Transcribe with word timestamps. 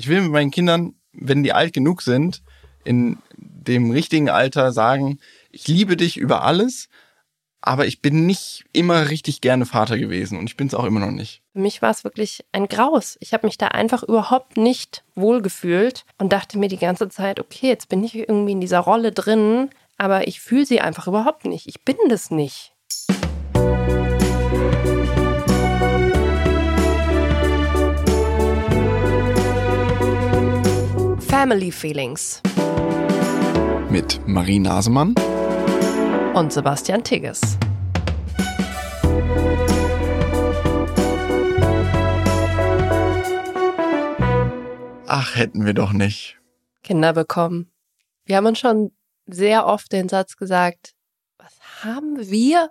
Ich 0.00 0.08
will 0.08 0.22
mit 0.22 0.32
meinen 0.32 0.50
Kindern, 0.50 0.94
wenn 1.12 1.42
die 1.42 1.52
alt 1.52 1.74
genug 1.74 2.00
sind, 2.00 2.42
in 2.84 3.18
dem 3.36 3.90
richtigen 3.90 4.30
Alter 4.30 4.72
sagen, 4.72 5.18
ich 5.50 5.68
liebe 5.68 5.94
dich 5.94 6.16
über 6.16 6.42
alles, 6.42 6.88
aber 7.60 7.84
ich 7.86 8.00
bin 8.00 8.24
nicht 8.24 8.64
immer 8.72 9.10
richtig 9.10 9.42
gerne 9.42 9.66
Vater 9.66 9.98
gewesen 9.98 10.38
und 10.38 10.48
ich 10.48 10.56
bin 10.56 10.68
es 10.68 10.74
auch 10.74 10.84
immer 10.84 11.00
noch 11.00 11.10
nicht. 11.10 11.42
Für 11.52 11.58
mich 11.58 11.82
war 11.82 11.90
es 11.90 12.02
wirklich 12.02 12.46
ein 12.52 12.66
Graus. 12.66 13.18
Ich 13.20 13.34
habe 13.34 13.46
mich 13.46 13.58
da 13.58 13.68
einfach 13.68 14.02
überhaupt 14.02 14.56
nicht 14.56 15.04
wohlgefühlt 15.16 16.06
und 16.16 16.32
dachte 16.32 16.58
mir 16.58 16.68
die 16.68 16.78
ganze 16.78 17.10
Zeit, 17.10 17.38
okay, 17.38 17.68
jetzt 17.68 17.90
bin 17.90 18.02
ich 18.02 18.16
irgendwie 18.16 18.52
in 18.52 18.62
dieser 18.62 18.80
Rolle 18.80 19.12
drin, 19.12 19.68
aber 19.98 20.26
ich 20.26 20.40
fühle 20.40 20.64
sie 20.64 20.80
einfach 20.80 21.08
überhaupt 21.08 21.44
nicht. 21.44 21.66
Ich 21.66 21.84
bin 21.84 21.96
das 22.08 22.30
nicht. 22.30 22.72
Family 31.40 31.72
Feelings 31.72 32.42
Mit 33.88 34.20
Marie 34.28 34.58
Nasemann 34.58 35.14
und 36.34 36.52
Sebastian 36.52 37.02
Tigges. 37.02 37.56
Ach, 45.06 45.34
hätten 45.34 45.64
wir 45.64 45.72
doch 45.72 45.94
nicht. 45.94 46.38
Kinder 46.82 47.14
bekommen. 47.14 47.72
Wir 48.26 48.36
haben 48.36 48.44
uns 48.44 48.58
schon 48.58 48.92
sehr 49.26 49.64
oft 49.64 49.90
den 49.92 50.10
Satz 50.10 50.36
gesagt, 50.36 50.92
was 51.38 51.58
haben 51.82 52.18
wir, 52.18 52.68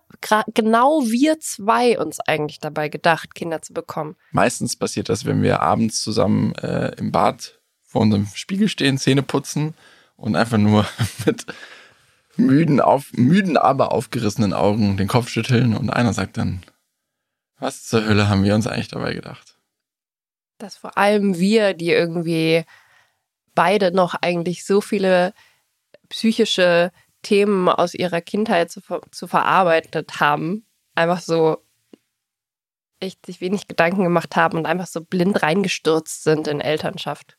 genau 0.54 1.02
wir 1.06 1.40
zwei 1.40 2.00
uns 2.00 2.20
eigentlich 2.20 2.60
dabei 2.60 2.90
gedacht, 2.90 3.34
Kinder 3.34 3.64
zu 3.64 3.74
bekommen? 3.74 4.16
Meistens 4.32 4.76
passiert 4.76 5.10
das, 5.10 5.26
wenn 5.26 5.42
wir 5.42 5.60
abends 5.64 6.04
zusammen 6.04 6.54
äh, 6.54 6.94
im 7.00 7.12
Bad 7.12 7.59
vor 7.90 8.02
unserem 8.02 8.28
Spiegel 8.36 8.70
stehen, 8.70 9.00
Zähne 9.00 9.24
putzen 9.24 9.74
und 10.16 10.36
einfach 10.36 10.60
nur 10.60 10.88
mit 11.26 11.48
müden, 12.38 12.80
auf, 12.80 13.12
müden, 13.14 13.58
aber 13.58 13.92
aufgerissenen 13.92 14.54
Augen 14.54 14.96
den 14.96 15.08
Kopf 15.08 15.28
schütteln 15.28 15.76
und 15.76 15.90
einer 15.90 16.14
sagt 16.14 16.38
dann, 16.38 16.62
was 17.58 17.84
zur 17.84 18.06
Hölle 18.06 18.30
haben 18.30 18.44
wir 18.44 18.54
uns 18.54 18.68
eigentlich 18.68 18.90
dabei 18.90 19.14
gedacht? 19.14 19.58
Dass 20.60 20.78
vor 20.78 20.98
allem 21.00 21.40
wir, 21.40 21.74
die 21.74 21.90
irgendwie 21.90 22.64
beide 23.56 23.92
noch 23.92 24.14
eigentlich 24.14 24.66
so 24.66 24.82
viele 24.82 25.34
psychische 26.10 26.92
Themen 27.24 27.70
aus 27.70 27.96
ihrer 27.96 28.22
Kindheit 28.22 28.70
zu, 28.70 28.82
zu 29.12 29.28
verarbeitet 29.28 30.20
haben, 30.20 30.64
einfach 30.94 31.22
so 31.22 31.58
echt 33.00 33.26
sich 33.26 33.42
wenig 33.42 33.68
Gedanken 33.68 34.04
gemacht 34.04 34.36
haben 34.36 34.60
und 34.60 34.68
einfach 34.68 34.88
so 34.88 35.04
blind 35.04 35.42
reingestürzt 35.42 36.24
sind 36.24 36.48
in 36.48 36.62
Elternschaft 36.62 37.39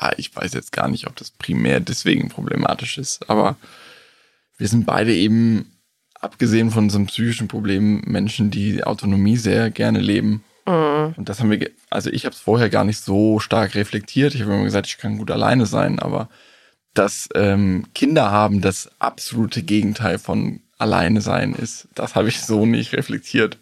ja, 0.00 0.12
ich 0.16 0.34
weiß 0.34 0.52
jetzt 0.54 0.72
gar 0.72 0.88
nicht, 0.88 1.06
ob 1.06 1.16
das 1.16 1.30
primär 1.30 1.80
deswegen 1.80 2.28
problematisch 2.28 2.98
ist, 2.98 3.28
aber 3.28 3.56
wir 4.56 4.68
sind 4.68 4.86
beide 4.86 5.14
eben, 5.14 5.72
abgesehen 6.20 6.70
von 6.70 6.90
so 6.90 6.98
einem 6.98 7.06
psychischen 7.06 7.48
Problem, 7.48 8.02
Menschen, 8.04 8.50
die 8.50 8.82
Autonomie 8.82 9.36
sehr 9.36 9.70
gerne 9.70 10.00
leben. 10.00 10.42
Mhm. 10.66 11.14
Und 11.16 11.28
das 11.28 11.40
haben 11.40 11.50
wir, 11.50 11.70
also 11.90 12.10
ich 12.10 12.24
habe 12.24 12.34
es 12.34 12.40
vorher 12.40 12.68
gar 12.68 12.84
nicht 12.84 12.98
so 12.98 13.38
stark 13.38 13.74
reflektiert. 13.74 14.34
Ich 14.34 14.42
habe 14.42 14.52
immer 14.52 14.64
gesagt, 14.64 14.88
ich 14.88 14.98
kann 14.98 15.18
gut 15.18 15.30
alleine 15.30 15.66
sein, 15.66 15.98
aber 16.00 16.28
dass 16.94 17.28
ähm, 17.34 17.86
Kinder 17.94 18.30
haben 18.30 18.60
das 18.60 18.90
absolute 18.98 19.62
Gegenteil 19.62 20.18
von 20.18 20.60
alleine 20.78 21.20
sein 21.20 21.54
ist, 21.54 21.88
das 21.94 22.14
habe 22.14 22.28
ich 22.28 22.40
so 22.40 22.66
nicht 22.66 22.92
reflektiert. 22.92 23.58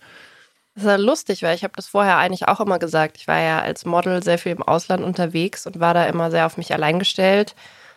Das 0.77 0.85
ist 0.85 0.91
ja 0.91 0.97
lustig, 0.97 1.43
weil 1.43 1.55
ich 1.55 1.65
habe 1.65 1.73
das 1.75 1.87
vorher 1.87 2.19
eigentlich 2.19 2.49
auch 2.49 2.61
immer 2.61 2.79
gesagt. 2.79 3.17
Ich 3.17 3.27
war 3.27 3.41
ja 3.41 3.61
als 3.61 3.87
Model 3.87 4.23
sehr 4.23 4.37
viel 4.37 4.53
im 4.53 4.63
Ausland 4.63 5.03
unterwegs 5.03 5.67
und 5.67 5.81
war 5.81 5.95
da 5.95 6.05
immer 6.05 6.31
sehr 6.31 6.45
auf 6.45 6.59
mich 6.59 6.71
allein 6.75 6.99
gestellt. 6.99 7.55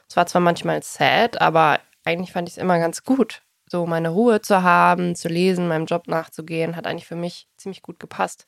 Es 0.07 0.15
war 0.15 0.27
zwar 0.27 0.39
manchmal 0.39 0.81
sad, 0.81 1.41
aber 1.41 1.81
eigentlich 2.05 2.31
fand 2.31 2.47
ich 2.47 2.55
es 2.55 2.57
immer 2.57 2.79
ganz 2.79 3.03
gut. 3.03 3.41
So 3.69 3.85
meine 3.85 4.07
Ruhe 4.07 4.41
zu 4.41 4.63
haben, 4.63 5.13
zu 5.13 5.27
lesen, 5.27 5.67
meinem 5.67 5.87
Job 5.87 6.07
nachzugehen, 6.07 6.77
hat 6.77 6.87
eigentlich 6.87 7.05
für 7.05 7.17
mich 7.17 7.49
ziemlich 7.57 7.81
gut 7.81 7.99
gepasst. 7.99 8.47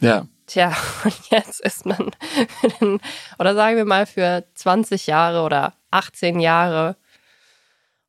Ja. 0.00 0.28
Tja, 0.46 0.72
und 1.04 1.30
jetzt 1.30 1.60
ist 1.60 1.84
man, 1.84 2.12
oder 3.40 3.56
sagen 3.56 3.76
wir 3.76 3.84
mal 3.84 4.06
für 4.06 4.44
20 4.54 5.08
Jahre 5.08 5.42
oder 5.42 5.74
18 5.90 6.38
Jahre 6.38 6.94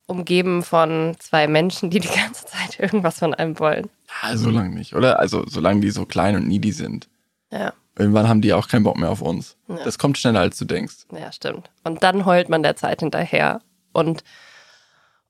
umgeben 0.09 0.63
von 0.63 1.15
zwei 1.19 1.47
Menschen, 1.47 1.89
die 1.89 1.99
die 1.99 2.09
ganze 2.09 2.45
Zeit 2.45 2.79
irgendwas 2.79 3.19
von 3.19 3.33
einem 3.33 3.59
wollen. 3.59 3.89
Ja, 4.23 4.35
so 4.35 4.49
lange 4.49 4.75
nicht, 4.75 4.95
oder? 4.95 5.19
Also, 5.19 5.45
solange 5.47 5.81
die 5.81 5.91
so 5.91 6.05
klein 6.05 6.35
und 6.35 6.47
needy 6.47 6.71
sind. 6.71 7.07
Ja. 7.51 7.73
Irgendwann 7.97 8.27
haben 8.27 8.41
die 8.41 8.53
auch 8.53 8.67
keinen 8.67 8.83
Bock 8.83 8.97
mehr 8.97 9.09
auf 9.09 9.21
uns. 9.21 9.55
Ja. 9.67 9.83
Das 9.83 9.97
kommt 9.99 10.17
schneller, 10.17 10.39
als 10.39 10.57
du 10.57 10.65
denkst. 10.65 11.05
Ja, 11.11 11.31
stimmt. 11.31 11.69
Und 11.83 12.01
dann 12.01 12.25
heult 12.25 12.49
man 12.49 12.63
der 12.63 12.75
Zeit 12.75 13.01
hinterher 13.01 13.61
und, 13.91 14.23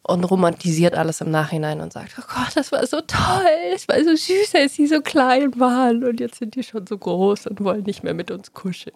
und 0.04 0.24
romantisiert 0.24 0.96
alles 0.96 1.20
im 1.20 1.32
Nachhinein 1.32 1.82
und 1.82 1.92
sagt, 1.92 2.16
oh 2.18 2.24
Gott, 2.28 2.56
das 2.56 2.72
war 2.72 2.86
so 2.88 3.02
toll, 3.02 3.74
es 3.74 3.88
war 3.88 3.98
so 3.98 4.16
süß, 4.16 4.56
als 4.56 4.76
sie 4.76 4.88
so 4.88 5.02
klein 5.02 5.60
waren 5.60 6.04
und 6.04 6.20
jetzt 6.20 6.40
sind 6.40 6.56
die 6.56 6.64
schon 6.64 6.88
so 6.88 6.98
groß 6.98 7.48
und 7.48 7.60
wollen 7.62 7.84
nicht 7.84 8.04
mehr 8.04 8.14
mit 8.14 8.32
uns 8.32 8.54
kuscheln. 8.54 8.96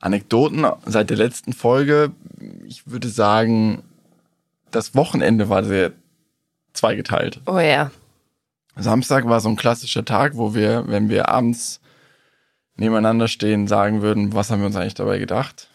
Anekdoten 0.00 0.66
seit 0.86 1.10
der 1.10 1.16
letzten 1.16 1.52
Folge. 1.52 2.12
Ich 2.66 2.86
würde 2.86 3.08
sagen, 3.08 3.82
das 4.70 4.94
Wochenende 4.94 5.48
war 5.48 5.64
sehr 5.64 5.92
zweigeteilt. 6.72 7.40
Oh 7.46 7.58
ja. 7.58 7.90
Samstag 8.76 9.28
war 9.28 9.40
so 9.40 9.48
ein 9.48 9.56
klassischer 9.56 10.04
Tag, 10.04 10.36
wo 10.36 10.54
wir, 10.54 10.84
wenn 10.86 11.08
wir 11.08 11.28
abends 11.28 11.80
nebeneinander 12.76 13.28
stehen, 13.28 13.66
sagen 13.66 14.02
würden, 14.02 14.32
was 14.34 14.50
haben 14.50 14.60
wir 14.60 14.66
uns 14.66 14.76
eigentlich 14.76 14.94
dabei 14.94 15.18
gedacht? 15.18 15.68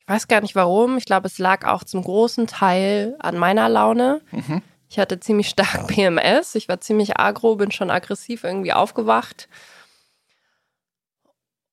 Ich 0.00 0.08
weiß 0.08 0.28
gar 0.28 0.40
nicht 0.40 0.54
warum. 0.54 0.96
Ich 0.96 1.04
glaube, 1.04 1.26
es 1.26 1.38
lag 1.38 1.66
auch 1.66 1.84
zum 1.84 2.02
großen 2.02 2.46
Teil 2.46 3.16
an 3.18 3.36
meiner 3.36 3.68
Laune. 3.68 4.22
Mhm. 4.30 4.62
Ich 4.88 4.98
hatte 4.98 5.20
ziemlich 5.20 5.50
stark 5.50 5.86
PMS. 5.88 6.54
Ich 6.54 6.68
war 6.68 6.80
ziemlich 6.80 7.18
agro, 7.18 7.56
bin 7.56 7.70
schon 7.70 7.90
aggressiv 7.90 8.44
irgendwie 8.44 8.72
aufgewacht. 8.72 9.48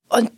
Und 0.09 0.31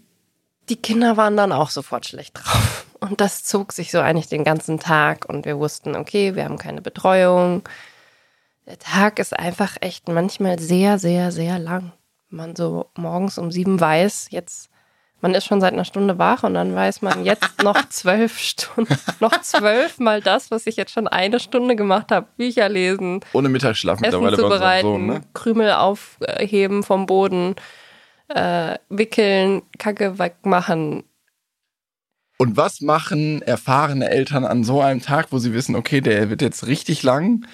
die 0.70 0.76
Kinder 0.76 1.18
waren 1.18 1.36
dann 1.36 1.52
auch 1.52 1.72
sofort 1.72 2.06
schlecht 2.06 2.38
drauf. 2.38 2.86
Und 3.00 3.22
das 3.22 3.44
zog 3.44 3.72
sich 3.74 3.91
so 3.91 4.00
eigentlich 4.00 4.28
den 4.28 4.44
ganzen 4.44 4.80
Tag. 4.80 5.25
Und 5.28 5.46
wir 5.46 5.58
wussten, 5.58 5.96
okay, 5.96 6.35
wir 6.35 6.46
haben 6.46 6.58
keine 6.58 6.81
Betreuung. 6.81 7.63
Der 8.66 8.80
Tag 8.80 9.19
ist 9.19 9.38
einfach 9.38 9.78
echt 9.80 10.09
manchmal 10.09 10.59
sehr, 10.59 11.00
sehr, 11.00 11.31
sehr 11.31 11.58
lang. 11.58 11.94
Man 12.30 12.56
so 12.56 12.90
morgens 12.96 13.38
um 13.38 13.50
sieben 13.50 13.80
weiß, 13.80 14.28
jetzt, 14.31 14.69
man 15.22 15.34
ist 15.34 15.46
schon 15.46 15.62
seit 15.62 15.72
einer 15.72 15.85
Stunde 15.85 16.19
wach 16.19 16.44
und 16.44 16.53
dann 16.53 16.75
weiß 16.75 17.02
man 17.02 17.24
jetzt 17.24 17.47
noch 17.63 17.88
zwölf 17.88 18.38
Stunden, 18.38 18.97
noch 19.22 19.40
zwölf 19.41 20.00
mal 20.00 20.19
das, 20.19 20.52
was 20.52 20.68
ich 20.68 20.75
jetzt 20.75 20.91
schon 20.91 21.08
eine 21.08 21.40
Stunde 21.40 21.78
gemacht 21.78 22.12
habe. 22.12 22.28
Bücher 22.35 22.68
lesen. 22.68 23.22
Ohne 23.31 23.47
Mittagsschlaf 23.47 24.02
mittlerweile 24.02 24.35
zubereiten, 24.35 24.84
so, 24.84 24.97
ne? 24.97 25.22
Krümel 25.34 25.72
aufheben 25.72 26.84
vom 26.84 27.06
Boden, 27.06 27.56
äh, 28.28 28.78
wickeln, 28.90 29.62
Kacke 29.79 30.19
wegmachen, 30.19 31.03
und 32.38 32.58
was 32.58 32.81
machen 32.81 33.42
erfahrene 33.42 34.09
Eltern 34.09 34.46
an 34.46 34.64
so 34.64 34.81
einem 34.81 35.02
Tag, 35.02 35.31
wo 35.31 35.40
sie 35.40 35.53
wissen, 35.53 35.75
okay, 35.75 36.02
der 36.02 36.30
wird 36.30 36.42
jetzt 36.42 36.68
richtig 36.68 37.03
lang? 37.03 37.46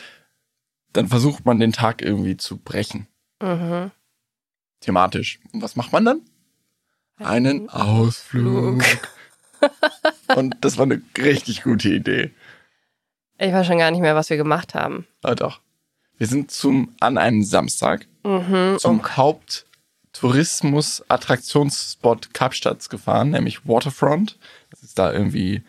Dann 0.92 1.08
versucht 1.08 1.46
man 1.46 1.60
den 1.60 1.72
Tag 1.72 2.02
irgendwie 2.02 2.38
zu 2.38 2.58
brechen. 2.58 3.08
Mhm. 3.42 3.92
Thematisch. 4.82 5.40
Und 5.54 5.62
was 5.62 5.76
macht 5.76 5.92
man 5.92 6.06
dann? 6.06 6.22
Einen 7.18 7.70
Ausflug. 7.70 8.84
Und 10.36 10.58
das 10.62 10.78
war 10.78 10.86
eine 10.86 11.02
richtig 11.18 11.64
gute 11.64 11.90
Idee. 11.90 12.32
Ich 13.38 13.54
weiß 13.54 13.66
schon 13.66 13.78
gar 13.78 13.92
nicht 13.92 14.02
mehr, 14.02 14.16
was 14.16 14.30
wir 14.30 14.38
gemacht 14.38 14.76
haben. 14.76 15.08
Ah, 15.22 15.36
doch. 15.36 15.62
Wir 16.18 16.28
sind 16.28 16.52
zum, 16.52 16.94
an 17.00 17.18
einem 17.18 17.44
Samstag 17.44 18.06
mhm, 18.24 18.78
zum 18.80 19.00
oh. 19.00 19.40
Haupttourismus-Attraktionsspot 20.14 22.34
Kapstadt 22.34 22.90
gefahren, 22.90 23.32
nämlich 23.32 23.68
Waterfront 23.68 24.38
ist 24.94 25.00
da 25.00 25.12
irgendwie, 25.12 25.64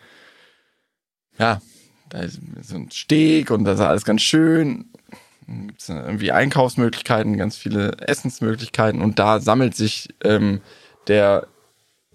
ja, 1.39 1.61
da 2.09 2.19
ist 2.19 2.39
so 2.61 2.75
ein 2.75 2.91
Steg 2.91 3.49
und 3.49 3.63
das 3.63 3.79
ist 3.79 3.85
alles 3.85 4.05
ganz 4.05 4.21
schön. 4.21 4.91
Gibt 5.47 5.81
es 5.81 5.89
irgendwie 5.89 6.31
Einkaufsmöglichkeiten, 6.31 7.37
ganz 7.37 7.57
viele 7.57 7.93
Essensmöglichkeiten 7.97 9.01
und 9.01 9.17
da 9.17 9.39
sammelt 9.39 9.75
sich 9.75 10.09
ähm, 10.23 10.61
der 11.07 11.47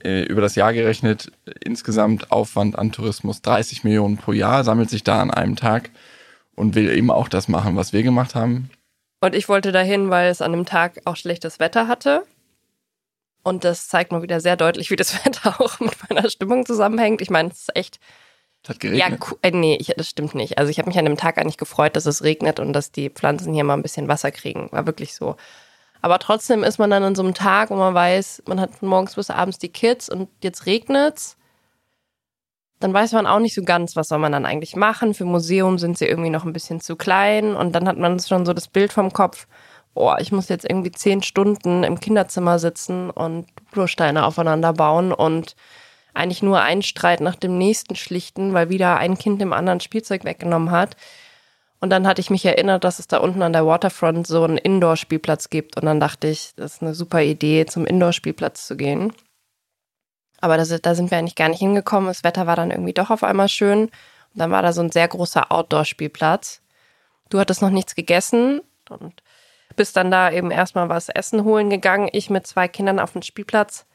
äh, 0.04 0.22
über 0.22 0.40
das 0.40 0.54
Jahr 0.54 0.72
gerechnet 0.72 1.32
insgesamt 1.64 2.30
Aufwand 2.30 2.78
an 2.78 2.92
Tourismus 2.92 3.42
30 3.42 3.82
Millionen 3.82 4.16
pro 4.16 4.32
Jahr, 4.32 4.62
sammelt 4.62 4.88
sich 4.88 5.02
da 5.02 5.20
an 5.20 5.32
einem 5.32 5.56
Tag 5.56 5.90
und 6.54 6.76
will 6.76 6.90
eben 6.90 7.10
auch 7.10 7.28
das 7.28 7.48
machen, 7.48 7.74
was 7.74 7.92
wir 7.92 8.04
gemacht 8.04 8.36
haben. 8.36 8.70
Und 9.20 9.34
ich 9.34 9.48
wollte 9.48 9.72
dahin, 9.72 10.10
weil 10.10 10.30
es 10.30 10.42
an 10.42 10.52
dem 10.52 10.64
Tag 10.64 11.00
auch 11.06 11.16
schlechtes 11.16 11.58
Wetter 11.58 11.88
hatte. 11.88 12.22
Und 13.42 13.64
das 13.64 13.88
zeigt 13.88 14.12
mal 14.12 14.22
wieder 14.22 14.40
sehr 14.40 14.56
deutlich, 14.56 14.90
wie 14.90 14.96
das 14.96 15.14
Wetter 15.24 15.60
auch 15.60 15.80
mit 15.80 15.96
meiner 16.08 16.28
Stimmung 16.30 16.66
zusammenhängt. 16.66 17.20
Ich 17.20 17.30
meine, 17.30 17.50
es 17.50 17.60
ist 17.60 17.76
echt. 17.76 18.00
Es 18.62 18.70
hat 18.70 18.80
geregnet. 18.80 19.18
Ja, 19.20 19.36
äh, 19.42 19.50
nee, 19.52 19.78
ich, 19.80 19.94
das 19.96 20.08
stimmt 20.08 20.34
nicht. 20.34 20.58
Also 20.58 20.70
ich 20.70 20.78
habe 20.78 20.88
mich 20.88 20.98
an 20.98 21.06
dem 21.06 21.16
Tag 21.16 21.38
eigentlich 21.38 21.56
gefreut, 21.56 21.96
dass 21.96 22.04
es 22.04 22.22
regnet 22.22 22.60
und 22.60 22.74
dass 22.74 22.92
die 22.92 23.08
Pflanzen 23.08 23.54
hier 23.54 23.64
mal 23.64 23.74
ein 23.74 23.82
bisschen 23.82 24.08
Wasser 24.08 24.30
kriegen. 24.30 24.68
War 24.70 24.86
wirklich 24.86 25.14
so. 25.14 25.36
Aber 26.02 26.18
trotzdem 26.18 26.62
ist 26.62 26.78
man 26.78 26.90
dann 26.90 27.02
an 27.02 27.14
so 27.14 27.22
einem 27.22 27.34
Tag, 27.34 27.70
wo 27.70 27.76
man 27.76 27.94
weiß, 27.94 28.42
man 28.46 28.60
hat 28.60 28.74
von 28.74 28.88
morgens 28.88 29.14
bis 29.14 29.30
abends 29.30 29.58
die 29.58 29.68
Kids 29.68 30.08
und 30.08 30.28
jetzt 30.42 30.66
regnet's. 30.66 31.36
Dann 32.80 32.94
weiß 32.94 33.12
man 33.12 33.26
auch 33.26 33.40
nicht 33.40 33.54
so 33.54 33.62
ganz, 33.62 33.96
was 33.96 34.08
soll 34.08 34.18
man 34.18 34.32
dann 34.32 34.46
eigentlich 34.46 34.74
machen. 34.74 35.12
Für 35.12 35.26
Museum 35.26 35.78
sind 35.78 35.98
sie 35.98 36.06
irgendwie 36.06 36.30
noch 36.30 36.44
ein 36.44 36.54
bisschen 36.54 36.80
zu 36.80 36.96
klein 36.96 37.54
und 37.54 37.72
dann 37.72 37.86
hat 37.86 37.98
man 37.98 38.18
schon 38.20 38.46
so 38.46 38.54
das 38.54 38.68
Bild 38.68 38.92
vom 38.92 39.12
Kopf, 39.12 39.46
oh, 39.94 40.14
ich 40.18 40.32
muss 40.32 40.48
jetzt 40.48 40.64
irgendwie 40.68 40.92
zehn 40.92 41.22
Stunden 41.22 41.84
im 41.84 42.00
Kinderzimmer 42.00 42.58
sitzen 42.58 43.10
und 43.10 43.46
Ursteine 43.76 44.24
aufeinander 44.24 44.72
bauen 44.72 45.12
und 45.12 45.56
eigentlich 46.14 46.42
nur 46.42 46.60
einen 46.60 46.82
Streit 46.82 47.20
nach 47.20 47.36
dem 47.36 47.58
nächsten 47.58 47.96
schlichten, 47.96 48.52
weil 48.52 48.68
wieder 48.68 48.96
ein 48.96 49.18
Kind 49.18 49.40
dem 49.40 49.52
anderen 49.52 49.80
Spielzeug 49.80 50.24
weggenommen 50.24 50.70
hat. 50.70 50.96
Und 51.80 51.90
dann 51.90 52.06
hatte 52.06 52.20
ich 52.20 52.30
mich 52.30 52.44
erinnert, 52.44 52.84
dass 52.84 52.98
es 52.98 53.08
da 53.08 53.18
unten 53.18 53.42
an 53.42 53.54
der 53.54 53.66
Waterfront 53.66 54.26
so 54.26 54.44
einen 54.44 54.58
Indoor-Spielplatz 54.58 55.48
gibt. 55.48 55.76
Und 55.76 55.86
dann 55.86 55.98
dachte 55.98 56.28
ich, 56.28 56.52
das 56.56 56.74
ist 56.74 56.82
eine 56.82 56.94
super 56.94 57.22
Idee, 57.22 57.64
zum 57.64 57.86
Indoor-Spielplatz 57.86 58.66
zu 58.66 58.76
gehen. 58.76 59.14
Aber 60.42 60.56
das, 60.56 60.68
da 60.68 60.94
sind 60.94 61.10
wir 61.10 61.18
eigentlich 61.18 61.36
gar 61.36 61.48
nicht 61.48 61.60
hingekommen. 61.60 62.08
Das 62.08 62.22
Wetter 62.24 62.46
war 62.46 62.56
dann 62.56 62.70
irgendwie 62.70 62.92
doch 62.92 63.08
auf 63.08 63.24
einmal 63.24 63.48
schön. 63.48 63.84
Und 63.84 63.90
dann 64.34 64.50
war 64.50 64.62
da 64.62 64.72
so 64.72 64.82
ein 64.82 64.92
sehr 64.92 65.08
großer 65.08 65.50
Outdoor-Spielplatz. 65.50 66.60
Du 67.30 67.38
hattest 67.38 67.62
noch 67.62 67.70
nichts 67.70 67.94
gegessen 67.94 68.60
und 68.90 69.22
bist 69.80 69.96
dann 69.96 70.10
da 70.10 70.30
eben 70.30 70.50
erstmal 70.50 70.90
was 70.90 71.08
essen 71.08 71.42
holen 71.42 71.70
gegangen. 71.70 72.10
Ich 72.12 72.28
mit 72.28 72.46
zwei 72.46 72.68
Kindern 72.68 72.98
auf 72.98 73.12
dem 73.12 73.22
Spielplatz. 73.22 73.86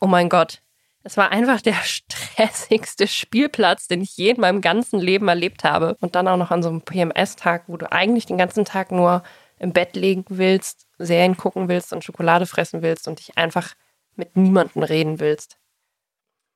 Oh 0.00 0.06
mein 0.06 0.28
Gott, 0.28 0.62
es 1.02 1.16
war 1.16 1.32
einfach 1.32 1.60
der 1.60 1.74
stressigste 1.82 3.08
Spielplatz, 3.08 3.88
den 3.88 4.02
ich 4.02 4.16
je 4.16 4.30
in 4.30 4.40
meinem 4.40 4.60
ganzen 4.60 5.00
Leben 5.00 5.26
erlebt 5.26 5.64
habe. 5.64 5.96
Und 6.00 6.14
dann 6.14 6.28
auch 6.28 6.36
noch 6.36 6.52
an 6.52 6.62
so 6.62 6.68
einem 6.68 6.82
PMS-Tag, 6.82 7.64
wo 7.66 7.76
du 7.76 7.90
eigentlich 7.90 8.26
den 8.26 8.38
ganzen 8.38 8.64
Tag 8.64 8.92
nur 8.92 9.24
im 9.58 9.72
Bett 9.72 9.96
liegen 9.96 10.24
willst, 10.28 10.86
Serien 10.98 11.36
gucken 11.36 11.66
willst 11.66 11.92
und 11.92 12.04
Schokolade 12.04 12.46
fressen 12.46 12.82
willst 12.82 13.08
und 13.08 13.18
dich 13.18 13.36
einfach 13.36 13.74
mit 14.14 14.36
niemandem 14.36 14.84
reden 14.84 15.18
willst. 15.18 15.58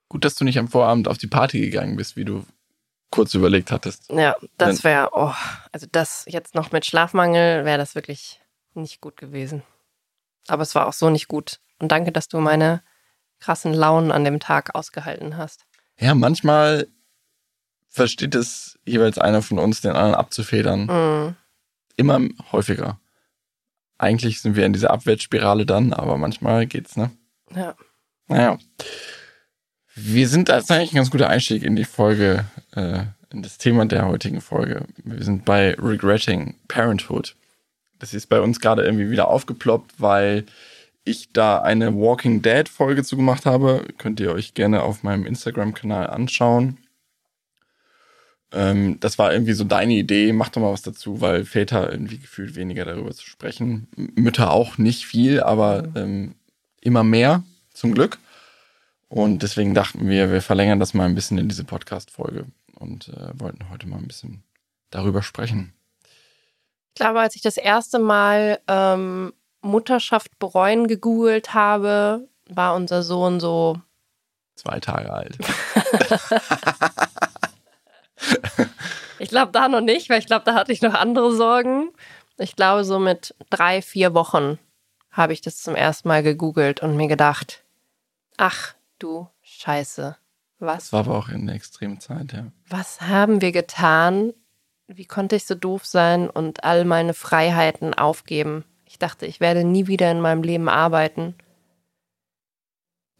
Gut, 0.08 0.24
dass 0.24 0.36
du 0.36 0.44
nicht 0.44 0.60
am 0.60 0.68
Vorabend 0.68 1.08
auf 1.08 1.18
die 1.18 1.26
Party 1.26 1.58
gegangen 1.58 1.96
bist, 1.96 2.14
wie 2.14 2.24
du 2.24 2.44
kurz 3.10 3.34
überlegt 3.34 3.72
hattest. 3.72 4.12
Ja, 4.12 4.36
das 4.58 4.84
wäre, 4.84 5.08
oh, 5.10 5.34
also 5.72 5.88
das 5.90 6.24
jetzt 6.28 6.54
noch 6.54 6.70
mit 6.70 6.86
Schlafmangel 6.86 7.64
wäre 7.64 7.78
das 7.78 7.96
wirklich 7.96 8.40
nicht 8.76 9.00
gut 9.00 9.16
gewesen. 9.16 9.62
Aber 10.48 10.62
es 10.62 10.74
war 10.74 10.86
auch 10.86 10.92
so 10.92 11.10
nicht 11.10 11.28
gut. 11.28 11.60
Und 11.78 11.92
danke, 11.92 12.12
dass 12.12 12.28
du 12.28 12.38
meine 12.38 12.82
krassen 13.40 13.74
Launen 13.74 14.12
an 14.12 14.24
dem 14.24 14.40
Tag 14.40 14.74
ausgehalten 14.74 15.36
hast. 15.36 15.66
Ja, 15.98 16.14
manchmal 16.14 16.88
versteht 17.88 18.34
es 18.34 18.78
jeweils 18.84 19.18
einer 19.18 19.42
von 19.42 19.58
uns, 19.58 19.80
den 19.80 19.92
anderen 19.92 20.14
abzufedern. 20.14 20.86
Mm. 20.86 21.36
Immer 21.96 22.20
häufiger. 22.52 23.00
Eigentlich 23.98 24.42
sind 24.42 24.56
wir 24.56 24.66
in 24.66 24.74
dieser 24.74 24.90
Abwärtsspirale 24.90 25.64
dann, 25.64 25.92
aber 25.94 26.18
manchmal 26.18 26.66
geht's, 26.66 26.96
ne? 26.96 27.10
Ja. 27.54 27.74
Naja. 28.28 28.58
Wir 29.94 30.28
sind, 30.28 30.50
das 30.50 30.64
ist 30.64 30.70
eigentlich 30.70 30.92
ein 30.92 30.96
ganz 30.96 31.10
guter 31.10 31.30
Einstieg 31.30 31.62
in 31.62 31.74
die 31.74 31.84
Folge, 31.84 32.44
äh, 32.72 33.04
in 33.30 33.42
das 33.42 33.56
Thema 33.56 33.86
der 33.86 34.06
heutigen 34.06 34.42
Folge. 34.42 34.84
Wir 35.02 35.24
sind 35.24 35.46
bei 35.46 35.74
Regretting 35.74 36.56
Parenthood. 36.68 37.34
Das 37.98 38.14
ist 38.14 38.26
bei 38.26 38.40
uns 38.40 38.60
gerade 38.60 38.84
irgendwie 38.84 39.10
wieder 39.10 39.28
aufgeploppt, 39.28 40.00
weil 40.00 40.44
ich 41.04 41.32
da 41.32 41.62
eine 41.62 41.94
Walking 41.94 42.42
Dead 42.42 42.68
Folge 42.68 43.04
zu 43.04 43.16
gemacht 43.16 43.46
habe. 43.46 43.86
Könnt 43.98 44.20
ihr 44.20 44.32
euch 44.32 44.54
gerne 44.54 44.82
auf 44.82 45.02
meinem 45.02 45.24
Instagram-Kanal 45.24 46.08
anschauen. 46.08 46.78
Ähm, 48.52 48.98
das 49.00 49.18
war 49.18 49.32
irgendwie 49.32 49.52
so 49.52 49.64
deine 49.64 49.94
Idee. 49.94 50.32
Mach 50.32 50.48
doch 50.48 50.60
mal 50.60 50.72
was 50.72 50.82
dazu, 50.82 51.20
weil 51.20 51.44
Väter 51.44 51.90
irgendwie 51.90 52.18
gefühlt 52.18 52.56
weniger 52.56 52.84
darüber 52.84 53.12
zu 53.12 53.24
sprechen. 53.24 53.88
Mütter 53.96 54.50
auch 54.50 54.78
nicht 54.78 55.06
viel, 55.06 55.40
aber 55.40 55.88
ähm, 55.94 56.34
immer 56.80 57.04
mehr, 57.04 57.44
zum 57.72 57.94
Glück. 57.94 58.18
Und 59.08 59.42
deswegen 59.42 59.74
dachten 59.74 60.08
wir, 60.08 60.32
wir 60.32 60.42
verlängern 60.42 60.80
das 60.80 60.94
mal 60.94 61.04
ein 61.04 61.14
bisschen 61.14 61.38
in 61.38 61.48
diese 61.48 61.64
Podcast-Folge 61.64 62.46
und 62.74 63.08
äh, 63.08 63.38
wollten 63.38 63.70
heute 63.70 63.86
mal 63.86 63.98
ein 63.98 64.08
bisschen 64.08 64.42
darüber 64.90 65.22
sprechen. 65.22 65.75
Ich 66.96 66.98
glaube, 66.98 67.20
als 67.20 67.36
ich 67.36 67.42
das 67.42 67.58
erste 67.58 67.98
Mal 67.98 68.58
ähm, 68.68 69.34
Mutterschaft 69.60 70.38
bereuen 70.38 70.86
gegoogelt 70.86 71.52
habe, 71.52 72.26
war 72.48 72.74
unser 72.74 73.02
Sohn 73.02 73.38
so 73.38 73.78
zwei 74.54 74.80
Tage 74.80 75.12
alt. 75.12 75.36
ich 79.18 79.28
glaube 79.28 79.52
da 79.52 79.68
noch 79.68 79.82
nicht, 79.82 80.08
weil 80.08 80.20
ich 80.20 80.26
glaube, 80.26 80.46
da 80.46 80.54
hatte 80.54 80.72
ich 80.72 80.80
noch 80.80 80.94
andere 80.94 81.36
Sorgen. 81.36 81.90
Ich 82.38 82.56
glaube, 82.56 82.82
so 82.82 82.98
mit 82.98 83.34
drei, 83.50 83.82
vier 83.82 84.14
Wochen 84.14 84.58
habe 85.10 85.34
ich 85.34 85.42
das 85.42 85.58
zum 85.58 85.74
ersten 85.74 86.08
Mal 86.08 86.22
gegoogelt 86.22 86.80
und 86.80 86.96
mir 86.96 87.08
gedacht, 87.08 87.62
ach 88.38 88.72
du 88.98 89.28
Scheiße. 89.42 90.16
Was? 90.60 90.84
Das 90.84 90.92
war 90.94 91.00
aber 91.00 91.18
auch 91.18 91.28
in 91.28 91.46
der 91.46 91.56
extremen 91.56 92.00
Zeit, 92.00 92.32
ja. 92.32 92.46
Was 92.70 93.02
haben 93.02 93.42
wir 93.42 93.52
getan? 93.52 94.32
Wie 94.88 95.04
konnte 95.04 95.36
ich 95.36 95.46
so 95.46 95.54
doof 95.54 95.84
sein 95.84 96.30
und 96.30 96.64
all 96.64 96.84
meine 96.84 97.12
Freiheiten 97.12 97.94
aufgeben? 97.94 98.64
Ich 98.84 98.98
dachte, 98.98 99.26
ich 99.26 99.40
werde 99.40 99.64
nie 99.64 99.88
wieder 99.88 100.10
in 100.10 100.20
meinem 100.20 100.42
Leben 100.42 100.68
arbeiten 100.68 101.34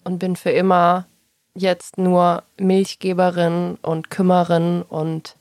und 0.04 0.18
bin 0.18 0.36
für 0.36 0.50
immer 0.50 1.06
jetzt 1.54 1.98
nur 1.98 2.44
Milchgeberin 2.58 3.78
und 3.82 4.10
Kümmerin 4.10 4.82
und 4.82 5.36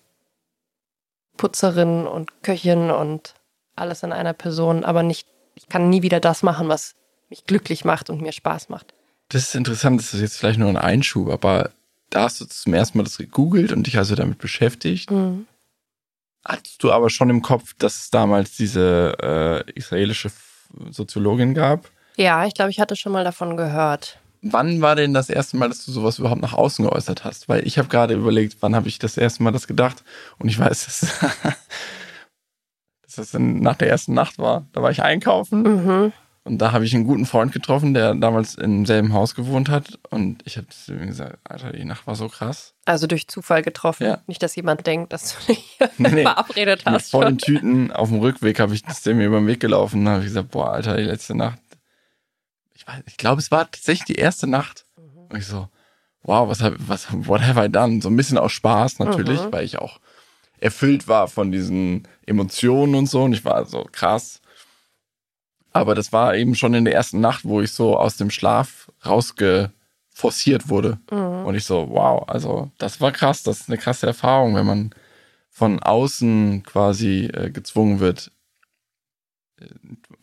Putzerin 1.38 2.08
und 2.08 2.42
Köchin 2.42 2.90
und 2.90 3.36
alles 3.76 4.04
in 4.04 4.12
einer 4.12 4.34
Person, 4.34 4.84
aber 4.84 5.04
nicht, 5.04 5.28
ich 5.54 5.70
kann 5.70 5.90
nie 5.90 6.02
wieder 6.02 6.20
das 6.20 6.42
machen, 6.42 6.70
was 6.70 6.96
mich 7.30 7.46
glücklich 7.46 7.86
macht 7.86 8.10
und 8.10 8.22
mir 8.22 8.32
Spaß 8.32 8.70
macht. 8.70 8.94
Das 9.30 9.44
ist 9.44 9.56
interessant, 9.56 10.00
das 10.00 10.14
ist 10.14 10.22
jetzt 10.22 10.38
vielleicht 10.38 10.60
nur 10.60 10.70
ein 10.70 10.78
Einschub, 10.78 11.30
aber 11.30 11.72
da 12.10 12.24
hast 12.24 12.40
du 12.40 12.46
zum 12.46 12.74
ersten 12.74 12.98
Mal 12.98 13.04
das 13.04 13.18
gegoogelt 13.18 13.72
und 13.72 13.86
dich 13.88 13.98
also 13.98 14.16
damit 14.16 14.38
beschäftigt. 14.38 15.12
Mhm. 15.12 15.46
Hattest 16.48 16.84
du 16.84 16.92
aber 16.92 17.10
schon 17.10 17.30
im 17.30 17.42
Kopf, 17.42 17.74
dass 17.80 17.96
es 17.96 18.10
damals 18.12 18.56
diese 18.56 19.64
äh, 19.68 19.72
israelische 19.72 20.30
Soziologin 20.92 21.56
gab? 21.56 21.90
Ja, 22.18 22.46
ich 22.46 22.54
glaube, 22.54 22.72
ich 22.72 22.80
hatte 22.80 22.96
schon 22.96 23.12
mal 23.12 23.24
davon 23.24 23.58
gehört. 23.58 24.20
Wann 24.42 24.80
war 24.80 24.96
denn 24.96 25.14
das 25.14 25.30
erste 25.30 25.58
Mal, 25.58 25.70
dass 25.70 25.84
du 25.86 25.92
sowas 25.92 26.20
überhaupt 26.20 26.42
nach 26.42 26.54
außen 26.54 26.86
geäußert 26.86 27.24
hast? 27.24 27.50
Weil 27.50 27.66
ich 27.66 27.80
habe 27.80 27.88
gerade 27.88 28.14
überlegt, 28.14 28.58
wann 28.60 28.76
habe 28.76 28.88
ich 28.88 29.00
das 29.00 29.18
erste 29.18 29.42
Mal 29.42 29.52
das 29.52 29.66
gedacht? 29.66 30.04
Und 30.38 30.48
ich 30.48 30.60
weiß, 30.60 30.86
dass, 30.86 31.20
dass 33.02 33.16
das 33.16 33.34
nach 33.34 33.76
der 33.76 33.90
ersten 33.90 34.14
Nacht 34.14 34.38
war. 34.38 34.68
Da 34.72 34.84
war 34.84 34.92
ich 34.92 35.02
einkaufen. 35.02 35.64
Mhm. 35.64 36.14
Und 36.46 36.60
da 36.60 36.72
habe 36.72 36.86
ich 36.86 36.94
einen 36.94 37.06
guten 37.06 37.26
Freund 37.26 37.52
getroffen, 37.52 37.96
der 37.96 38.14
damals 38.14 38.54
im 38.54 38.86
selben 38.86 39.14
Haus 39.14 39.34
gewohnt 39.34 39.68
hat. 39.68 39.98
Und 40.12 40.44
ich 40.46 40.58
habe 40.58 40.68
gesagt, 40.88 41.40
Alter, 41.44 41.74
die 41.74 41.86
Nacht 41.86 42.06
war 42.06 42.14
so 42.14 42.30
krass. 42.30 42.76
Also 42.86 43.08
durch 43.08 43.28
Zufall 43.28 43.64
getroffen. 43.64 44.06
Ja. 44.06 44.22
Nicht, 44.28 44.44
dass 44.44 44.56
jemand 44.56 44.86
denkt, 44.86 45.12
dass 45.12 45.34
du 45.34 45.54
dich 45.54 45.80
nee, 45.98 46.10
nee. 46.12 46.22
verabredet 46.22 46.86
hast. 46.86 46.94
Mit 46.94 47.04
vollen 47.06 47.38
Tüten 47.40 47.92
auf 47.92 48.10
dem 48.10 48.20
Rückweg 48.20 48.60
habe 48.60 48.76
ich 48.76 48.84
das 48.84 49.02
der 49.02 49.16
mir 49.16 49.26
über 49.26 49.40
den 49.40 49.48
Weg 49.48 49.60
gelaufen. 49.60 50.02
Und 50.02 50.10
habe 50.10 50.20
ich 50.20 50.28
gesagt, 50.28 50.52
boah, 50.52 50.70
Alter, 50.70 50.98
die 50.98 51.04
letzte 51.04 51.34
Nacht. 51.34 51.58
Ich 52.76 52.88
weiß, 52.88 53.02
ich 53.08 53.18
glaube, 53.18 53.42
es 53.42 53.50
war 53.50 53.66
tatsächlich 53.72 54.06
die 54.06 54.22
erste 54.22 54.46
Nacht. 54.46 54.86
Mhm. 54.98 55.26
Und 55.32 55.38
ich 55.40 55.48
so, 55.48 55.68
wow, 56.22 56.48
was, 56.48 56.60
was, 56.62 57.08
what 57.12 57.42
have 57.42 57.60
I 57.60 57.70
done? 57.70 58.04
So 58.04 58.10
ein 58.10 58.16
bisschen 58.16 58.38
aus 58.38 58.52
Spaß 58.52 59.00
natürlich, 59.00 59.42
mhm. 59.42 59.52
weil 59.52 59.66
ich 59.66 59.80
auch 59.80 60.00
erfüllt 60.60 61.08
war 61.08 61.28
von 61.28 61.52
diesen 61.52 62.08
Emotionen 62.28 62.94
und 62.94 63.08
so. 63.08 63.24
Und 63.24 63.34
ich 63.34 63.44
war 63.46 63.66
so 63.66 63.88
krass 63.92 64.42
aber 65.76 65.94
das 65.94 66.14
war 66.14 66.38
eben 66.38 66.56
schon 66.56 66.74
in 66.74 66.86
der 66.86 66.94
ersten 66.94 67.20
Nacht, 67.20 67.44
wo 67.44 67.60
ich 67.60 67.74
so 67.74 67.98
aus 67.98 68.16
dem 68.16 68.30
Schlaf 68.30 68.90
rausgeforciert 69.06 70.70
wurde. 70.70 71.00
Mhm. 71.12 71.46
Und 71.46 71.56
ich 71.56 71.66
so, 71.66 71.90
wow, 71.90 72.24
also 72.30 72.72
das 72.78 73.02
war 73.02 73.12
krass, 73.12 73.44
das 73.44 73.60
ist 73.60 73.70
eine 73.70 73.78
krasse 73.78 74.08
Erfahrung, 74.08 74.56
wenn 74.56 74.66
man 74.66 74.96
von 75.50 75.84
außen 75.84 76.64
quasi 76.64 77.26
äh, 77.26 77.52
gezwungen 77.52 78.00
wird, 78.00 78.32
äh, 79.60 79.66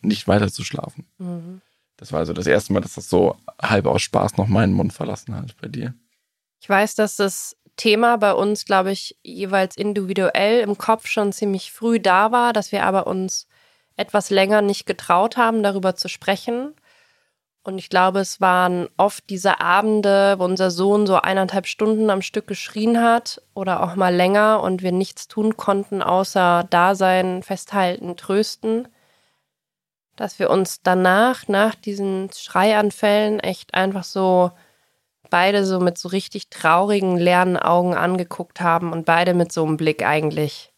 nicht 0.01 0.27
weiter 0.27 0.51
zu 0.51 0.63
schlafen. 0.63 1.05
Mhm. 1.19 1.61
Das 1.97 2.11
war 2.11 2.21
also 2.21 2.33
das 2.33 2.47
erste 2.47 2.73
Mal, 2.73 2.81
dass 2.81 2.95
das 2.95 3.07
so 3.07 3.37
halb 3.61 3.85
aus 3.85 4.01
Spaß 4.01 4.37
noch 4.37 4.47
meinen 4.47 4.73
Mund 4.73 4.91
verlassen 4.91 5.35
hat 5.35 5.55
bei 5.61 5.67
dir. 5.67 5.93
Ich 6.61 6.67
weiß, 6.67 6.95
dass 6.95 7.17
das 7.17 7.55
Thema 7.77 8.17
bei 8.17 8.33
uns, 8.33 8.65
glaube 8.65 8.91
ich, 8.91 9.19
jeweils 9.21 9.77
individuell 9.77 10.61
im 10.61 10.79
Kopf 10.79 11.05
schon 11.05 11.31
ziemlich 11.31 11.71
früh 11.71 11.99
da 11.99 12.31
war, 12.31 12.53
dass 12.53 12.71
wir 12.71 12.83
aber 12.87 13.05
uns 13.05 13.45
etwas 13.95 14.29
länger 14.29 14.61
nicht 14.61 14.85
getraut 14.85 15.37
haben, 15.37 15.63
darüber 15.63 15.95
zu 15.95 16.07
sprechen. 16.07 16.73
Und 17.65 17.77
ich 17.77 17.89
glaube, 17.89 18.19
es 18.19 18.41
waren 18.41 18.89
oft 18.97 19.29
diese 19.29 19.61
Abende, 19.61 20.35
wo 20.37 20.43
unser 20.43 20.69
Sohn 20.69 21.07
so 21.07 21.15
eineinhalb 21.15 21.65
Stunden 21.65 22.09
am 22.09 22.21
Stück 22.21 22.45
geschrien 22.45 23.01
hat 23.01 23.41
oder 23.53 23.83
auch 23.83 23.95
mal 23.95 24.13
länger 24.13 24.61
und 24.61 24.83
wir 24.83 24.91
nichts 24.91 25.29
tun 25.29 25.55
konnten, 25.55 26.01
außer 26.01 26.65
Dasein, 26.69 27.41
festhalten, 27.41 28.17
trösten, 28.17 28.89
dass 30.17 30.39
wir 30.39 30.49
uns 30.49 30.81
danach, 30.81 31.47
nach 31.47 31.75
diesen 31.75 32.29
Schreianfällen, 32.33 33.39
echt 33.39 33.73
einfach 33.73 34.03
so 34.03 34.51
beide 35.29 35.65
so 35.65 35.79
mit 35.79 35.97
so 35.97 36.09
richtig 36.09 36.49
traurigen, 36.49 37.17
leeren 37.17 37.57
Augen 37.57 37.95
angeguckt 37.95 38.59
haben 38.61 38.91
und 38.91 39.05
beide 39.05 39.33
mit 39.33 39.51
so 39.51 39.65
einem 39.65 39.77
Blick 39.77 40.05
eigentlich. 40.05 40.73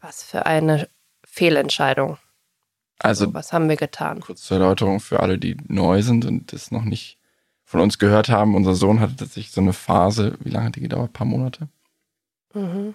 Was 0.00 0.22
für 0.22 0.46
eine 0.46 0.88
Fehlentscheidung. 1.30 2.18
Also, 2.98 3.26
So, 3.26 3.34
was 3.34 3.52
haben 3.52 3.68
wir 3.68 3.76
getan? 3.76 4.20
kurz 4.20 4.42
zur 4.42 4.58
Erläuterung 4.58 5.00
für 5.00 5.20
alle, 5.20 5.38
die 5.38 5.56
neu 5.68 6.02
sind 6.02 6.24
und 6.24 6.52
das 6.52 6.70
noch 6.70 6.84
nicht 6.84 7.18
von 7.64 7.80
uns 7.80 7.98
gehört 7.98 8.28
haben. 8.28 8.54
Unser 8.56 8.74
Sohn 8.74 8.98
hatte 9.00 9.16
tatsächlich 9.16 9.52
so 9.52 9.60
eine 9.60 9.72
Phase, 9.72 10.36
wie 10.40 10.50
lange 10.50 10.66
hat 10.66 10.76
die 10.76 10.80
gedauert? 10.80 11.10
Ein 11.10 11.12
paar 11.12 11.26
Monate? 11.26 11.68
Mhm. 12.54 12.94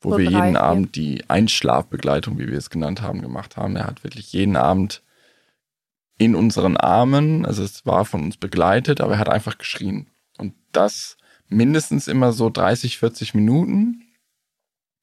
Wo 0.00 0.12
So 0.12 0.18
wir 0.18 0.30
drei, 0.30 0.46
jeden 0.46 0.56
vier. 0.56 0.62
Abend 0.62 0.96
die 0.96 1.24
Einschlafbegleitung, 1.28 2.38
wie 2.38 2.48
wir 2.48 2.58
es 2.58 2.70
genannt 2.70 3.02
haben, 3.02 3.20
gemacht 3.22 3.56
haben. 3.56 3.76
Er 3.76 3.86
hat 3.86 4.04
wirklich 4.04 4.32
jeden 4.32 4.56
Abend 4.56 5.02
in 6.18 6.34
unseren 6.34 6.76
Armen, 6.76 7.46
also 7.46 7.62
es 7.62 7.86
war 7.86 8.04
von 8.04 8.22
uns 8.24 8.36
begleitet, 8.36 9.00
aber 9.00 9.14
er 9.14 9.18
hat 9.20 9.28
einfach 9.28 9.58
geschrien. 9.58 10.08
Und 10.36 10.54
das 10.72 11.16
mindestens 11.48 12.08
immer 12.08 12.32
so 12.32 12.50
30, 12.50 12.98
40 12.98 13.34
Minuten, 13.34 14.02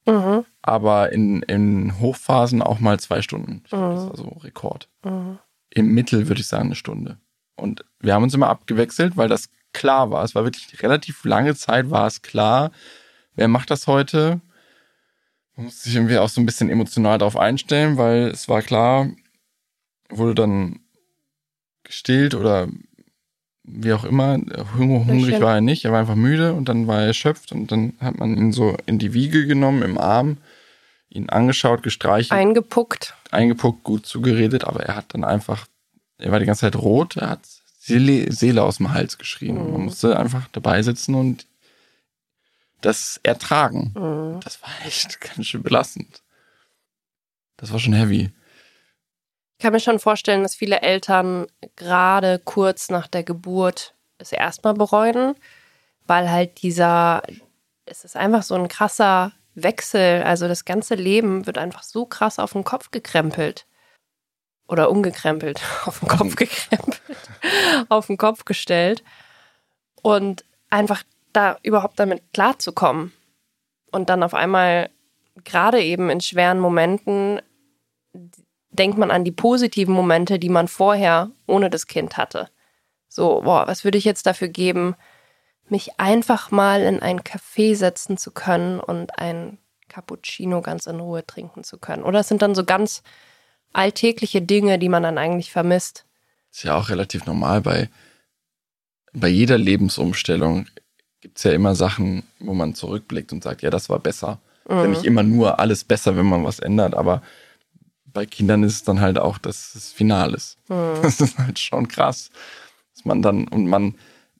Mhm. 0.07 0.45
aber 0.61 1.11
in, 1.11 1.41
in 1.43 1.99
Hochphasen 1.99 2.61
auch 2.61 2.79
mal 2.79 2.99
zwei 2.99 3.21
Stunden. 3.21 3.61
Ich 3.63 3.69
glaub, 3.71 3.91
Das 3.95 4.03
Mhm. 4.05 4.09
war 4.09 4.17
so 4.17 4.27
Rekord. 4.43 4.89
Mhm. 5.03 5.39
Im 5.71 5.87
Mittel 5.93 6.27
würde 6.27 6.41
ich 6.41 6.47
sagen 6.47 6.65
eine 6.67 6.75
Stunde. 6.75 7.17
Und 7.55 7.83
wir 7.99 8.13
haben 8.13 8.23
uns 8.23 8.33
immer 8.33 8.49
abgewechselt, 8.49 9.17
weil 9.17 9.29
das 9.29 9.49
klar 9.73 10.11
war. 10.11 10.23
Es 10.23 10.35
war 10.35 10.43
wirklich 10.43 10.81
relativ 10.83 11.23
lange 11.25 11.55
Zeit, 11.55 11.89
war 11.89 12.07
es 12.07 12.21
klar, 12.21 12.71
wer 13.35 13.47
macht 13.47 13.71
das 13.71 13.87
heute. 13.87 14.41
Man 15.55 15.65
musste 15.65 15.83
sich 15.83 15.95
irgendwie 15.95 16.17
auch 16.17 16.29
so 16.29 16.39
ein 16.41 16.45
bisschen 16.45 16.69
emotional 16.69 17.17
darauf 17.17 17.37
einstellen, 17.37 17.97
weil 17.97 18.27
es 18.27 18.47
war 18.49 18.61
klar, 18.61 19.09
wurde 20.09 20.35
dann 20.35 20.79
gestillt 21.83 22.35
oder 22.35 22.67
wie 23.67 23.93
auch 23.93 24.03
immer. 24.05 24.37
Hung- 24.77 25.07
Hungrig 25.07 25.41
war 25.41 25.55
er 25.55 25.61
nicht, 25.61 25.85
er 25.85 25.91
war 25.91 25.99
einfach 25.99 26.15
müde 26.15 26.53
und 26.53 26.69
dann 26.69 26.87
war 26.87 27.01
er 27.01 27.07
erschöpft 27.07 27.51
und 27.51 27.71
dann 27.71 27.93
hat 27.99 28.17
man 28.19 28.35
ihn 28.37 28.51
so 28.51 28.77
in 28.85 28.99
die 28.99 29.13
Wiege 29.13 29.45
genommen, 29.47 29.81
im 29.81 29.97
Arm, 29.97 30.37
ihn 31.09 31.29
angeschaut, 31.29 31.81
gestreichelt 31.83 32.31
Eingepuckt. 32.39 33.13
eingepuckt, 33.31 33.83
gut 33.83 34.05
zugeredet, 34.05 34.63
aber 34.65 34.83
er 34.83 34.95
hat 34.95 35.13
dann 35.13 35.23
einfach, 35.23 35.65
er 36.17 36.31
war 36.31 36.39
die 36.39 36.45
ganze 36.45 36.61
Zeit 36.61 36.75
rot, 36.75 37.17
er 37.17 37.29
hat 37.31 37.39
Seele, 37.79 38.31
Seele 38.31 38.63
aus 38.63 38.77
dem 38.77 38.93
Hals 38.93 39.17
geschrien. 39.17 39.57
Und 39.57 39.71
man 39.71 39.79
Mhm. 39.81 39.85
musste 39.85 40.17
einfach 40.17 40.47
dabei 40.51 40.81
sitzen 40.81 41.13
und 41.15 41.45
das 42.81 43.19
ertragen. 43.23 43.93
Mhm. 43.95 44.39
Das 44.41 44.61
war 44.61 44.69
echt 44.85 45.19
ganz 45.35 45.47
schön 45.47 45.63
belastend. 45.63 46.21
Das 47.57 47.71
war 47.71 47.79
schon 47.79 47.93
heavy. 47.93 48.31
Ich 49.57 49.63
kann 49.63 49.73
mir 49.73 49.79
schon 49.79 49.99
vorstellen, 49.99 50.43
dass 50.43 50.55
viele 50.55 50.81
Eltern 50.81 51.47
gerade 51.75 52.39
kurz 52.39 52.89
nach 52.89 53.07
der 53.07 53.23
Geburt 53.23 53.93
es 54.17 54.31
erstmal 54.31 54.73
bereuen, 54.73 55.35
weil 56.07 56.29
halt 56.29 56.61
dieser, 56.61 57.23
es 57.85 58.03
ist 58.03 58.17
einfach 58.17 58.43
so 58.43 58.55
ein 58.55 58.67
krasser 58.67 59.31
Wechsel. 59.55 60.23
Also 60.23 60.47
das 60.47 60.65
ganze 60.65 60.95
Leben 60.95 61.45
wird 61.45 61.57
einfach 61.57 61.83
so 61.83 62.05
krass 62.05 62.37
auf 62.37 62.53
den 62.53 62.65
Kopf 62.65 62.91
gekrempelt. 62.91 63.65
Oder 64.67 64.89
umgekrempelt, 64.89 65.61
auf 65.85 65.99
den 65.99 66.09
Kopf 66.09 66.35
gekrempelt, 66.35 67.01
auf 67.87 68.07
den 68.07 68.17
Kopf 68.17 68.45
gestellt. 68.45 69.03
Und 70.01 70.43
einfach 70.69 71.03
da 71.31 71.57
überhaupt 71.63 71.99
damit 71.99 72.21
klarzukommen. 72.33 73.13
Und 73.91 74.09
dann 74.09 74.23
auf 74.23 74.33
einmal, 74.33 74.89
gerade 75.43 75.81
eben 75.81 76.09
in 76.09 76.19
schweren 76.19 76.59
Momenten, 76.59 77.41
denkt 78.75 78.97
man 78.97 79.11
an 79.11 79.23
die 79.23 79.31
positiven 79.31 79.93
Momente, 79.93 80.39
die 80.39 80.49
man 80.49 80.67
vorher 80.67 81.31
ohne 81.47 81.69
das 81.69 81.87
Kind 81.87 82.17
hatte. 82.17 82.49
So, 83.07 83.41
boah, 83.43 83.67
was 83.67 83.83
würde 83.83 83.97
ich 83.97 84.05
jetzt 84.05 84.25
dafür 84.25 84.47
geben, 84.49 84.95
mich 85.69 85.99
einfach 85.99 86.51
mal 86.51 86.81
in 86.81 87.01
ein 87.01 87.21
Café 87.21 87.75
setzen 87.75 88.17
zu 88.17 88.31
können 88.31 88.79
und 88.79 89.17
ein 89.17 89.57
Cappuccino 89.89 90.61
ganz 90.61 90.85
in 90.85 90.99
Ruhe 90.99 91.25
trinken 91.25 91.63
zu 91.63 91.77
können. 91.77 92.03
Oder 92.03 92.19
es 92.19 92.27
sind 92.27 92.41
dann 92.41 92.55
so 92.55 92.63
ganz 92.63 93.03
alltägliche 93.73 94.41
Dinge, 94.41 94.79
die 94.79 94.89
man 94.89 95.03
dann 95.03 95.17
eigentlich 95.17 95.51
vermisst. 95.51 96.05
Ist 96.51 96.63
ja 96.63 96.75
auch 96.75 96.89
relativ 96.89 97.25
normal 97.25 97.61
bei, 97.61 97.89
bei 99.13 99.27
jeder 99.27 99.57
Lebensumstellung 99.57 100.67
gibt's 101.21 101.43
ja 101.43 101.51
immer 101.51 101.75
Sachen, 101.75 102.23
wo 102.39 102.53
man 102.53 102.75
zurückblickt 102.75 103.31
und 103.33 103.43
sagt, 103.43 103.61
ja, 103.61 103.69
das 103.69 103.89
war 103.89 103.99
besser. 103.99 104.39
Ist 104.65 104.71
ja 104.71 104.83
Mhm. 104.83 104.89
nicht 104.91 105.05
immer 105.05 105.23
nur 105.23 105.59
alles 105.59 105.83
besser, 105.83 106.15
wenn 106.15 106.25
man 106.25 106.43
was 106.43 106.59
ändert, 106.59 106.93
aber 106.95 107.21
bei 108.15 108.25
Kindern 108.25 108.63
ist 108.63 108.73
es 108.73 108.83
dann 108.83 109.01
halt 109.01 109.19
auch, 109.19 109.37
dass 109.37 109.75
es 109.75 109.91
final 109.91 110.33
ist. 110.33 110.57
Mhm. 110.69 110.95
Das 111.03 111.21
ist 111.21 111.37
halt 111.37 111.59
schon 111.59 111.87
krass. 111.87 112.31
Dass 112.95 113.05
man 113.05 113.21
dann, 113.21 113.47
und 113.47 113.67
man, 113.67 113.95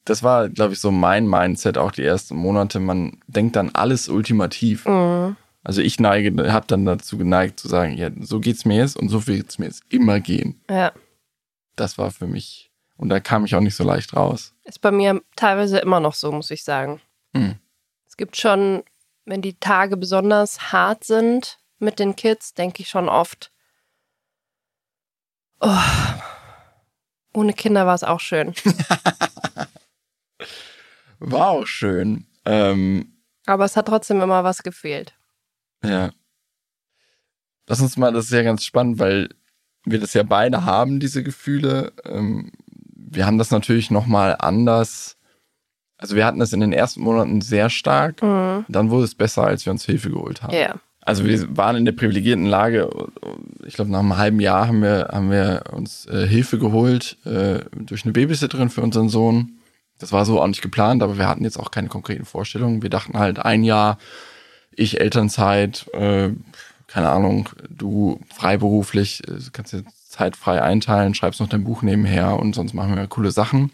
das 0.06 0.24
war, 0.24 0.50
glaube 0.50 0.74
ich, 0.74 0.80
so 0.80 0.90
mein 0.92 1.28
Mindset 1.28 1.78
auch 1.78 1.92
die 1.92 2.04
ersten 2.04 2.36
Monate. 2.36 2.80
Man 2.80 3.22
denkt 3.28 3.56
dann 3.56 3.70
alles 3.76 4.10
ultimativ. 4.10 4.86
Mhm. 4.86 5.36
Also 5.64 5.82
ich 5.82 6.00
neige, 6.00 6.52
habe 6.54 6.68
dann 6.68 6.86
dazu 6.86 7.18
geneigt 7.18 7.60
zu 7.60 7.68
sagen, 7.68 7.98
ja, 7.98 8.10
so 8.22 8.40
geht's 8.40 8.66
mir 8.66 8.78
jetzt 8.78 8.98
und 8.98 9.10
so 9.10 9.28
wird's 9.28 9.58
mir 9.60 9.66
jetzt 9.66 9.84
immer 9.90 10.20
gehen. 10.20 10.62
Ja, 10.70 10.92
Das 11.76 11.98
war 11.98 12.12
für 12.12 12.28
mich, 12.28 12.72
und 12.98 13.10
da 13.10 13.20
kam 13.20 13.46
ich 13.46 13.56
auch 13.56 13.62
nicht 13.62 13.76
so 13.76 13.84
leicht 13.84 14.16
raus. 14.16 14.54
ist 14.64 14.80
bei 14.82 14.92
mir 14.92 15.22
teilweise 15.36 15.80
immer 15.80 16.00
noch 16.00 16.14
so, 16.14 16.32
muss 16.32 16.52
ich 16.52 16.64
sagen. 16.64 17.02
Hm. 17.36 17.56
Es 18.08 18.16
gibt 18.16 18.38
schon, 18.38 18.84
wenn 19.26 19.42
die 19.42 19.60
Tage 19.60 19.98
besonders 19.98 20.72
hart 20.72 21.04
sind 21.04 21.58
mit 21.80 21.98
den 21.98 22.16
Kids, 22.16 22.54
denke 22.54 22.84
ich 22.84 22.90
schon 22.90 23.10
oft, 23.10 23.52
oh, 25.60 25.78
ohne 27.34 27.54
Kinder 27.54 27.86
war 27.86 27.96
es 27.96 28.04
auch 28.04 28.20
schön. 28.20 28.54
War 31.20 31.50
auch 31.50 31.66
schön. 31.68 32.26
Ähm, 32.46 33.14
Aber 33.46 33.66
es 33.66 33.76
hat 33.78 33.88
trotzdem 33.88 34.22
immer 34.22 34.44
was 34.44 34.64
gefehlt. 34.64 35.14
Ja. 35.84 36.12
Lass 37.68 37.82
uns 37.82 37.98
mal, 37.98 38.14
das 38.14 38.26
ist 38.26 38.32
ja 38.32 38.44
ganz 38.44 38.64
spannend, 38.64 39.00
weil 39.00 39.30
wir 39.86 40.00
das 40.00 40.14
ja 40.14 40.24
beide 40.24 40.66
haben, 40.66 41.00
diese 41.00 41.24
Gefühle. 41.24 41.94
Ähm, 42.04 42.52
wir 42.96 43.26
haben 43.26 43.38
das 43.38 43.52
natürlich 43.52 43.92
nochmal 43.92 44.36
anders. 44.40 45.18
Also 45.98 46.16
wir 46.16 46.26
hatten 46.26 46.40
das 46.40 46.54
in 46.54 46.60
den 46.60 46.74
ersten 46.74 47.02
Monaten 47.02 47.42
sehr 47.42 47.70
stark. 47.70 48.22
Mhm. 48.22 48.66
Dann 48.68 48.90
wurde 48.90 49.06
es 49.06 49.16
besser, 49.16 49.46
als 49.46 49.66
wir 49.66 49.72
uns 49.72 49.86
Hilfe 49.86 50.10
geholt 50.10 50.44
haben. 50.44 50.54
Ja. 50.54 50.76
Also 51.06 51.24
wir 51.24 51.56
waren 51.56 51.76
in 51.76 51.86
der 51.86 51.92
privilegierten 51.92 52.48
Lage. 52.48 52.90
Ich 53.66 53.76
glaube, 53.76 53.92
nach 53.92 54.00
einem 54.00 54.18
halben 54.18 54.40
Jahr 54.40 54.68
haben 54.68 54.82
wir, 54.82 55.10
haben 55.12 55.30
wir 55.30 55.66
uns 55.72 56.08
äh, 56.08 56.28
Hilfe 56.28 56.58
geholt 56.58 57.18
äh, 57.26 57.60
durch 57.76 58.06
eine 58.06 58.12
Babysitterin 58.12 58.72
für 58.72 58.82
unseren 58.82 59.10
Sohn. 59.10 59.60
Das 60.00 60.12
war 60.12 60.26
so 60.26 60.42
auch 60.42 60.48
nicht 60.48 60.64
geplant, 60.64 61.04
aber 61.04 61.20
wir 61.20 61.30
hatten 61.30 61.44
jetzt 61.44 61.60
auch 61.60 61.70
keine 61.70 61.90
konkreten 61.90 62.26
Vorstellungen. 62.26 62.82
Wir 62.82 62.90
dachten 62.90 63.20
halt 63.20 63.38
ein 63.38 63.64
Jahr, 63.64 64.00
ich 64.72 65.00
Elternzeit, 65.00 65.86
äh, 65.94 66.32
keine 66.88 67.10
Ahnung, 67.10 67.50
du 67.70 68.20
freiberuflich, 68.34 69.22
äh, 69.28 69.38
kannst 69.54 69.74
dir 69.74 69.84
Zeit 70.10 70.36
frei 70.36 70.62
einteilen, 70.62 71.14
schreibst 71.14 71.40
noch 71.40 71.50
dein 71.50 71.64
Buch 71.64 71.84
nebenher 71.84 72.40
und 72.40 72.56
sonst 72.56 72.74
machen 72.74 72.96
wir 72.96 73.08
coole 73.08 73.32
Sachen. 73.32 73.72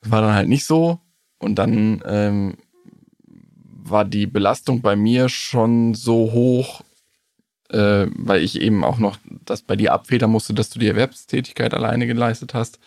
Das 0.00 0.10
war 0.10 0.22
dann 0.22 0.34
halt 0.34 0.48
nicht 0.48 0.64
so. 0.64 1.00
Und 1.38 1.56
dann 1.56 2.02
ähm, 2.06 2.54
war 3.84 4.04
die 4.04 4.26
Belastung 4.26 4.80
bei 4.80 4.96
mir 4.96 5.28
schon 5.28 5.94
so 5.94 6.32
hoch, 6.32 6.82
äh, 7.70 8.06
weil 8.14 8.42
ich 8.42 8.60
eben 8.60 8.84
auch 8.84 8.98
noch 8.98 9.18
das 9.44 9.62
bei 9.62 9.76
dir 9.76 9.92
abfedern 9.92 10.30
musste, 10.30 10.54
dass 10.54 10.70
du 10.70 10.78
die 10.78 10.88
Erwerbstätigkeit 10.88 11.74
alleine 11.74 12.06
geleistet 12.06 12.54
hast. 12.54 12.78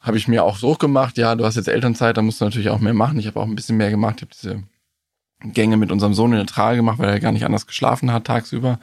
Habe 0.00 0.16
ich 0.16 0.26
mir 0.26 0.42
auch 0.42 0.56
so 0.56 0.74
gemacht, 0.74 1.16
ja, 1.18 1.36
du 1.36 1.44
hast 1.44 1.56
jetzt 1.56 1.68
Elternzeit, 1.68 2.16
da 2.16 2.22
musst 2.22 2.40
du 2.40 2.44
natürlich 2.44 2.70
auch 2.70 2.80
mehr 2.80 2.94
machen. 2.94 3.18
Ich 3.18 3.26
habe 3.26 3.38
auch 3.38 3.46
ein 3.46 3.54
bisschen 3.54 3.76
mehr 3.76 3.90
gemacht. 3.90 4.16
Ich 4.16 4.22
habe 4.22 4.34
diese 4.34 5.52
Gänge 5.52 5.76
mit 5.76 5.92
unserem 5.92 6.14
Sohn 6.14 6.32
in 6.32 6.38
der 6.38 6.46
Trage 6.46 6.78
gemacht, 6.78 6.98
weil 6.98 7.08
er 7.08 7.20
gar 7.20 7.32
nicht 7.32 7.44
anders 7.44 7.66
geschlafen 7.66 8.12
hat 8.12 8.26
tagsüber. 8.26 8.80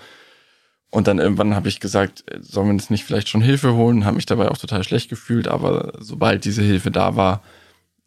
Und 0.91 1.07
dann 1.07 1.19
irgendwann 1.19 1.55
habe 1.55 1.67
ich 1.67 1.79
gesagt, 1.79 2.23
sollen 2.39 2.67
wir 2.67 2.73
uns 2.73 2.89
nicht 2.89 3.03
vielleicht 3.03 3.29
schon 3.29 3.41
Hilfe 3.41 3.73
holen? 3.75 4.05
Habe 4.05 4.15
mich 4.15 4.25
dabei 4.25 4.49
auch 4.49 4.57
total 4.57 4.83
schlecht 4.83 5.09
gefühlt, 5.09 5.47
aber 5.47 5.93
sobald 5.99 6.45
diese 6.45 6.63
Hilfe 6.63 6.89
da 6.89 7.15
war, 7.15 7.43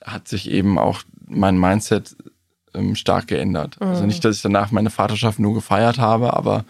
hat 0.03 0.27
sich 0.27 0.51
eben 0.51 0.79
auch 0.79 1.03
mein 1.27 1.59
Mindset 1.59 2.17
ähm, 2.75 2.95
stark 2.95 3.27
geändert. 3.27 3.77
Also 3.81 4.03
Mhm. 4.03 4.09
nicht, 4.09 4.25
dass 4.25 4.37
ich 4.37 4.43
danach 4.43 4.71
meine 4.71 4.91
Vaterschaft 4.91 5.39
nur 5.39 5.55
gefeiert 5.55 5.99
habe, 5.99 6.35
aber 6.35 6.65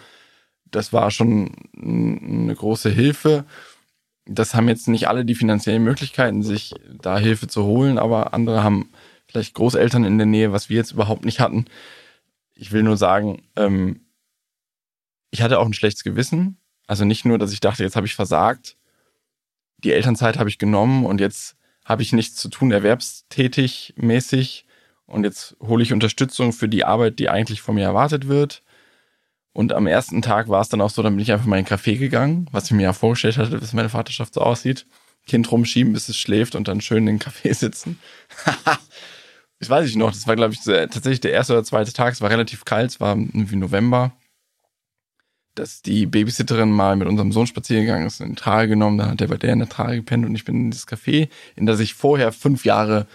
das 0.70 0.92
war 0.92 1.10
schon 1.10 1.52
eine 1.76 2.54
große 2.54 2.90
Hilfe. 2.90 3.44
Das 4.24 4.54
haben 4.54 4.68
jetzt 4.68 4.88
nicht 4.88 5.08
alle 5.08 5.24
die 5.24 5.34
finanziellen 5.34 5.82
Möglichkeiten, 5.84 6.42
sich 6.42 6.74
da 7.00 7.18
Hilfe 7.18 7.48
zu 7.48 7.64
holen, 7.64 7.98
aber 7.98 8.32
andere 8.34 8.62
haben 8.62 8.90
vielleicht 9.26 9.54
Großeltern 9.54 10.04
in 10.04 10.18
der 10.18 10.26
Nähe, 10.26 10.52
was 10.52 10.68
wir 10.68 10.76
jetzt 10.76 10.92
überhaupt 10.92 11.24
nicht 11.24 11.40
hatten. 11.40 11.66
Ich 12.54 12.72
will 12.72 12.82
nur 12.82 12.96
sagen, 12.96 13.42
ähm, 13.56 14.00
ich 15.30 15.42
hatte 15.42 15.58
auch 15.58 15.66
ein 15.66 15.72
schlechtes 15.74 16.04
Gewissen. 16.04 16.58
Also 16.86 17.04
nicht 17.04 17.24
nur, 17.24 17.38
dass 17.38 17.52
ich 17.52 17.60
dachte, 17.60 17.82
jetzt 17.82 17.96
habe 17.96 18.06
ich 18.06 18.14
versagt. 18.14 18.76
Die 19.78 19.92
Elternzeit 19.92 20.38
habe 20.38 20.48
ich 20.48 20.58
genommen 20.58 21.06
und 21.06 21.20
jetzt 21.20 21.56
habe 21.84 22.02
ich 22.02 22.12
nichts 22.12 22.36
zu 22.36 22.48
tun, 22.48 22.70
erwerbstätig 22.70 23.94
mäßig. 23.96 24.66
Und 25.12 25.24
jetzt 25.24 25.56
hole 25.60 25.82
ich 25.82 25.92
Unterstützung 25.92 26.54
für 26.54 26.70
die 26.70 26.86
Arbeit, 26.86 27.18
die 27.18 27.28
eigentlich 27.28 27.60
von 27.60 27.74
mir 27.74 27.84
erwartet 27.84 28.28
wird. 28.28 28.62
Und 29.52 29.74
am 29.74 29.86
ersten 29.86 30.22
Tag 30.22 30.48
war 30.48 30.62
es 30.62 30.70
dann 30.70 30.80
auch 30.80 30.88
so, 30.88 31.02
dann 31.02 31.14
bin 31.14 31.22
ich 31.22 31.30
einfach 31.30 31.44
mal 31.44 31.58
in 31.58 31.66
den 31.66 31.70
Café 31.70 31.98
gegangen, 31.98 32.48
was 32.50 32.64
ich 32.64 32.70
mir 32.70 32.84
ja 32.84 32.94
vorgestellt 32.94 33.36
hatte, 33.36 33.58
dass 33.58 33.74
meine 33.74 33.90
Vaterschaft 33.90 34.32
so 34.32 34.40
aussieht. 34.40 34.86
Kind 35.26 35.52
rumschieben, 35.52 35.92
bis 35.92 36.08
es 36.08 36.16
schläft 36.16 36.54
und 36.54 36.66
dann 36.66 36.80
schön 36.80 37.06
in 37.06 37.18
den 37.18 37.20
Café 37.20 37.52
sitzen. 37.58 37.98
das 39.58 39.68
weiß 39.68 39.86
ich 39.86 39.96
noch, 39.96 40.12
das 40.12 40.26
war, 40.26 40.34
glaube 40.34 40.54
ich, 40.54 40.60
tatsächlich 40.60 41.20
der 41.20 41.32
erste 41.32 41.52
oder 41.52 41.64
zweite 41.64 41.92
Tag. 41.92 42.14
Es 42.14 42.22
war 42.22 42.30
relativ 42.30 42.64
kalt, 42.64 42.92
es 42.92 43.00
war 43.00 43.14
irgendwie 43.14 43.56
November. 43.56 44.12
dass 45.54 45.82
die 45.82 46.06
Babysitterin 46.06 46.70
mal 46.70 46.96
mit 46.96 47.06
unserem 47.06 47.32
Sohn 47.32 47.46
spazieren 47.46 47.84
gegangen 47.84 48.06
ist, 48.06 48.22
in 48.22 48.30
den 48.30 48.36
Tal 48.36 48.66
genommen, 48.66 48.96
dann 48.96 49.10
hat 49.10 49.20
der 49.20 49.28
bei 49.28 49.36
der 49.36 49.52
in 49.52 49.58
der 49.58 49.68
Trage 49.68 49.96
gepennt 49.96 50.24
und 50.24 50.34
ich 50.34 50.46
bin 50.46 50.56
in 50.56 50.70
das 50.70 50.88
Café, 50.88 51.28
in 51.54 51.66
das 51.66 51.80
ich 51.80 51.92
vorher 51.92 52.32
fünf 52.32 52.64
Jahre 52.64 53.06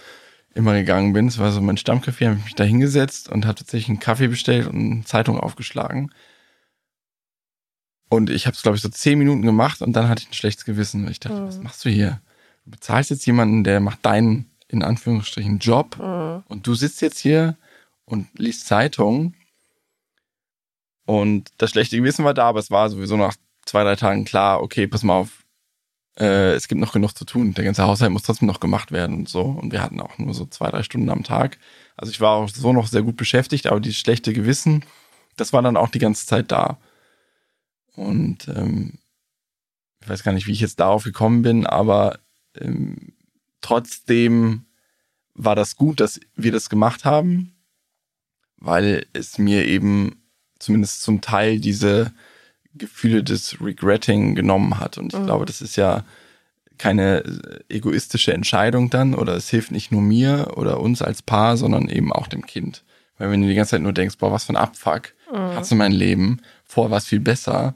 immer 0.58 0.74
gegangen 0.74 1.14
bin. 1.14 1.28
Es 1.28 1.38
war 1.38 1.52
so 1.52 1.62
mein 1.62 1.78
Stammcafé, 1.78 2.26
habe 2.26 2.38
ich 2.40 2.46
mich 2.46 2.56
da 2.56 2.64
hingesetzt 2.64 3.30
und 3.30 3.46
habe 3.46 3.56
tatsächlich 3.56 3.90
einen 3.90 4.00
Kaffee 4.00 4.28
bestellt 4.28 4.68
und 4.68 4.76
eine 4.76 5.04
Zeitung 5.06 5.40
aufgeschlagen. 5.40 6.12
Und 8.10 8.30
ich 8.30 8.48
habe 8.48 8.56
es, 8.56 8.62
glaube 8.62 8.78
ich, 8.78 8.82
so 8.82 8.90
zehn 8.90 9.20
Minuten 9.20 9.42
gemacht 9.42 9.82
und 9.82 9.94
dann 9.94 10.10
hatte 10.10 10.24
ich 10.24 10.30
ein 10.30 10.34
schlechtes 10.34 10.66
Gewissen. 10.66 11.04
Weil 11.04 11.12
ich 11.12 11.20
dachte, 11.20 11.42
mhm. 11.42 11.48
was 11.48 11.60
machst 11.60 11.86
du 11.86 11.90
hier? 11.90 12.22
Du 12.66 12.72
bezahlst 12.72 13.10
jetzt 13.10 13.26
jemanden, 13.26 13.64
der 13.64 13.80
macht 13.80 14.06
deinen, 14.06 14.50
in 14.68 14.84
Anführungsstrichen, 14.84 15.60
Job 15.60 15.98
mhm. 16.00 16.44
und 16.48 16.68
du 16.68 16.74
sitzt 16.76 17.02
jetzt 17.02 17.20
hier 17.20 17.58
und 18.06 18.28
liest 18.38 18.66
Zeitung. 18.68 19.36
Und 21.06 21.52
das 21.58 21.72
schlechte 21.72 21.98
Gewissen 21.98 22.26
war 22.26 22.34
da, 22.34 22.48
aber 22.50 22.60
es 22.60 22.72
war 22.72 22.90
sowieso 22.90 23.16
nach 23.16 23.36
zwei, 23.66 23.84
drei 23.84 23.96
Tagen 23.96 24.26
klar, 24.26 24.62
okay, 24.62 24.88
pass 24.88 25.04
mal 25.04 25.16
auf, 25.16 25.46
äh, 26.18 26.54
es 26.54 26.68
gibt 26.68 26.82
noch 26.82 26.94
genug 26.94 27.16
zu 27.16 27.26
tun. 27.26 27.54
Der 27.54 27.64
ganze 27.64 27.84
Haushalt 27.84 28.12
muss 28.12 28.24
trotzdem 28.24 28.48
noch 28.48 28.60
gemacht 28.60 28.92
werden 28.92 29.18
und 29.18 29.30
so. 29.30 29.42
Und 29.42 29.72
wir 29.72 29.82
hatten 29.82 30.02
auch 30.02 30.18
nur 30.18 30.34
so 30.34 30.46
zwei, 30.46 30.70
drei 30.70 30.84
Stunden 30.84 31.10
am 31.10 31.24
Tag. 31.24 31.58
Also 31.96 32.12
ich 32.12 32.20
war 32.20 32.32
auch 32.32 32.50
so 32.50 32.74
noch 32.74 32.88
sehr 32.88 33.04
gut 33.04 33.18
beschäftigt, 33.18 33.68
aber 33.68 33.80
dieses 33.80 34.00
schlechte 34.00 34.34
Gewissen, 34.34 34.84
das 35.36 35.54
war 35.54 35.62
dann 35.62 35.78
auch 35.78 35.90
die 35.90 36.00
ganze 36.00 36.26
Zeit 36.26 36.52
da. 36.52 36.80
Und 37.96 38.48
ähm, 38.48 39.00
ich 40.02 40.10
weiß 40.10 40.24
gar 40.24 40.32
nicht, 40.32 40.48
wie 40.48 40.52
ich 40.52 40.62
jetzt 40.62 40.80
darauf 40.80 41.04
gekommen 41.04 41.42
bin, 41.42 41.66
aber 41.66 42.20
ähm, 42.56 43.14
trotzdem 43.62 44.66
war 45.34 45.56
das 45.56 45.76
gut, 45.76 46.00
dass 46.00 46.20
wir 46.36 46.52
das 46.52 46.70
gemacht 46.70 47.06
haben, 47.06 47.56
weil 48.58 49.06
es 49.14 49.38
mir 49.38 49.66
eben 49.66 50.24
zumindest 50.60 51.04
zum 51.04 51.22
Teil 51.22 51.60
diese 51.60 52.12
Gefühle 52.78 53.24
des 53.24 53.62
Regretting 53.62 54.36
genommen 54.36 54.80
hat. 54.80 54.98
Und 54.98 55.14
ich 55.14 55.20
mhm. 55.20 55.26
glaube, 55.26 55.46
das 55.46 55.62
ist 55.62 55.76
ja 55.76 56.04
keine 56.78 57.24
egoistische 57.70 58.34
Entscheidung 58.34 58.90
dann 58.90 59.16
oder 59.16 59.36
es 59.36 59.50
hilft 59.50 59.72
nicht 59.72 59.92
nur 59.92 60.02
mir 60.02 60.54
oder 60.58 60.80
uns 60.80 61.02
als 61.02 61.22
Paar, 61.22 61.58
sondern 61.58 61.90
eben 61.90 62.12
auch 62.14 62.28
dem 62.28 62.46
Kind. 62.46 62.84
Weil 63.18 63.32
wenn 63.32 63.42
du 63.42 63.48
die 63.48 63.56
ganze 63.56 63.72
Zeit 63.72 63.82
nur 63.82 63.94
denkst, 63.94 64.18
boah, 64.18 64.32
was 64.32 64.46
für 64.46 64.54
ein 64.54 64.58
Abfuck, 64.58 65.14
mhm. 65.32 65.56
hast 65.56 65.72
du 65.72 65.76
mein 65.76 65.92
Leben, 65.92 66.42
vor 66.66 66.92
was 66.92 67.08
viel 67.08 67.20
besser, 67.20 67.74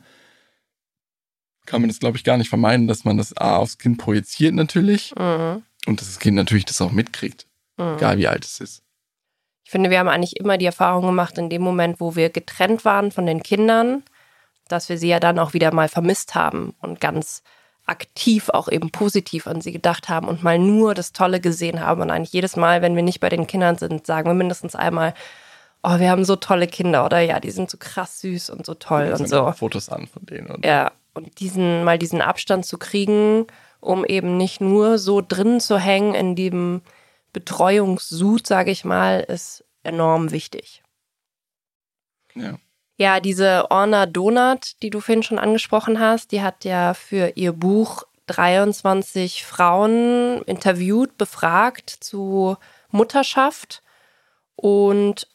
kann 1.65 1.81
man 1.81 1.89
das, 1.89 1.99
glaube 1.99 2.17
ich, 2.17 2.23
gar 2.23 2.37
nicht 2.37 2.49
vermeiden, 2.49 2.87
dass 2.87 3.05
man 3.05 3.17
das 3.17 3.35
A 3.37 3.55
aufs 3.57 3.77
Kind 3.77 3.97
projiziert 3.97 4.53
natürlich 4.53 5.13
mhm. 5.17 5.63
und 5.85 6.01
dass 6.01 6.07
das 6.07 6.19
Kind 6.19 6.35
natürlich 6.35 6.65
das 6.65 6.81
auch 6.81 6.91
mitkriegt, 6.91 7.47
mhm. 7.77 7.95
egal 7.97 8.17
wie 8.17 8.27
alt 8.27 8.45
es 8.45 8.59
ist. 8.59 8.83
Ich 9.63 9.71
finde, 9.71 9.89
wir 9.89 9.99
haben 9.99 10.09
eigentlich 10.09 10.37
immer 10.37 10.57
die 10.57 10.65
Erfahrung 10.65 11.05
gemacht, 11.05 11.37
in 11.37 11.49
dem 11.49 11.61
Moment, 11.61 11.99
wo 12.01 12.15
wir 12.15 12.29
getrennt 12.29 12.83
waren 12.83 13.11
von 13.11 13.25
den 13.25 13.41
Kindern, 13.41 14.03
dass 14.71 14.89
wir 14.89 14.97
sie 14.97 15.09
ja 15.09 15.19
dann 15.19 15.39
auch 15.39 15.53
wieder 15.53 15.73
mal 15.73 15.89
vermisst 15.89 16.35
haben 16.35 16.73
und 16.81 16.99
ganz 16.99 17.43
aktiv 17.85 18.49
auch 18.49 18.69
eben 18.69 18.91
positiv 18.91 19.47
an 19.47 19.61
sie 19.61 19.71
gedacht 19.71 20.07
haben 20.07 20.27
und 20.27 20.43
mal 20.43 20.59
nur 20.59 20.93
das 20.93 21.13
Tolle 21.13 21.39
gesehen 21.39 21.81
haben. 21.81 22.01
Und 22.01 22.11
eigentlich 22.11 22.33
jedes 22.33 22.55
Mal, 22.55 22.81
wenn 22.81 22.95
wir 22.95 23.03
nicht 23.03 23.19
bei 23.19 23.29
den 23.29 23.47
Kindern 23.47 23.77
sind, 23.77 24.05
sagen 24.05 24.29
wir 24.29 24.33
mindestens 24.33 24.75
einmal, 24.75 25.13
oh, 25.83 25.99
wir 25.99 26.09
haben 26.09 26.25
so 26.25 26.35
tolle 26.35 26.67
Kinder 26.67 27.05
oder 27.05 27.19
ja, 27.19 27.39
die 27.39 27.51
sind 27.51 27.69
so 27.69 27.77
krass 27.77 28.21
süß 28.21 28.49
und 28.51 28.65
so 28.65 28.75
toll 28.75 29.11
und, 29.13 29.21
und 29.21 29.27
so. 29.27 29.51
Fotos 29.51 29.89
an 29.89 30.07
von 30.07 30.25
denen. 30.25 30.47
Und 30.47 30.65
ja, 30.65 30.91
und 31.13 31.39
diesen, 31.39 31.83
mal 31.83 31.97
diesen 31.97 32.21
Abstand 32.21 32.65
zu 32.65 32.77
kriegen, 32.77 33.47
um 33.79 34.05
eben 34.05 34.37
nicht 34.37 34.61
nur 34.61 34.97
so 34.97 35.21
drin 35.21 35.59
zu 35.59 35.77
hängen 35.77 36.13
in 36.13 36.35
dem 36.35 36.81
Betreuungssud, 37.33 38.45
sage 38.45 38.71
ich 38.71 38.85
mal, 38.85 39.21
ist 39.21 39.65
enorm 39.83 40.31
wichtig. 40.31 40.83
Ja. 42.35 42.57
Ja, 43.01 43.19
diese 43.19 43.71
Orna 43.71 44.05
Donat, 44.05 44.79
die 44.83 44.91
du 44.91 44.99
vorhin 44.99 45.23
schon 45.23 45.39
angesprochen 45.39 45.99
hast, 45.99 46.31
die 46.31 46.43
hat 46.43 46.63
ja 46.65 46.93
für 46.93 47.31
ihr 47.33 47.51
Buch 47.51 48.03
23 48.27 49.43
Frauen 49.43 50.43
interviewt, 50.43 51.17
befragt 51.17 51.89
zu 51.89 52.57
Mutterschaft. 52.91 53.81
Und 54.55 55.27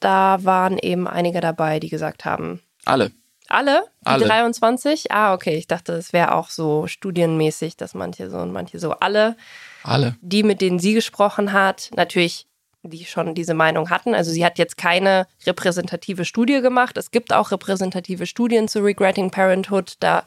da 0.00 0.42
waren 0.42 0.78
eben 0.78 1.06
einige 1.06 1.42
dabei, 1.42 1.80
die 1.80 1.90
gesagt 1.90 2.24
haben. 2.24 2.62
Alle. 2.86 3.12
Alle? 3.46 3.82
Die 4.00 4.08
alle. 4.08 4.24
23? 4.24 5.12
Ah, 5.12 5.34
okay. 5.34 5.56
Ich 5.56 5.66
dachte, 5.66 5.92
es 5.92 6.14
wäre 6.14 6.32
auch 6.32 6.48
so 6.48 6.86
studienmäßig, 6.86 7.76
dass 7.76 7.92
manche 7.92 8.30
so 8.30 8.38
und 8.38 8.52
manche 8.52 8.78
so. 8.78 8.92
Alle. 8.92 9.36
Alle. 9.82 10.16
Die, 10.22 10.44
mit 10.44 10.62
denen 10.62 10.78
sie 10.78 10.94
gesprochen 10.94 11.52
hat, 11.52 11.90
natürlich 11.94 12.46
die 12.82 13.04
schon 13.04 13.34
diese 13.34 13.54
Meinung 13.54 13.90
hatten. 13.90 14.14
Also 14.14 14.30
sie 14.30 14.44
hat 14.44 14.58
jetzt 14.58 14.76
keine 14.76 15.26
repräsentative 15.46 16.24
Studie 16.24 16.60
gemacht. 16.60 16.96
Es 16.96 17.10
gibt 17.10 17.32
auch 17.32 17.50
repräsentative 17.50 18.26
Studien 18.26 18.68
zu 18.68 18.80
Regretting 18.80 19.30
Parenthood. 19.30 19.94
Da 20.00 20.24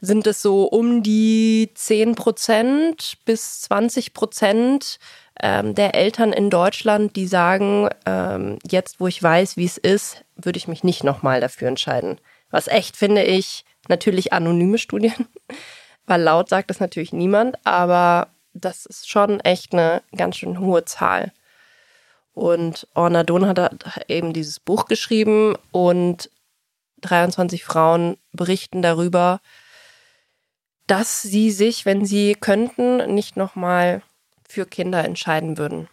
sind 0.00 0.26
es 0.26 0.42
so 0.42 0.64
um 0.64 1.02
die 1.02 1.70
10 1.74 2.14
Prozent 2.14 3.18
bis 3.24 3.62
20 3.62 4.12
Prozent 4.12 4.98
ähm, 5.40 5.74
der 5.74 5.94
Eltern 5.94 6.32
in 6.32 6.50
Deutschland, 6.50 7.16
die 7.16 7.26
sagen, 7.26 7.88
ähm, 8.04 8.58
jetzt 8.70 9.00
wo 9.00 9.06
ich 9.06 9.22
weiß, 9.22 9.56
wie 9.56 9.64
es 9.64 9.78
ist, 9.78 10.24
würde 10.36 10.58
ich 10.58 10.68
mich 10.68 10.84
nicht 10.84 11.04
nochmal 11.04 11.40
dafür 11.40 11.68
entscheiden. 11.68 12.20
Was 12.50 12.68
echt, 12.68 12.96
finde 12.96 13.22
ich, 13.22 13.64
natürlich 13.88 14.32
anonyme 14.32 14.78
Studien, 14.78 15.26
weil 16.06 16.22
laut 16.22 16.48
sagt 16.48 16.70
das 16.70 16.80
natürlich 16.80 17.12
niemand, 17.12 17.56
aber 17.66 18.28
das 18.54 18.86
ist 18.86 19.08
schon 19.08 19.40
echt 19.40 19.72
eine 19.72 20.02
ganz 20.16 20.36
schön 20.36 20.60
hohe 20.60 20.84
Zahl. 20.84 21.32
Und 22.36 22.86
Orna 22.92 23.24
Don 23.24 23.46
hat 23.46 23.78
eben 24.08 24.34
dieses 24.34 24.60
Buch 24.60 24.84
geschrieben 24.84 25.54
und 25.70 26.30
23 27.00 27.64
Frauen 27.64 28.18
berichten 28.32 28.82
darüber, 28.82 29.40
dass 30.86 31.22
sie 31.22 31.50
sich, 31.50 31.86
wenn 31.86 32.04
sie 32.04 32.36
könnten, 32.38 33.14
nicht 33.14 33.38
nochmal 33.38 34.02
für 34.46 34.66
Kinder 34.66 35.02
entscheiden 35.02 35.56
würden. 35.56 35.88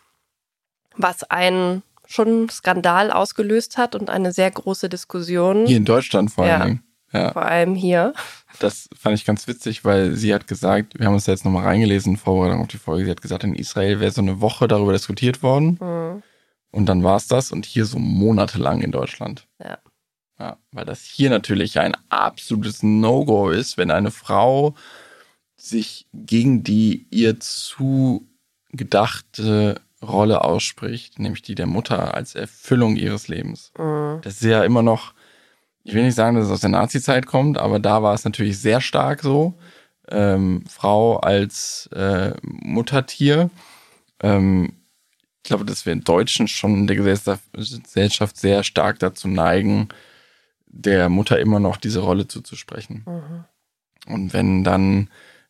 Was 0.98 1.24
einen 1.24 1.82
schon 2.06 2.50
Skandal 2.50 3.10
ausgelöst 3.10 3.78
hat 3.78 3.96
und 3.96 4.10
eine 4.10 4.34
sehr 4.34 4.52
große 4.52 4.90
Diskussion. 4.90 5.66
Hier 5.66 5.78
in 5.78 5.86
Deutschland 5.86 6.30
vor 6.30 6.44
allem. 6.44 6.84
Ja, 7.14 7.22
ja. 7.22 7.32
Vor 7.32 7.46
allem 7.46 7.74
hier. 7.74 8.14
Das 8.60 8.90
fand 9.00 9.16
ich 9.16 9.24
ganz 9.24 9.48
witzig, 9.48 9.86
weil 9.86 10.18
sie 10.18 10.34
hat 10.34 10.48
gesagt, 10.48 11.00
wir 11.00 11.06
haben 11.06 11.14
uns 11.14 11.24
da 11.24 11.32
jetzt 11.32 11.46
nochmal 11.46 11.64
reingelesen, 11.64 12.18
Vorbereitung 12.18 12.60
auf 12.60 12.68
die 12.68 12.78
Folge, 12.78 13.06
sie 13.06 13.12
hat 13.12 13.22
gesagt, 13.22 13.46
in 13.46 13.56
Israel 13.56 14.02
wäre 14.02 14.12
so 14.12 14.22
eine 14.22 14.42
Woche 14.42 14.68
darüber 14.68 14.92
diskutiert 14.92 15.42
worden. 15.42 15.80
Mhm. 15.80 16.24
Und 16.74 16.88
dann 16.88 17.04
war 17.04 17.18
es 17.18 17.28
das 17.28 17.52
und 17.52 17.68
hier 17.68 17.86
so 17.86 18.00
monatelang 18.00 18.82
in 18.82 18.92
Deutschland. 18.92 19.48
Ja. 19.64 19.78
Ja, 20.40 20.58
weil 20.72 20.86
das 20.86 21.04
hier 21.04 21.30
natürlich 21.30 21.80
ein 21.80 21.96
absolutes 22.10 22.82
No-Go 22.82 23.52
ist, 23.52 23.78
wenn 23.78 23.92
eine 23.92 24.10
Frau 24.10 24.74
sich 25.56 26.08
gegen 26.12 26.64
die 26.64 27.06
ihr 27.12 27.40
zugedachte 27.40 28.26
Rolle 30.02 30.44
ausspricht, 30.44 31.20
nämlich 31.20 31.44
die 31.44 31.54
der 31.54 31.68
Mutter 31.68 32.16
als 32.16 32.34
Erfüllung 32.34 32.96
ihres 32.96 33.28
Lebens. 33.28 33.72
Mhm. 33.78 34.22
Das 34.24 34.42
ist 34.42 34.44
ja 34.44 34.64
immer 34.64 34.82
noch, 34.82 35.14
ich 35.84 35.94
will 35.94 36.04
nicht 36.04 36.16
sagen, 36.16 36.36
dass 36.36 36.48
es 36.48 36.52
aus 36.52 36.62
der 36.62 36.72
Nazi-Zeit 36.72 37.28
kommt, 37.28 37.60
aber 37.60 37.78
da 37.80 38.02
war 38.02 38.16
es 38.16 38.26
natürlich 38.26 38.60
sehr 38.60 38.82
stark 38.82 39.22
so. 39.22 39.54
Ähm, 40.10 40.64
Frau 40.68 41.18
als 41.18 41.88
äh, 41.94 42.34
Muttertier. 42.42 43.52
Ähm, 44.22 44.74
ich 45.44 45.50
glaube, 45.50 45.66
dass 45.66 45.86
wir 45.86 45.92
in 45.92 46.06
Deutschen 46.06 46.48
schon 46.48 46.74
in 46.74 46.88
der 46.88 46.96
Gesellschaft 46.96 48.38
sehr 48.38 48.64
stark 48.64 49.00
dazu 49.00 49.28
neigen, 49.28 49.90
der 50.68 51.10
Mutter 51.10 51.38
immer 51.38 51.60
noch 51.60 51.76
diese 51.76 52.00
Rolle 52.00 52.30
zuzusprechen. 52.30 53.04
Mhm. 53.06 54.14
Und 54.14 54.34
wenn 54.34 54.64
dann 54.64 55.10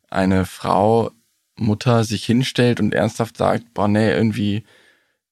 eine 0.10 0.46
Frau, 0.46 1.12
Mutter 1.56 2.04
sich 2.06 2.26
hinstellt 2.26 2.80
und 2.80 2.96
ernsthaft 2.96 3.38
sagt, 3.38 3.76
boah, 3.76 3.88
nee, 3.88 4.12
irgendwie 4.12 4.64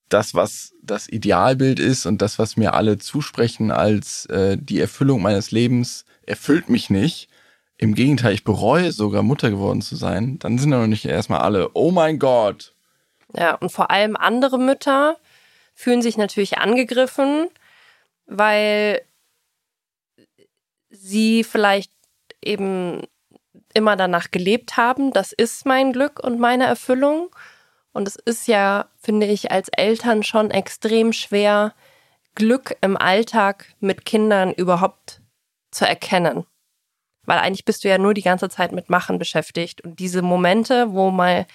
das, 0.10 0.36
was 0.36 0.74
das 0.84 1.10
Idealbild 1.10 1.80
ist 1.80 2.06
und 2.06 2.22
das, 2.22 2.38
was 2.38 2.56
mir 2.56 2.76
alle 2.76 3.00
zusprechen 3.00 3.72
als 3.72 4.28
äh, 4.28 4.60
die 4.60 4.80
Erfüllung 4.80 5.24
meines 5.24 5.50
Lebens, 5.50 6.06
erfüllt 6.22 6.70
mich 6.70 6.92
nicht. 6.92 7.30
Im 7.78 7.96
Gegenteil, 7.96 8.36
ich 8.36 8.44
bereue 8.44 8.92
sogar 8.92 9.24
Mutter 9.24 9.50
geworden 9.50 9.82
zu 9.82 9.96
sein, 9.96 10.38
dann 10.38 10.60
sind 10.60 10.70
doch 10.70 10.86
nicht 10.86 11.06
erstmal 11.06 11.40
alle, 11.40 11.72
oh 11.74 11.90
mein 11.90 12.20
Gott, 12.20 12.76
ja, 13.36 13.56
und 13.56 13.72
vor 13.72 13.92
allem 13.92 14.16
andere 14.16 14.60
Mütter 14.60 15.18
fühlen 15.74 16.02
sich 16.02 16.18
natürlich 16.18 16.58
angegriffen, 16.58 17.50
weil 18.26 19.02
sie 20.90 21.44
vielleicht 21.44 21.92
eben 22.44 23.08
immer 23.74 23.96
danach 23.96 24.32
gelebt 24.32 24.78
haben, 24.78 25.12
das 25.12 25.32
ist 25.32 25.66
mein 25.66 25.94
Glück 25.94 26.20
und 26.20 26.40
meine 26.40 26.66
Erfüllung. 26.66 27.34
Und 27.94 28.08
es 28.08 28.16
ist 28.16 28.48
ja, 28.48 28.90
finde 28.98 29.26
ich, 29.28 29.52
als 29.52 29.70
Eltern 29.70 30.24
schon 30.24 30.52
extrem 30.52 31.14
schwer, 31.14 31.74
Glück 32.36 32.78
im 32.82 32.96
Alltag 32.96 33.74
mit 33.80 34.06
Kindern 34.06 34.54
überhaupt 34.54 35.22
zu 35.72 35.86
erkennen. 35.86 36.46
Weil 37.26 37.40
eigentlich 37.40 37.66
bist 37.66 37.84
du 37.84 37.90
ja 37.90 37.98
nur 37.98 38.14
die 38.14 38.22
ganze 38.22 38.50
Zeit 38.50 38.72
mit 38.72 38.90
Machen 38.90 39.20
beschäftigt. 39.20 39.82
Und 39.82 40.00
diese 40.00 40.22
Momente, 40.22 40.94
wo 40.94 41.12
mal 41.12 41.46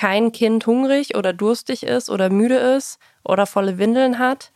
kein 0.00 0.32
Kind 0.32 0.66
hungrig 0.66 1.14
oder 1.14 1.34
durstig 1.34 1.82
ist 1.82 2.08
oder 2.08 2.30
müde 2.30 2.56
ist 2.56 2.98
oder 3.22 3.44
volle 3.44 3.76
Windeln 3.76 4.18
hat, 4.18 4.50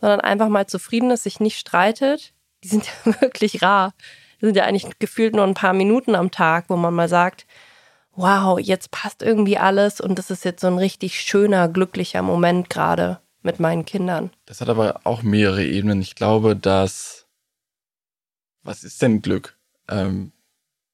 sondern 0.00 0.22
einfach 0.22 0.48
mal 0.48 0.66
zufrieden 0.66 1.10
ist, 1.10 1.24
sich 1.24 1.38
nicht 1.38 1.58
streitet, 1.58 2.32
die 2.64 2.68
sind 2.68 2.86
ja 3.04 3.20
wirklich 3.20 3.60
rar. 3.60 3.92
Das 4.40 4.48
sind 4.48 4.56
ja 4.56 4.64
eigentlich 4.64 4.98
gefühlt 4.98 5.34
nur 5.34 5.44
ein 5.44 5.52
paar 5.52 5.74
Minuten 5.74 6.14
am 6.14 6.30
Tag, 6.30 6.64
wo 6.68 6.76
man 6.76 6.94
mal 6.94 7.10
sagt, 7.10 7.46
wow, 8.12 8.58
jetzt 8.58 8.90
passt 8.90 9.20
irgendwie 9.20 9.58
alles 9.58 10.00
und 10.00 10.18
das 10.18 10.30
ist 10.30 10.46
jetzt 10.46 10.62
so 10.62 10.66
ein 10.66 10.78
richtig 10.78 11.20
schöner, 11.20 11.68
glücklicher 11.68 12.22
Moment 12.22 12.70
gerade 12.70 13.20
mit 13.42 13.60
meinen 13.60 13.84
Kindern. 13.84 14.30
Das 14.46 14.62
hat 14.62 14.70
aber 14.70 15.02
auch 15.04 15.22
mehrere 15.22 15.62
Ebenen. 15.62 16.00
Ich 16.00 16.14
glaube, 16.14 16.56
dass 16.56 17.26
was 18.62 18.82
ist 18.82 19.02
denn 19.02 19.20
Glück? 19.20 19.58
Ähm, 19.88 20.32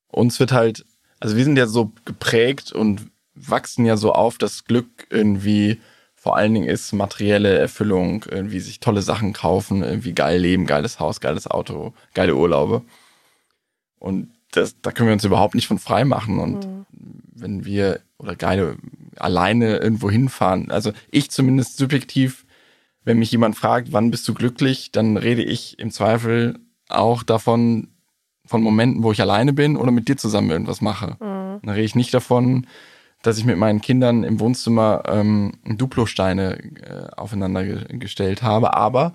uns 0.09 0.41
wird 0.41 0.51
halt, 0.51 0.85
also 1.21 1.37
wir 1.37 1.45
sind 1.45 1.57
ja 1.57 1.69
so 1.69 1.93
geprägt 2.05 2.73
und 2.73 3.12
wachsen 3.35 3.85
ja 3.87 3.97
so 3.97 4.13
auf, 4.13 4.39
dass 4.39 4.65
Glück 4.65 5.07
irgendwie 5.11 5.81
vor 6.23 6.37
allen 6.37 6.55
Dingen 6.55 6.69
ist 6.69 6.93
materielle 6.93 7.59
Erfüllung, 7.59 8.25
irgendwie 8.31 8.61
sich 8.61 8.79
tolle 8.79 9.03
Sachen 9.03 9.33
kaufen, 9.33 9.83
irgendwie 9.83 10.13
geil 10.13 10.41
leben, 10.41 10.67
geiles 10.67 11.01
Haus, 11.01 11.21
geiles 11.21 11.49
Auto, 11.49 11.95
geile 12.15 12.37
Urlaube. 12.37 12.83
Und 13.99 14.31
das, 14.53 14.81
da 14.81 14.93
können 14.93 15.09
wir 15.09 15.15
uns 15.15 15.25
überhaupt 15.25 15.57
nicht 15.57 15.67
von 15.67 15.81
frei 15.81 16.05
machen. 16.05 16.39
Und 16.39 16.65
mhm. 16.65 16.87
wenn 17.35 17.65
wir 17.65 18.01
oder 18.19 18.37
geile 18.37 18.77
alleine 19.17 19.79
irgendwo 19.79 20.13
hinfahren, 20.13 20.71
also 20.71 20.93
ich 21.11 21.31
zumindest 21.33 21.77
subjektiv, 21.77 22.47
wenn 23.03 23.19
mich 23.19 23.33
jemand 23.33 23.57
fragt, 23.57 23.93
wann 23.93 24.13
bist 24.13 24.29
du 24.29 24.35
glücklich, 24.35 24.93
dann 24.93 25.17
rede 25.17 25.43
ich 25.43 25.77
im 25.81 25.91
Zweifel 25.91 26.61
auch 26.89 27.25
davon, 27.25 27.89
von 28.45 28.63
Momenten, 28.63 29.03
wo 29.03 29.11
ich 29.11 29.21
alleine 29.21 29.53
bin 29.53 29.77
oder 29.77 29.91
mit 29.91 30.09
dir 30.09 30.17
zusammen 30.17 30.51
irgendwas 30.51 30.81
mache. 30.81 31.17
Mhm. 31.19 31.61
Dann 31.63 31.69
rede 31.71 31.83
ich 31.83 31.97
nicht 31.97 32.15
davon, 32.15 32.69
dass 33.23 33.39
ich 33.39 33.45
mit 33.45 33.57
meinen 33.57 33.81
Kindern 33.81 34.25
im 34.25 34.41
Wohnzimmer 34.41 35.05
ähm, 35.07 35.53
Duplosteine 35.65 36.59
äh, 36.59 37.09
aufeinander 37.17 37.65
ge 37.65 37.99
gestellt 37.99 38.43
habe, 38.43 38.75
aber 38.75 39.15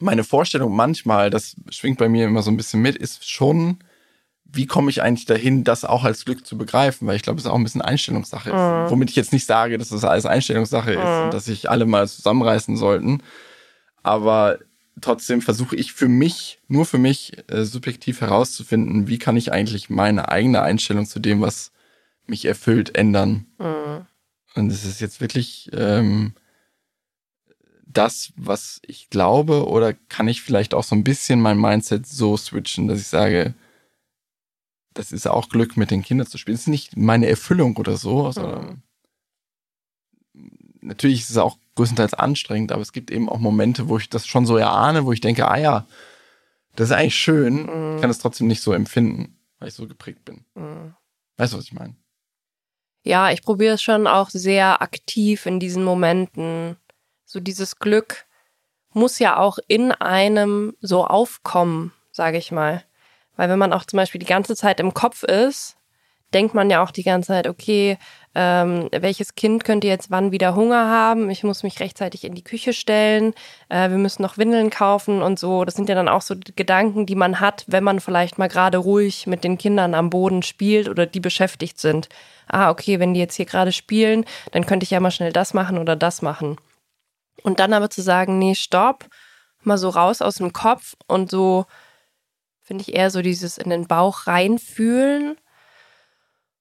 meine 0.00 0.24
Vorstellung 0.24 0.74
manchmal, 0.74 1.30
das 1.30 1.56
schwingt 1.70 1.98
bei 1.98 2.08
mir 2.08 2.26
immer 2.26 2.42
so 2.42 2.50
ein 2.50 2.56
bisschen 2.56 2.80
mit, 2.80 2.96
ist 2.96 3.28
schon, 3.28 3.78
wie 4.44 4.66
komme 4.66 4.90
ich 4.90 5.02
eigentlich 5.02 5.26
dahin, 5.26 5.64
das 5.64 5.84
auch 5.84 6.04
als 6.04 6.24
Glück 6.24 6.46
zu 6.46 6.56
begreifen? 6.56 7.06
Weil 7.06 7.16
ich 7.16 7.22
glaube, 7.22 7.38
es 7.38 7.44
ist 7.44 7.50
auch 7.50 7.56
ein 7.56 7.64
bisschen 7.64 7.82
Einstellungssache 7.82 8.50
ist. 8.50 8.54
Mhm. 8.54 8.90
Womit 8.90 9.10
ich 9.10 9.16
jetzt 9.16 9.32
nicht 9.32 9.46
sage, 9.46 9.76
dass 9.76 9.88
das 9.88 10.04
alles 10.04 10.26
Einstellungssache 10.26 10.92
mhm. 10.92 10.98
ist 10.98 11.24
und 11.24 11.34
dass 11.34 11.44
sich 11.46 11.68
alle 11.68 11.84
mal 11.84 12.08
zusammenreißen 12.08 12.76
sollten. 12.76 13.22
Aber 14.02 14.58
trotzdem 15.00 15.42
versuche 15.42 15.76
ich 15.76 15.92
für 15.92 16.08
mich, 16.08 16.60
nur 16.68 16.86
für 16.86 16.98
mich, 16.98 17.36
äh, 17.48 17.64
subjektiv 17.64 18.20
herauszufinden, 18.20 19.08
wie 19.08 19.18
kann 19.18 19.36
ich 19.36 19.52
eigentlich 19.52 19.90
meine 19.90 20.28
eigene 20.30 20.62
Einstellung 20.62 21.06
zu 21.06 21.18
dem, 21.18 21.40
was 21.40 21.72
mich 22.28 22.44
erfüllt, 22.44 22.94
ändern. 22.94 23.46
Mhm. 23.58 24.06
Und 24.54 24.70
es 24.70 24.84
ist 24.84 25.00
jetzt 25.00 25.20
wirklich 25.20 25.70
ähm, 25.72 26.34
das, 27.86 28.32
was 28.36 28.80
ich 28.86 29.10
glaube, 29.10 29.66
oder 29.66 29.94
kann 29.94 30.28
ich 30.28 30.42
vielleicht 30.42 30.74
auch 30.74 30.84
so 30.84 30.94
ein 30.94 31.04
bisschen 31.04 31.40
mein 31.40 31.58
Mindset 31.58 32.06
so 32.06 32.36
switchen, 32.36 32.88
dass 32.88 33.00
ich 33.00 33.06
sage, 33.06 33.54
das 34.94 35.12
ist 35.12 35.26
auch 35.26 35.48
Glück, 35.48 35.76
mit 35.76 35.90
den 35.90 36.02
Kindern 36.02 36.26
zu 36.26 36.38
spielen. 36.38 36.56
Das 36.56 36.62
ist 36.62 36.68
nicht 36.68 36.96
meine 36.96 37.28
Erfüllung 37.28 37.76
oder 37.76 37.96
so, 37.96 38.30
sondern 38.32 38.82
mhm. 40.34 40.52
natürlich 40.80 41.20
ist 41.20 41.30
es 41.30 41.36
auch 41.38 41.56
größtenteils 41.76 42.14
anstrengend, 42.14 42.72
aber 42.72 42.82
es 42.82 42.92
gibt 42.92 43.10
eben 43.10 43.28
auch 43.28 43.38
Momente, 43.38 43.88
wo 43.88 43.98
ich 43.98 44.10
das 44.10 44.26
schon 44.26 44.44
so 44.44 44.56
erahne, 44.56 45.06
wo 45.06 45.12
ich 45.12 45.20
denke, 45.20 45.48
ah 45.48 45.56
ja, 45.56 45.86
das 46.74 46.90
ist 46.90 46.96
eigentlich 46.96 47.14
schön, 47.14 47.62
mhm. 47.62 47.94
ich 47.96 48.00
kann 48.00 48.10
es 48.10 48.18
trotzdem 48.18 48.48
nicht 48.48 48.62
so 48.62 48.72
empfinden, 48.72 49.38
weil 49.58 49.68
ich 49.68 49.74
so 49.74 49.86
geprägt 49.86 50.24
bin. 50.24 50.44
Mhm. 50.54 50.94
Weißt 51.36 51.52
du, 51.52 51.58
was 51.58 51.64
ich 51.64 51.72
meine? 51.72 51.94
Ja, 53.08 53.30
ich 53.30 53.40
probiere 53.40 53.76
es 53.76 53.82
schon 53.82 54.06
auch 54.06 54.28
sehr 54.28 54.82
aktiv 54.82 55.46
in 55.46 55.58
diesen 55.58 55.82
Momenten 55.82 56.76
so 57.24 57.40
dieses 57.40 57.78
Glück 57.78 58.26
muss 58.92 59.18
ja 59.18 59.38
auch 59.38 59.58
in 59.66 59.92
einem 59.92 60.76
so 60.82 61.06
aufkommen, 61.06 61.92
sage 62.10 62.36
ich 62.36 62.52
mal. 62.52 62.84
Weil 63.34 63.48
wenn 63.48 63.58
man 63.58 63.72
auch 63.72 63.86
zum 63.86 63.96
Beispiel 63.96 64.18
die 64.18 64.26
ganze 64.26 64.56
Zeit 64.56 64.78
im 64.78 64.92
Kopf 64.92 65.22
ist, 65.22 65.78
denkt 66.34 66.54
man 66.54 66.68
ja 66.68 66.82
auch 66.82 66.90
die 66.90 67.02
ganze 67.02 67.28
Zeit, 67.28 67.46
okay, 67.46 67.96
ähm, 68.34 68.88
welches 68.92 69.34
Kind 69.34 69.64
könnte 69.64 69.86
jetzt 69.86 70.10
wann 70.10 70.30
wieder 70.30 70.54
Hunger 70.54 70.90
haben? 70.90 71.30
Ich 71.30 71.44
muss 71.44 71.62
mich 71.62 71.80
rechtzeitig 71.80 72.24
in 72.24 72.34
die 72.34 72.44
Küche 72.44 72.74
stellen. 72.74 73.32
Äh, 73.70 73.88
wir 73.88 73.98
müssen 73.98 74.20
noch 74.20 74.36
Windeln 74.36 74.68
kaufen 74.68 75.22
und 75.22 75.38
so. 75.38 75.64
Das 75.64 75.74
sind 75.74 75.88
ja 75.88 75.94
dann 75.94 76.10
auch 76.10 76.22
so 76.22 76.34
Gedanken, 76.56 77.06
die 77.06 77.14
man 77.14 77.40
hat, 77.40 77.64
wenn 77.68 77.84
man 77.84 78.00
vielleicht 78.00 78.36
mal 78.36 78.48
gerade 78.48 78.76
ruhig 78.76 79.26
mit 79.26 79.44
den 79.44 79.56
Kindern 79.56 79.94
am 79.94 80.10
Boden 80.10 80.42
spielt 80.42 80.88
oder 80.90 81.06
die 81.06 81.20
beschäftigt 81.20 81.80
sind. 81.80 82.08
Ah, 82.48 82.70
okay, 82.70 82.98
wenn 82.98 83.14
die 83.14 83.20
jetzt 83.20 83.34
hier 83.34 83.46
gerade 83.46 83.72
spielen, 83.72 84.24
dann 84.52 84.66
könnte 84.66 84.84
ich 84.84 84.90
ja 84.90 85.00
mal 85.00 85.10
schnell 85.10 85.32
das 85.32 85.54
machen 85.54 85.78
oder 85.78 85.96
das 85.96 86.22
machen. 86.22 86.56
Und 87.42 87.60
dann 87.60 87.72
aber 87.72 87.90
zu 87.90 88.02
sagen, 88.02 88.38
nee, 88.38 88.54
stopp, 88.54 89.06
mal 89.62 89.78
so 89.78 89.88
raus 89.90 90.22
aus 90.22 90.36
dem 90.36 90.52
Kopf 90.52 90.94
und 91.06 91.30
so, 91.30 91.66
finde 92.60 92.82
ich 92.82 92.94
eher 92.94 93.10
so 93.10 93.22
dieses 93.22 93.58
in 93.58 93.70
den 93.70 93.86
Bauch 93.86 94.26
reinfühlen 94.26 95.36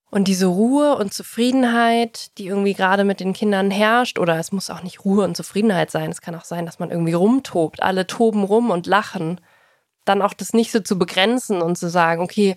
und 0.10 0.28
diese 0.30 0.46
Ruhe 0.46 0.96
und 0.96 1.14
Zufriedenheit, 1.14 2.38
die 2.38 2.48
irgendwie 2.48 2.74
gerade 2.74 3.04
mit 3.04 3.20
den 3.20 3.34
Kindern 3.34 3.72
herrscht, 3.72 4.20
oder 4.20 4.38
es 4.38 4.52
muss 4.52 4.70
auch 4.70 4.84
nicht 4.84 5.04
Ruhe 5.04 5.26
und 5.26 5.36
Zufriedenheit 5.36 5.92
sein, 5.92 6.10
es 6.10 6.22
kann 6.22 6.36
auch 6.36 6.46
sein, 6.46 6.66
dass 6.66 6.80
man 6.80 6.92
irgendwie 6.92 7.14
rumtobt, 7.14 7.84
alle 7.84 8.08
toben 8.08 8.44
rum 8.44 8.72
und 8.72 8.88
lachen, 8.88 9.42
dann 10.06 10.22
auch 10.22 10.34
das 10.34 10.54
nicht 10.54 10.72
so 10.72 10.80
zu 10.80 10.98
begrenzen 10.98 11.62
und 11.62 11.78
zu 11.78 11.90
sagen, 11.90 12.22
okay, 12.22 12.56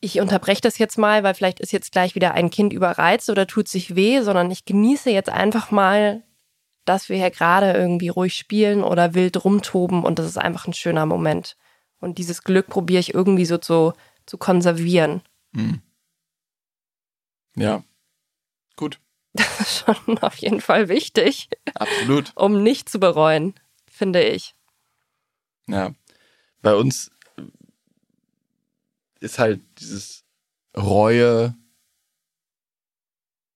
ich 0.00 0.20
unterbreche 0.20 0.60
das 0.60 0.78
jetzt 0.78 0.98
mal, 0.98 1.22
weil 1.22 1.34
vielleicht 1.34 1.60
ist 1.60 1.72
jetzt 1.72 1.92
gleich 1.92 2.14
wieder 2.14 2.34
ein 2.34 2.50
Kind 2.50 2.72
überreizt 2.72 3.28
oder 3.28 3.46
tut 3.46 3.68
sich 3.68 3.96
weh, 3.96 4.20
sondern 4.20 4.50
ich 4.50 4.64
genieße 4.64 5.10
jetzt 5.10 5.30
einfach 5.30 5.70
mal 5.70 6.22
dass 6.84 7.08
wir 7.08 7.16
hier 7.16 7.30
gerade 7.30 7.72
irgendwie 7.72 8.08
ruhig 8.08 8.34
spielen 8.34 8.82
oder 8.82 9.14
wild 9.14 9.44
rumtoben 9.44 10.04
und 10.04 10.18
das 10.18 10.26
ist 10.26 10.38
einfach 10.38 10.66
ein 10.66 10.74
schöner 10.74 11.06
Moment. 11.06 11.56
Und 12.00 12.18
dieses 12.18 12.42
Glück 12.42 12.66
probiere 12.66 13.00
ich 13.00 13.14
irgendwie 13.14 13.46
so 13.46 13.58
zu, 13.58 13.94
zu 14.26 14.36
konservieren. 14.36 15.22
Hm. 15.54 15.80
Ja, 17.56 17.82
gut. 18.76 19.00
Das 19.36 19.60
ist 19.60 19.78
schon 19.84 20.18
auf 20.18 20.36
jeden 20.36 20.60
Fall 20.60 20.88
wichtig. 20.88 21.48
Absolut. 21.74 22.32
um 22.36 22.62
nicht 22.62 22.88
zu 22.88 23.00
bereuen, 23.00 23.54
finde 23.90 24.22
ich. 24.22 24.54
Ja, 25.66 25.92
bei 26.62 26.76
uns 26.76 27.10
ist 29.24 29.38
halt 29.38 29.60
dieses 29.80 30.24
Reue. 30.76 31.54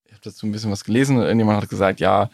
Ich 0.04 0.12
habe 0.12 0.22
dazu 0.24 0.46
ein 0.46 0.52
bisschen 0.52 0.70
was 0.70 0.84
gelesen 0.84 1.16
und 1.16 1.22
irgendjemand 1.22 1.62
hat 1.62 1.68
gesagt, 1.68 2.00
ja, 2.00 2.30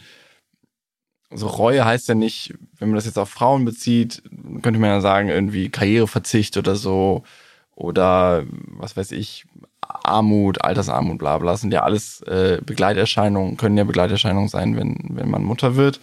also 1.31 1.49
Reue 1.49 1.85
heißt 1.85 2.09
ja 2.09 2.15
nicht, 2.15 2.55
wenn 2.79 2.89
man 2.89 2.97
das 2.97 3.07
jetzt 3.07 3.19
auf 3.19 3.29
Frauen 3.29 3.65
bezieht, 3.65 4.23
könnte 4.63 4.79
man 4.79 4.91
ja 4.91 5.01
sagen, 5.01 5.29
irgendwie 5.29 5.69
Karriereverzicht 5.69 6.57
oder 6.57 6.77
so 6.77 7.25
oder 7.75 8.45
was 8.67 8.97
weiß 8.97 9.11
ich, 9.13 9.45
Armut, 9.81 10.63
Altersarmut, 10.63 11.19
bla 11.19 11.39
bla. 11.39 11.57
Sind 11.57 11.73
ja 11.73 11.83
alles 11.83 12.21
äh, 12.23 12.61
Begleiterscheinungen, 12.65 13.57
können 13.57 13.77
ja 13.77 13.85
Begleiterscheinungen 13.85 14.49
sein, 14.49 14.77
wenn, 14.77 14.97
wenn 15.11 15.29
man 15.29 15.43
Mutter 15.43 15.75
wird 15.75 16.01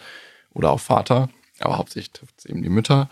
oder 0.54 0.72
auch 0.72 0.82
Vater, 0.82 1.30
aber 1.60 1.78
hauptsächlich 1.78 2.12
trifft 2.12 2.39
es 2.39 2.46
eben 2.46 2.62
die 2.62 2.70
Mütter. 2.70 3.10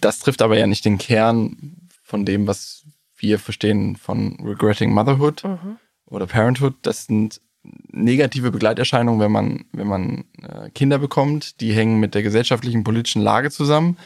Das 0.00 0.18
trifft 0.18 0.42
aber 0.42 0.58
ja 0.58 0.66
nicht 0.66 0.84
den 0.84 0.98
Kern 0.98 1.85
von 2.06 2.24
dem, 2.24 2.46
was 2.46 2.84
wir 3.16 3.38
verstehen 3.38 3.96
von 3.96 4.38
Regretting 4.40 4.92
Motherhood 4.92 5.42
mhm. 5.42 5.78
oder 6.06 6.26
Parenthood. 6.26 6.74
Das 6.82 7.06
sind 7.06 7.40
negative 7.90 8.52
Begleiterscheinungen, 8.52 9.20
wenn 9.20 9.32
man, 9.32 9.64
wenn 9.72 9.88
man 9.88 10.24
äh, 10.42 10.70
Kinder 10.70 10.98
bekommt. 10.98 11.60
Die 11.60 11.72
hängen 11.72 11.98
mit 11.98 12.14
der 12.14 12.22
gesellschaftlichen, 12.22 12.84
politischen 12.84 13.22
Lage 13.22 13.50
zusammen. 13.50 13.98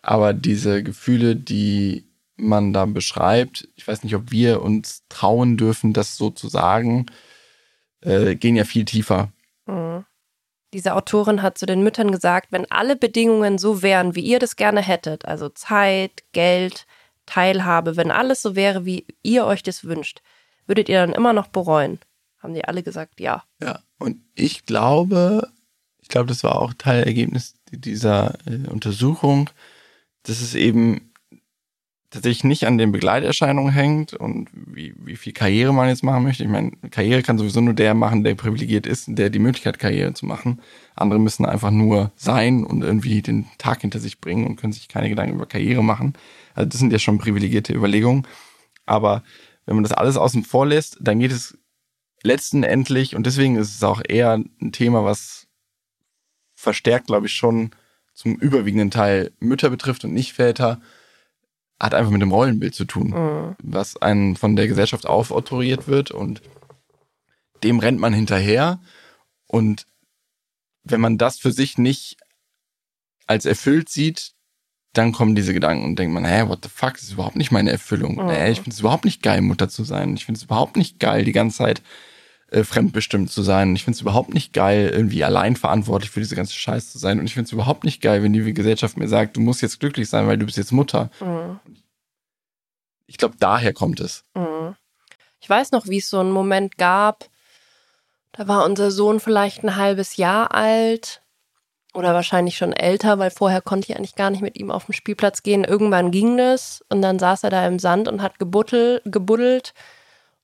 Aber 0.00 0.32
diese 0.32 0.82
Gefühle, 0.82 1.36
die 1.36 2.06
man 2.36 2.72
da 2.72 2.86
beschreibt, 2.86 3.68
ich 3.74 3.86
weiß 3.86 4.04
nicht, 4.04 4.14
ob 4.14 4.30
wir 4.30 4.62
uns 4.62 5.02
trauen 5.10 5.58
dürfen, 5.58 5.92
das 5.92 6.16
so 6.16 6.30
zu 6.30 6.48
sagen, 6.48 7.06
äh, 8.00 8.36
gehen 8.36 8.56
ja 8.56 8.64
viel 8.64 8.86
tiefer. 8.86 9.32
Mhm. 9.66 10.06
Diese 10.72 10.94
Autorin 10.94 11.42
hat 11.42 11.58
zu 11.58 11.66
den 11.66 11.82
Müttern 11.82 12.10
gesagt, 12.10 12.52
wenn 12.52 12.70
alle 12.70 12.96
Bedingungen 12.96 13.58
so 13.58 13.82
wären, 13.82 14.14
wie 14.14 14.20
ihr 14.20 14.38
das 14.38 14.56
gerne 14.56 14.80
hättet, 14.80 15.26
also 15.26 15.48
Zeit, 15.50 16.24
Geld, 16.32 16.86
Teilhabe, 17.28 17.96
wenn 17.96 18.10
alles 18.10 18.42
so 18.42 18.56
wäre, 18.56 18.84
wie 18.84 19.06
ihr 19.22 19.46
euch 19.46 19.62
das 19.62 19.84
wünscht, 19.84 20.22
würdet 20.66 20.88
ihr 20.88 21.00
dann 21.00 21.12
immer 21.12 21.32
noch 21.32 21.48
bereuen 21.48 21.98
haben 22.38 22.54
die 22.54 22.64
alle 22.64 22.82
gesagt, 22.82 23.20
ja. 23.20 23.44
Ja, 23.60 23.80
und 23.98 24.18
ich 24.34 24.64
glaube, 24.64 25.48
ich 25.98 26.08
glaube, 26.08 26.28
das 26.28 26.44
war 26.44 26.60
auch 26.60 26.72
Teilergebnis 26.74 27.54
dieser 27.70 28.38
äh, 28.46 28.68
Untersuchung, 28.68 29.50
dass 30.22 30.40
es 30.40 30.54
eben 30.54 31.12
tatsächlich 32.10 32.44
nicht 32.44 32.66
an 32.66 32.78
den 32.78 32.90
Begleiterscheinungen 32.90 33.72
hängt 33.72 34.14
und 34.14 34.48
wie, 34.52 34.94
wie 34.98 35.16
viel 35.16 35.32
Karriere 35.32 35.74
man 35.74 35.88
jetzt 35.88 36.02
machen 36.02 36.22
möchte. 36.22 36.42
Ich 36.42 36.48
meine, 36.48 36.72
Karriere 36.90 37.22
kann 37.22 37.36
sowieso 37.36 37.60
nur 37.60 37.74
der 37.74 37.94
machen, 37.94 38.24
der 38.24 38.34
privilegiert 38.34 38.86
ist, 38.86 39.06
der 39.08 39.28
die 39.28 39.38
Möglichkeit 39.38 39.74
hat, 39.74 39.80
Karriere 39.80 40.14
zu 40.14 40.24
machen. 40.24 40.60
Andere 40.94 41.20
müssen 41.20 41.44
einfach 41.44 41.70
nur 41.70 42.12
sein 42.16 42.64
und 42.64 42.82
irgendwie 42.82 43.20
den 43.20 43.46
Tag 43.58 43.82
hinter 43.82 43.98
sich 43.98 44.20
bringen 44.20 44.46
und 44.46 44.56
können 44.56 44.72
sich 44.72 44.88
keine 44.88 45.10
Gedanken 45.10 45.34
über 45.34 45.46
Karriere 45.46 45.84
machen. 45.84 46.14
Also 46.54 46.68
das 46.70 46.80
sind 46.80 46.92
ja 46.92 46.98
schon 46.98 47.18
privilegierte 47.18 47.74
Überlegungen. 47.74 48.26
Aber 48.86 49.22
wenn 49.66 49.76
man 49.76 49.84
das 49.84 49.92
alles 49.92 50.16
außen 50.16 50.44
vor 50.44 50.66
lässt, 50.66 50.96
dann 51.00 51.18
geht 51.18 51.32
es 51.32 51.58
letzten 52.22 52.62
endlich, 52.62 53.14
und 53.14 53.26
deswegen 53.26 53.56
ist 53.56 53.74
es 53.74 53.82
auch 53.82 54.00
eher 54.06 54.32
ein 54.32 54.72
Thema, 54.72 55.04
was 55.04 55.46
verstärkt, 56.54 57.06
glaube 57.06 57.26
ich, 57.26 57.34
schon 57.34 57.70
zum 58.14 58.34
überwiegenden 58.34 58.90
Teil 58.90 59.30
Mütter 59.38 59.70
betrifft 59.70 60.04
und 60.04 60.14
nicht 60.14 60.32
Väter, 60.32 60.80
hat 61.80 61.94
einfach 61.94 62.10
mit 62.10 62.22
dem 62.22 62.32
Rollenbild 62.32 62.74
zu 62.74 62.84
tun, 62.84 63.10
Mhm. 63.10 63.56
was 63.62 63.96
einen 63.96 64.36
von 64.36 64.56
der 64.56 64.66
Gesellschaft 64.68 65.06
aufautoriert 65.06 65.86
wird 65.88 66.10
und 66.10 66.42
dem 67.62 67.78
rennt 67.78 68.00
man 68.00 68.12
hinterher. 68.12 68.80
Und 69.46 69.86
wenn 70.84 71.00
man 71.00 71.18
das 71.18 71.38
für 71.38 71.52
sich 71.52 71.78
nicht 71.78 72.16
als 73.26 73.44
erfüllt 73.46 73.88
sieht, 73.88 74.32
dann 74.94 75.12
kommen 75.12 75.34
diese 75.34 75.52
Gedanken 75.54 75.84
und 75.84 75.98
denkt 75.98 76.14
man, 76.14 76.24
hä, 76.24 76.48
what 76.48 76.60
the 76.64 76.68
fuck, 76.68 76.94
das 76.94 77.02
ist 77.04 77.12
überhaupt 77.12 77.36
nicht 77.36 77.52
meine 77.52 77.70
Erfüllung. 77.70 78.16
Mhm. 78.16 78.26
Nee, 78.26 78.50
ich 78.50 78.58
finde 78.58 78.70
es 78.70 78.80
überhaupt 78.80 79.04
nicht 79.04 79.22
geil, 79.22 79.40
Mutter 79.42 79.68
zu 79.68 79.84
sein. 79.84 80.14
Ich 80.14 80.24
finde 80.24 80.38
es 80.38 80.44
überhaupt 80.44 80.76
nicht 80.76 80.98
geil, 80.98 81.24
die 81.24 81.32
ganze 81.32 81.58
Zeit 81.58 81.82
äh, 82.50 82.64
fremdbestimmt 82.64 83.30
zu 83.30 83.42
sein. 83.42 83.76
Ich 83.76 83.84
finde 83.84 83.96
es 83.96 84.00
überhaupt 84.00 84.32
nicht 84.32 84.54
geil, 84.54 84.90
irgendwie 84.90 85.22
allein 85.22 85.54
verantwortlich 85.54 86.10
für 86.10 86.20
diese 86.20 86.34
ganze 86.34 86.54
Scheiße 86.54 86.92
zu 86.92 86.98
sein. 86.98 87.18
Und 87.18 87.26
ich 87.26 87.34
finde 87.34 87.46
es 87.46 87.52
überhaupt 87.52 87.84
nicht 87.84 88.00
geil, 88.00 88.22
wenn 88.22 88.32
die 88.32 88.54
Gesellschaft 88.54 88.96
mir 88.96 89.08
sagt, 89.08 89.36
du 89.36 89.40
musst 89.40 89.60
jetzt 89.60 89.80
glücklich 89.80 90.08
sein, 90.08 90.26
weil 90.26 90.38
du 90.38 90.46
bist 90.46 90.56
jetzt 90.56 90.72
Mutter. 90.72 91.10
Mhm. 91.20 91.60
Ich 93.06 93.18
glaube, 93.18 93.36
daher 93.38 93.74
kommt 93.74 94.00
es. 94.00 94.24
Mhm. 94.34 94.76
Ich 95.40 95.50
weiß 95.50 95.72
noch, 95.72 95.88
wie 95.88 95.98
es 95.98 96.08
so 96.08 96.20
einen 96.20 96.32
Moment 96.32 96.78
gab. 96.78 97.26
Da 98.32 98.48
war 98.48 98.64
unser 98.64 98.90
Sohn 98.90 99.20
vielleicht 99.20 99.62
ein 99.62 99.76
halbes 99.76 100.16
Jahr 100.16 100.54
alt 100.54 101.22
oder 101.94 102.14
wahrscheinlich 102.14 102.56
schon 102.56 102.72
älter, 102.72 103.18
weil 103.18 103.30
vorher 103.30 103.60
konnte 103.60 103.90
ich 103.90 103.96
eigentlich 103.98 104.14
gar 104.14 104.30
nicht 104.30 104.42
mit 104.42 104.58
ihm 104.58 104.70
auf 104.70 104.86
den 104.86 104.94
Spielplatz 104.94 105.42
gehen. 105.42 105.64
Irgendwann 105.64 106.10
ging 106.10 106.36
das 106.36 106.82
und 106.88 107.02
dann 107.02 107.18
saß 107.18 107.44
er 107.44 107.50
da 107.50 107.66
im 107.66 107.78
Sand 107.78 108.08
und 108.08 108.22
hat 108.22 108.38
gebuttel, 108.38 109.02
gebuddelt 109.04 109.74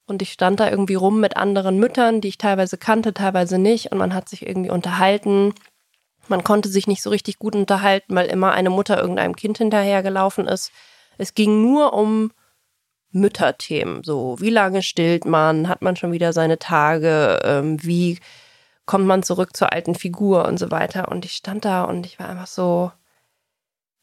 und 0.06 0.22
ich 0.22 0.32
stand 0.32 0.60
da 0.60 0.70
irgendwie 0.70 0.94
rum 0.94 1.20
mit 1.20 1.36
anderen 1.36 1.78
Müttern, 1.78 2.20
die 2.20 2.28
ich 2.28 2.38
teilweise 2.38 2.76
kannte, 2.76 3.14
teilweise 3.14 3.58
nicht 3.58 3.92
und 3.92 3.98
man 3.98 4.14
hat 4.14 4.28
sich 4.28 4.46
irgendwie 4.46 4.70
unterhalten. 4.70 5.54
Man 6.28 6.44
konnte 6.44 6.68
sich 6.68 6.86
nicht 6.86 7.02
so 7.02 7.10
richtig 7.10 7.38
gut 7.38 7.54
unterhalten, 7.54 8.14
weil 8.14 8.26
immer 8.26 8.52
eine 8.52 8.70
Mutter 8.70 9.00
irgendeinem 9.00 9.36
Kind 9.36 9.58
hinterhergelaufen 9.58 10.46
ist. 10.46 10.72
Es 11.18 11.34
ging 11.34 11.62
nur 11.62 11.92
um 11.92 12.32
Mütterthemen. 13.10 14.02
So, 14.02 14.36
wie 14.40 14.50
lange 14.50 14.82
stillt 14.82 15.24
man? 15.24 15.68
Hat 15.68 15.82
man 15.82 15.96
schon 15.96 16.12
wieder 16.12 16.32
seine 16.32 16.58
Tage? 16.58 17.40
Ähm, 17.44 17.82
wie 17.82 18.18
kommt 18.86 19.06
man 19.06 19.22
zurück 19.22 19.56
zur 19.56 19.72
alten 19.72 19.94
Figur 19.94 20.46
und 20.46 20.58
so 20.58 20.70
weiter? 20.70 21.08
Und 21.08 21.24
ich 21.24 21.32
stand 21.32 21.64
da 21.64 21.84
und 21.84 22.06
ich 22.06 22.18
war 22.18 22.28
einfach 22.28 22.48
so, 22.48 22.90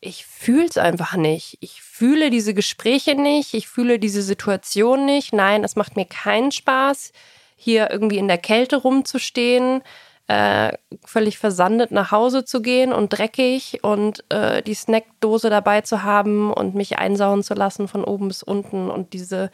ich 0.01 0.25
fühle 0.25 0.65
es 0.65 0.77
einfach 0.77 1.15
nicht. 1.15 1.59
Ich 1.61 1.81
fühle 1.81 2.31
diese 2.31 2.55
Gespräche 2.55 3.13
nicht. 3.13 3.53
Ich 3.53 3.67
fühle 3.67 3.99
diese 3.99 4.23
Situation 4.23 5.05
nicht. 5.05 5.31
Nein, 5.31 5.63
es 5.63 5.75
macht 5.75 5.95
mir 5.95 6.05
keinen 6.05 6.51
Spaß, 6.51 7.11
hier 7.55 7.91
irgendwie 7.91 8.17
in 8.17 8.27
der 8.27 8.39
Kälte 8.39 8.77
rumzustehen. 8.77 9.83
Äh, 10.27 10.73
völlig 11.05 11.37
versandet 11.37 11.91
nach 11.91 12.11
Hause 12.11 12.45
zu 12.45 12.61
gehen 12.61 12.93
und 12.93 13.09
dreckig 13.09 13.83
und 13.83 14.23
äh, 14.29 14.63
die 14.63 14.73
Snackdose 14.73 15.49
dabei 15.49 15.81
zu 15.81 16.03
haben 16.03 16.51
und 16.51 16.73
mich 16.73 16.97
einsauen 16.97 17.43
zu 17.43 17.53
lassen 17.53 17.87
von 17.87 18.03
oben 18.03 18.27
bis 18.27 18.41
unten 18.41 18.89
und 18.89 19.13
diese 19.13 19.51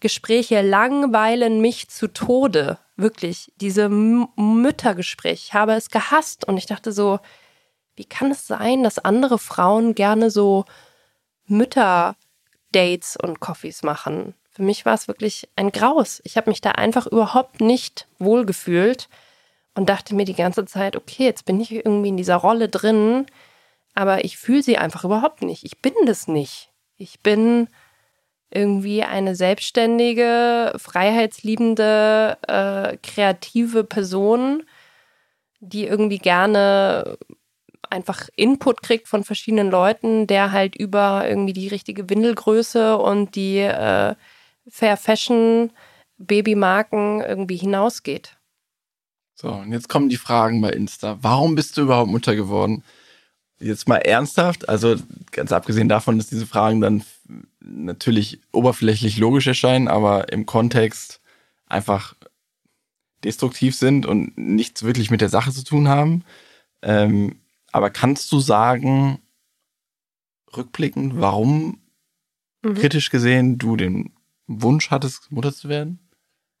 Gespräche 0.00 0.62
langweilen 0.62 1.60
mich 1.60 1.88
zu 1.88 2.08
Tode. 2.08 2.78
Wirklich, 2.96 3.52
diese 3.60 3.82
M 3.82 4.28
Müttergespräche. 4.36 5.44
Ich 5.48 5.54
habe 5.54 5.74
es 5.74 5.90
gehasst 5.90 6.48
und 6.48 6.56
ich 6.56 6.66
dachte 6.66 6.90
so, 6.90 7.20
wie 7.96 8.04
kann 8.04 8.30
es 8.30 8.46
sein, 8.46 8.82
dass 8.82 8.98
andere 8.98 9.38
Frauen 9.38 9.94
gerne 9.94 10.30
so 10.30 10.64
Mütter-Dates 11.46 13.16
und 13.16 13.40
Coffees 13.40 13.82
machen? 13.82 14.34
Für 14.50 14.62
mich 14.62 14.84
war 14.84 14.94
es 14.94 15.08
wirklich 15.08 15.48
ein 15.56 15.72
Graus. 15.72 16.20
Ich 16.24 16.36
habe 16.36 16.50
mich 16.50 16.60
da 16.60 16.72
einfach 16.72 17.06
überhaupt 17.06 17.60
nicht 17.60 18.06
wohlgefühlt 18.18 19.08
und 19.74 19.88
dachte 19.88 20.14
mir 20.14 20.24
die 20.24 20.34
ganze 20.34 20.64
Zeit, 20.66 20.96
okay, 20.96 21.24
jetzt 21.24 21.44
bin 21.44 21.60
ich 21.60 21.72
irgendwie 21.72 22.08
in 22.08 22.16
dieser 22.16 22.36
Rolle 22.36 22.68
drin, 22.68 23.26
aber 23.94 24.24
ich 24.24 24.36
fühle 24.36 24.62
sie 24.62 24.78
einfach 24.78 25.04
überhaupt 25.04 25.42
nicht. 25.42 25.64
Ich 25.64 25.80
bin 25.80 25.94
das 26.06 26.28
nicht. 26.28 26.70
Ich 26.96 27.20
bin 27.20 27.68
irgendwie 28.50 29.02
eine 29.02 29.34
selbstständige, 29.34 30.74
freiheitsliebende, 30.76 32.36
äh, 32.46 32.96
kreative 32.98 33.84
Person, 33.84 34.64
die 35.60 35.86
irgendwie 35.86 36.18
gerne 36.18 37.16
einfach 37.92 38.28
Input 38.36 38.82
kriegt 38.82 39.06
von 39.06 39.22
verschiedenen 39.22 39.70
Leuten, 39.70 40.26
der 40.26 40.50
halt 40.50 40.74
über 40.74 41.28
irgendwie 41.28 41.52
die 41.52 41.68
richtige 41.68 42.08
Windelgröße 42.10 42.96
und 42.96 43.36
die 43.36 43.58
äh, 43.58 44.14
Fair 44.68 44.96
Fashion 44.96 45.70
Babymarken 46.18 47.20
irgendwie 47.20 47.56
hinausgeht. 47.56 48.36
So, 49.34 49.48
und 49.50 49.72
jetzt 49.72 49.88
kommen 49.88 50.08
die 50.08 50.16
Fragen 50.16 50.60
bei 50.60 50.70
Insta. 50.70 51.18
Warum 51.20 51.54
bist 51.54 51.76
du 51.76 51.82
überhaupt 51.82 52.10
Mutter 52.10 52.34
geworden? 52.36 52.82
Jetzt 53.58 53.88
mal 53.88 53.98
ernsthaft, 53.98 54.68
also 54.68 54.96
ganz 55.30 55.52
abgesehen 55.52 55.88
davon, 55.88 56.18
dass 56.18 56.28
diese 56.28 56.46
Fragen 56.46 56.80
dann 56.80 57.04
natürlich 57.60 58.40
oberflächlich 58.52 59.18
logisch 59.18 59.46
erscheinen, 59.46 59.88
aber 59.88 60.32
im 60.32 60.46
Kontext 60.46 61.20
einfach 61.66 62.14
destruktiv 63.24 63.76
sind 63.76 64.04
und 64.04 64.36
nichts 64.36 64.82
wirklich 64.82 65.10
mit 65.10 65.20
der 65.20 65.28
Sache 65.28 65.52
zu 65.52 65.62
tun 65.64 65.88
haben. 65.88 66.24
Ähm, 66.82 67.41
aber 67.72 67.90
kannst 67.90 68.30
du 68.32 68.38
sagen, 68.40 69.18
rückblickend, 70.56 71.20
warum 71.20 71.78
Mhm. 72.64 72.74
kritisch 72.74 73.10
gesehen 73.10 73.58
du 73.58 73.76
den 73.76 74.12
Wunsch 74.46 74.90
hattest, 74.90 75.32
Mutter 75.32 75.52
zu 75.52 75.68
werden? 75.68 75.98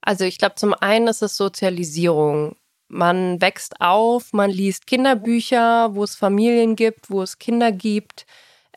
Also 0.00 0.24
ich 0.24 0.38
glaube, 0.38 0.56
zum 0.56 0.74
einen 0.74 1.06
ist 1.06 1.22
es 1.22 1.36
Sozialisierung. 1.36 2.56
Man 2.88 3.40
wächst 3.40 3.80
auf, 3.80 4.32
man 4.32 4.50
liest 4.50 4.86
Kinderbücher, 4.86 5.94
wo 5.94 6.02
es 6.02 6.16
Familien 6.16 6.74
gibt, 6.74 7.08
wo 7.10 7.22
es 7.22 7.38
Kinder 7.38 7.70
gibt. 7.70 8.26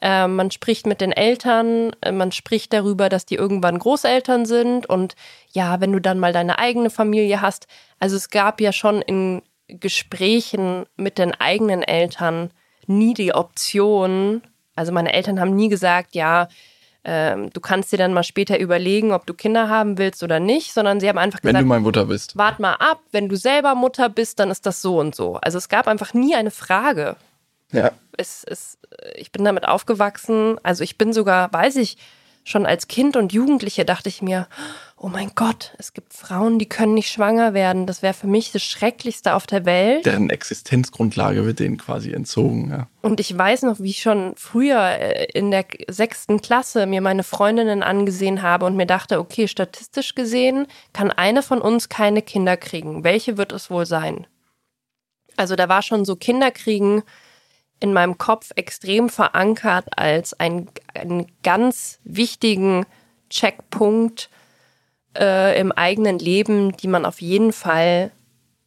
Äh, 0.02 0.28
man 0.28 0.52
spricht 0.52 0.86
mit 0.86 1.02
den 1.02 1.12
Eltern, 1.12 1.96
äh, 2.02 2.12
man 2.12 2.32
spricht 2.32 2.74
darüber, 2.74 3.10
dass 3.10 3.26
die 3.26 3.36
irgendwann 3.36 3.80
Großeltern 3.80 4.46
sind. 4.46 4.86
Und 4.86 5.16
ja, 5.52 5.82
wenn 5.82 5.92
du 5.92 6.00
dann 6.00 6.20
mal 6.20 6.34
deine 6.34 6.60
eigene 6.60 6.90
Familie 6.90 7.42
hast. 7.42 7.68
Also 7.98 8.16
es 8.18 8.30
gab 8.30 8.62
ja 8.62 8.72
schon 8.72 9.02
in 9.02 9.42
Gesprächen 9.68 10.86
mit 10.96 11.18
den 11.18 11.34
eigenen 11.34 11.82
Eltern 11.84 12.52
nie 12.88 13.14
die 13.14 13.34
Option. 13.34 14.42
Also 14.76 14.92
meine 14.92 15.14
Eltern 15.14 15.40
haben 15.40 15.56
nie 15.56 15.70
gesagt, 15.70 16.16
ja, 16.16 16.48
ähm, 17.04 17.52
du 17.52 17.62
kannst 17.62 17.92
dir 17.92 17.98
dann 17.98 18.14
mal 18.14 18.24
später 18.24 18.58
überlegen, 18.60 19.12
ob 19.12 19.26
du 19.28 19.34
Kinder 19.34 19.70
haben 19.70 19.98
willst 19.98 20.24
oder 20.24 20.40
nicht, 20.40 20.74
sondern 20.74 21.00
sie 21.00 21.08
haben 21.08 21.20
einfach 21.20 21.40
Wenn 21.44 21.50
gesagt, 21.50 21.64
du 21.64 21.68
mal 21.68 21.80
Mutter 21.80 22.06
bist. 22.06 22.36
wart 22.36 22.60
mal 22.60 22.74
ab, 22.74 23.00
wenn 23.12 23.30
du 23.30 23.36
selber 23.38 23.76
Mutter 23.76 24.10
bist, 24.10 24.40
dann 24.40 24.50
ist 24.50 24.66
das 24.66 24.82
so 24.82 25.00
und 25.00 25.16
so. 25.16 25.36
Also 25.36 25.58
es 25.58 25.70
gab 25.70 25.88
einfach 25.88 26.14
nie 26.14 26.36
eine 26.36 26.52
Frage. 26.52 27.16
Ja. 27.72 27.92
Es, 28.18 28.44
es, 28.44 28.78
ich 29.16 29.32
bin 29.32 29.44
damit 29.46 29.68
aufgewachsen. 29.68 30.58
Also 30.64 30.84
ich 30.84 30.98
bin 30.98 31.14
sogar, 31.14 31.52
weiß 31.54 31.76
ich, 31.78 31.98
schon 32.46 32.66
als 32.66 32.88
Kind 32.88 33.18
und 33.18 33.34
Jugendliche 33.34 33.84
dachte 33.84 34.08
ich 34.08 34.22
mir, 34.22 34.48
oh 34.98 35.10
mein 35.10 35.32
Gott, 35.36 35.74
es 35.78 35.94
gibt 35.94 36.14
Frauen, 36.14 36.58
die 36.60 36.70
können 36.70 36.94
nicht 36.94 37.10
schwanger 37.10 37.54
werden. 37.54 37.86
Das 37.88 38.02
wäre 38.02 38.14
für 38.14 38.28
mich 38.28 38.52
das 38.52 38.64
Schrecklichste 38.64 39.34
auf 39.34 39.46
der 39.48 39.66
Welt. 39.66 40.06
Deren 40.06 40.30
Existenzgrundlage 40.30 41.46
wird 41.46 41.60
denen 41.60 41.78
quasi 41.78 42.14
entzogen, 42.14 42.70
ja. 42.70 42.88
Und 43.02 43.20
ich 43.20 43.38
weiß 43.38 43.64
noch, 43.64 43.80
wie 43.80 43.90
ich 43.90 44.02
schon 44.02 44.34
früher 44.38 44.80
äh, 44.80 45.26
in 45.34 45.52
der 45.52 45.66
sechsten 45.90 46.42
Klasse 46.42 46.86
mir 46.86 47.02
meine 47.02 47.24
Freundinnen 47.24 47.84
angesehen 47.84 48.42
habe 48.42 48.66
und 48.66 48.78
mir 48.78 48.88
dachte, 48.88 49.20
okay, 49.20 49.48
statistisch 49.48 50.16
gesehen 50.16 50.68
kann 50.94 51.12
eine 51.12 51.44
von 51.44 51.62
uns 51.62 51.90
keine 51.90 52.22
Kinder 52.22 52.58
kriegen. 52.58 53.04
Welche 53.04 53.38
wird 53.38 53.52
es 53.52 53.70
wohl 53.70 53.86
sein? 53.86 54.28
Also 55.36 55.56
da 55.56 55.68
war 55.68 55.82
schon 55.82 56.06
so 56.06 56.16
Kinderkriegen 56.16 57.04
in 57.80 57.94
meinem 57.94 58.18
Kopf 58.18 58.52
extrem 58.56 59.10
verankert 59.10 59.98
als 59.98 60.34
ein, 60.34 60.68
einen 60.94 61.28
ganz 61.44 62.00
wichtigen 62.04 62.86
Checkpunkt 63.30 64.30
äh, 65.18 65.60
im 65.60 65.72
eigenen 65.72 66.20
Leben, 66.20 66.76
die 66.78 66.88
man 66.88 67.06
auf 67.06 67.22
jeden 67.22 67.54
Fall 67.54 68.12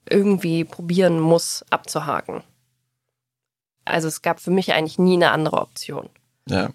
irgendwie 0.08 0.64
probieren 0.64 1.20
muss 1.20 1.64
abzuhaken. 1.70 2.42
Also 3.84 4.08
es 4.08 4.22
gab 4.22 4.40
für 4.40 4.50
mich 4.50 4.72
eigentlich 4.72 4.98
nie 4.98 5.14
eine 5.14 5.30
andere 5.30 5.58
Option. 5.58 6.08
Ja. 6.46 6.70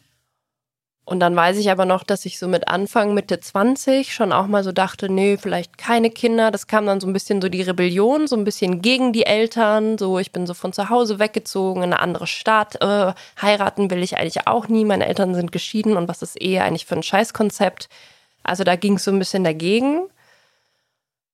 Und 1.05 1.19
dann 1.19 1.35
weiß 1.35 1.57
ich 1.57 1.69
aber 1.69 1.85
noch, 1.85 2.03
dass 2.03 2.25
ich 2.25 2.39
so 2.39 2.47
mit 2.47 2.69
Anfang, 2.69 3.13
Mitte 3.13 3.39
20 3.39 4.13
schon 4.13 4.31
auch 4.31 4.47
mal 4.47 4.63
so 4.63 4.71
dachte, 4.71 5.11
nee, 5.11 5.37
vielleicht 5.37 5.77
keine 5.77 6.09
Kinder. 6.09 6.49
Das 6.49 6.67
kam 6.67 6.85
dann 6.85 7.01
so 7.01 7.07
ein 7.07 7.13
bisschen 7.13 7.41
so 7.41 7.49
die 7.49 7.61
Rebellion, 7.61 8.25
so 8.25 8.37
ein 8.37 8.45
bisschen 8.45 8.81
gegen 8.81 9.11
die 9.11 9.25
Eltern. 9.25 9.97
So, 9.97 10.17
ich 10.17 10.31
bin 10.31 10.47
so 10.47 10.53
von 10.53 10.71
zu 10.71 10.89
Hause 10.89 11.19
weggezogen 11.19 11.83
in 11.83 11.91
eine 11.91 11.99
andere 11.99 12.25
Stadt. 12.25 12.81
Äh, 12.81 13.13
heiraten 13.41 13.91
will 13.91 14.01
ich 14.01 14.17
eigentlich 14.17 14.47
auch 14.47 14.69
nie. 14.69 14.85
Meine 14.85 15.05
Eltern 15.05 15.35
sind 15.35 15.51
geschieden 15.51 15.97
und 15.97 16.07
was 16.07 16.21
ist 16.21 16.41
Ehe 16.41 16.63
eigentlich 16.63 16.85
für 16.85 16.95
ein 16.95 17.03
Scheißkonzept? 17.03 17.89
Also 18.43 18.63
da 18.63 18.77
ging 18.77 18.95
es 18.95 19.03
so 19.03 19.11
ein 19.11 19.19
bisschen 19.19 19.43
dagegen. 19.43 20.07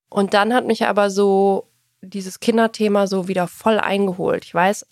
Und 0.09 0.33
dann 0.33 0.51
hat 0.51 0.65
mich 0.65 0.87
aber 0.87 1.11
so 1.11 1.67
dieses 2.01 2.39
Kinderthema 2.39 3.05
so 3.05 3.27
wieder 3.27 3.47
voll 3.47 3.79
eingeholt. 3.79 4.45
Ich 4.45 4.53
weiß, 4.53 4.87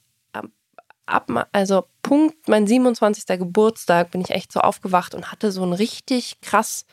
ab, 1.07 1.47
also 1.51 1.85
Punkt 2.03 2.47
mein 2.47 2.67
27. 2.67 3.25
Geburtstag 3.39 4.11
bin 4.11 4.21
ich 4.21 4.31
echt 4.31 4.51
so 4.51 4.59
aufgewacht 4.59 5.15
und 5.15 5.31
hatte 5.31 5.51
so 5.51 5.63
einen 5.63 5.73
richtig 5.73 6.39
krass 6.41 6.85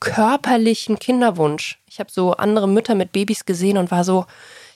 körperlichen 0.00 0.98
Kinderwunsch. 0.98 1.80
Ich 1.88 1.98
habe 1.98 2.10
so 2.10 2.32
andere 2.32 2.68
Mütter 2.68 2.94
mit 2.94 3.12
Babys 3.12 3.46
gesehen 3.46 3.78
und 3.78 3.90
war 3.90 4.04
so, 4.04 4.26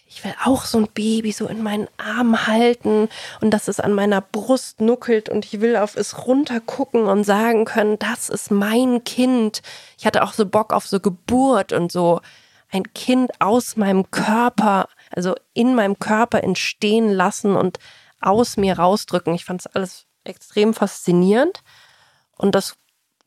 ich 0.07 0.25
will 0.25 0.35
auch 0.43 0.65
so 0.65 0.79
ein 0.79 0.89
Baby 0.95 1.33
so 1.33 1.47
in 1.47 1.63
meinen 1.63 1.87
Arm 1.99 2.47
halten 2.47 3.09
und 3.43 3.51
dass 3.51 3.69
es 3.69 3.79
an 3.79 3.93
meiner 3.93 4.23
Brust 4.23 4.81
nuckelt 4.81 5.29
und 5.29 5.45
ich 5.45 5.61
will 5.61 5.77
auf 5.77 5.97
es 5.97 6.27
runtergucken 6.27 7.05
und 7.05 7.25
sagen 7.25 7.67
können, 7.67 7.99
das 7.99 8.31
ist 8.31 8.51
mein 8.51 9.05
Kind. 9.05 9.61
Ich 9.99 10.07
hatte 10.07 10.23
auch 10.23 10.33
so 10.33 10.47
Bock 10.47 10.73
auf 10.73 10.87
so 10.87 10.99
Geburt 10.99 11.75
und 11.75 11.93
so 11.93 12.21
ein 12.71 12.85
Kind 12.95 13.31
aus 13.41 13.77
meinem 13.77 14.11
Körper, 14.11 14.89
also 15.15 15.35
in 15.53 15.75
meinem 15.75 15.99
Körper 15.99 16.43
entstehen 16.43 17.11
lassen 17.11 17.55
und 17.55 17.79
aus 18.21 18.57
mir 18.57 18.79
rausdrücken. 18.79 19.35
Ich 19.35 19.45
fand 19.45 19.61
es 19.61 19.67
alles 19.67 20.07
extrem 20.25 20.75
faszinierend 20.75 21.63
und 22.37 22.55
das 22.55 22.77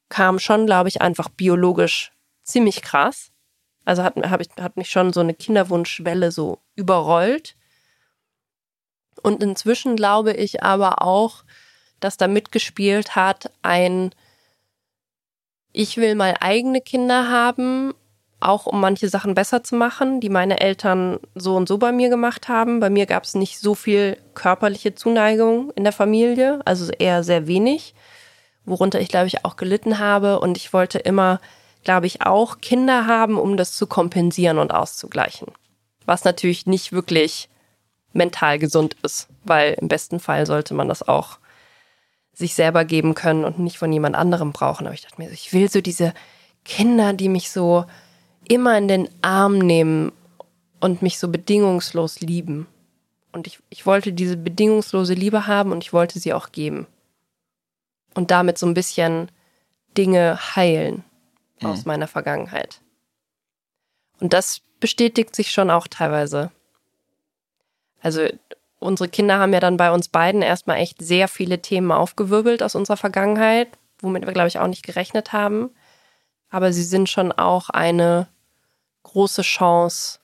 kam 0.09 0.39
schon, 0.39 0.65
glaube 0.65 0.89
ich, 0.89 1.01
einfach 1.01 1.29
biologisch 1.29 2.11
ziemlich 2.43 2.81
krass. 2.81 3.31
Also 3.85 4.03
hat, 4.03 4.15
ich, 4.17 4.49
hat 4.61 4.77
mich 4.77 4.89
schon 4.89 5.13
so 5.13 5.21
eine 5.21 5.33
Kinderwunschwelle 5.33 6.31
so 6.31 6.59
überrollt. 6.75 7.55
Und 9.23 9.41
inzwischen 9.41 9.95
glaube 9.95 10.33
ich 10.33 10.63
aber 10.63 11.01
auch, 11.01 11.43
dass 11.99 12.17
da 12.17 12.27
mitgespielt 12.27 13.15
hat 13.15 13.51
ein 13.61 14.13
Ich 15.71 15.97
will 15.97 16.15
mal 16.15 16.35
eigene 16.39 16.81
Kinder 16.81 17.29
haben, 17.29 17.93
auch 18.41 18.65
um 18.65 18.79
manche 18.79 19.09
Sachen 19.09 19.35
besser 19.35 19.63
zu 19.63 19.75
machen, 19.75 20.19
die 20.19 20.29
meine 20.29 20.59
Eltern 20.59 21.19
so 21.35 21.55
und 21.55 21.67
so 21.67 21.77
bei 21.77 21.91
mir 21.91 22.09
gemacht 22.09 22.47
haben. 22.47 22.79
Bei 22.79 22.89
mir 22.89 23.05
gab 23.05 23.23
es 23.23 23.35
nicht 23.35 23.59
so 23.59 23.75
viel 23.75 24.17
körperliche 24.33 24.95
Zuneigung 24.95 25.71
in 25.75 25.83
der 25.83 25.93
Familie, 25.93 26.59
also 26.65 26.91
eher 26.91 27.23
sehr 27.23 27.47
wenig, 27.47 27.93
worunter 28.65 28.99
ich, 28.99 29.09
glaube 29.09 29.27
ich, 29.27 29.45
auch 29.45 29.55
gelitten 29.55 29.99
habe. 29.99 30.39
Und 30.39 30.57
ich 30.57 30.73
wollte 30.73 30.97
immer 30.99 31.39
glaube 31.83 32.07
ich, 32.07 32.21
auch 32.21 32.59
Kinder 32.59 33.07
haben, 33.07 33.37
um 33.37 33.57
das 33.57 33.73
zu 33.73 33.87
kompensieren 33.87 34.59
und 34.59 34.71
auszugleichen. 34.71 35.47
Was 36.05 36.23
natürlich 36.23 36.65
nicht 36.65 36.91
wirklich 36.91 37.49
mental 38.13 38.59
gesund 38.59 38.95
ist, 39.03 39.27
weil 39.43 39.73
im 39.79 39.87
besten 39.87 40.19
Fall 40.19 40.45
sollte 40.45 40.73
man 40.73 40.87
das 40.87 41.07
auch 41.07 41.39
sich 42.33 42.55
selber 42.55 42.85
geben 42.85 43.13
können 43.13 43.43
und 43.43 43.59
nicht 43.59 43.77
von 43.77 43.91
jemand 43.91 44.15
anderem 44.15 44.51
brauchen. 44.51 44.85
Aber 44.85 44.93
ich 44.93 45.01
dachte 45.01 45.21
mir, 45.21 45.31
ich 45.31 45.53
will 45.53 45.69
so 45.69 45.81
diese 45.81 46.13
Kinder, 46.65 47.13
die 47.13 47.29
mich 47.29 47.51
so 47.51 47.85
immer 48.47 48.77
in 48.77 48.87
den 48.87 49.09
Arm 49.21 49.57
nehmen 49.57 50.11
und 50.79 51.01
mich 51.01 51.19
so 51.19 51.27
bedingungslos 51.29 52.19
lieben. 52.19 52.67
Und 53.31 53.47
ich, 53.47 53.59
ich 53.69 53.85
wollte 53.85 54.11
diese 54.11 54.35
bedingungslose 54.35 55.13
Liebe 55.13 55.47
haben 55.47 55.71
und 55.71 55.83
ich 55.83 55.93
wollte 55.93 56.19
sie 56.19 56.33
auch 56.33 56.51
geben. 56.51 56.87
Und 58.13 58.31
damit 58.31 58.57
so 58.57 58.65
ein 58.65 58.73
bisschen 58.73 59.31
Dinge 59.97 60.37
heilen 60.55 61.03
mhm. 61.61 61.69
aus 61.69 61.85
meiner 61.85 62.07
Vergangenheit. 62.07 62.81
Und 64.19 64.33
das 64.33 64.61
bestätigt 64.79 65.35
sich 65.35 65.51
schon 65.51 65.69
auch 65.69 65.87
teilweise. 65.87 66.51
Also 68.01 68.27
unsere 68.79 69.09
Kinder 69.09 69.37
haben 69.37 69.53
ja 69.53 69.59
dann 69.59 69.77
bei 69.77 69.91
uns 69.91 70.09
beiden 70.09 70.41
erstmal 70.41 70.77
echt 70.77 71.01
sehr 71.01 71.27
viele 71.27 71.61
Themen 71.61 71.91
aufgewirbelt 71.91 72.63
aus 72.63 72.75
unserer 72.75 72.97
Vergangenheit, 72.97 73.69
womit 73.99 74.25
wir, 74.25 74.33
glaube 74.33 74.47
ich, 74.47 74.59
auch 74.59 74.67
nicht 74.67 74.85
gerechnet 74.85 75.31
haben. 75.31 75.69
Aber 76.51 76.71
sie 76.73 76.83
sind 76.83 77.09
schon 77.09 77.31
auch 77.31 77.69
eine 77.69 78.27
große 79.03 79.41
Chance, 79.41 80.19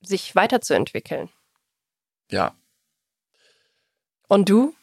sich 0.00 0.34
weiterzuentwickeln. 0.34 1.28
Ja. 2.30 2.54
Und 4.28 4.48
du? 4.48 4.74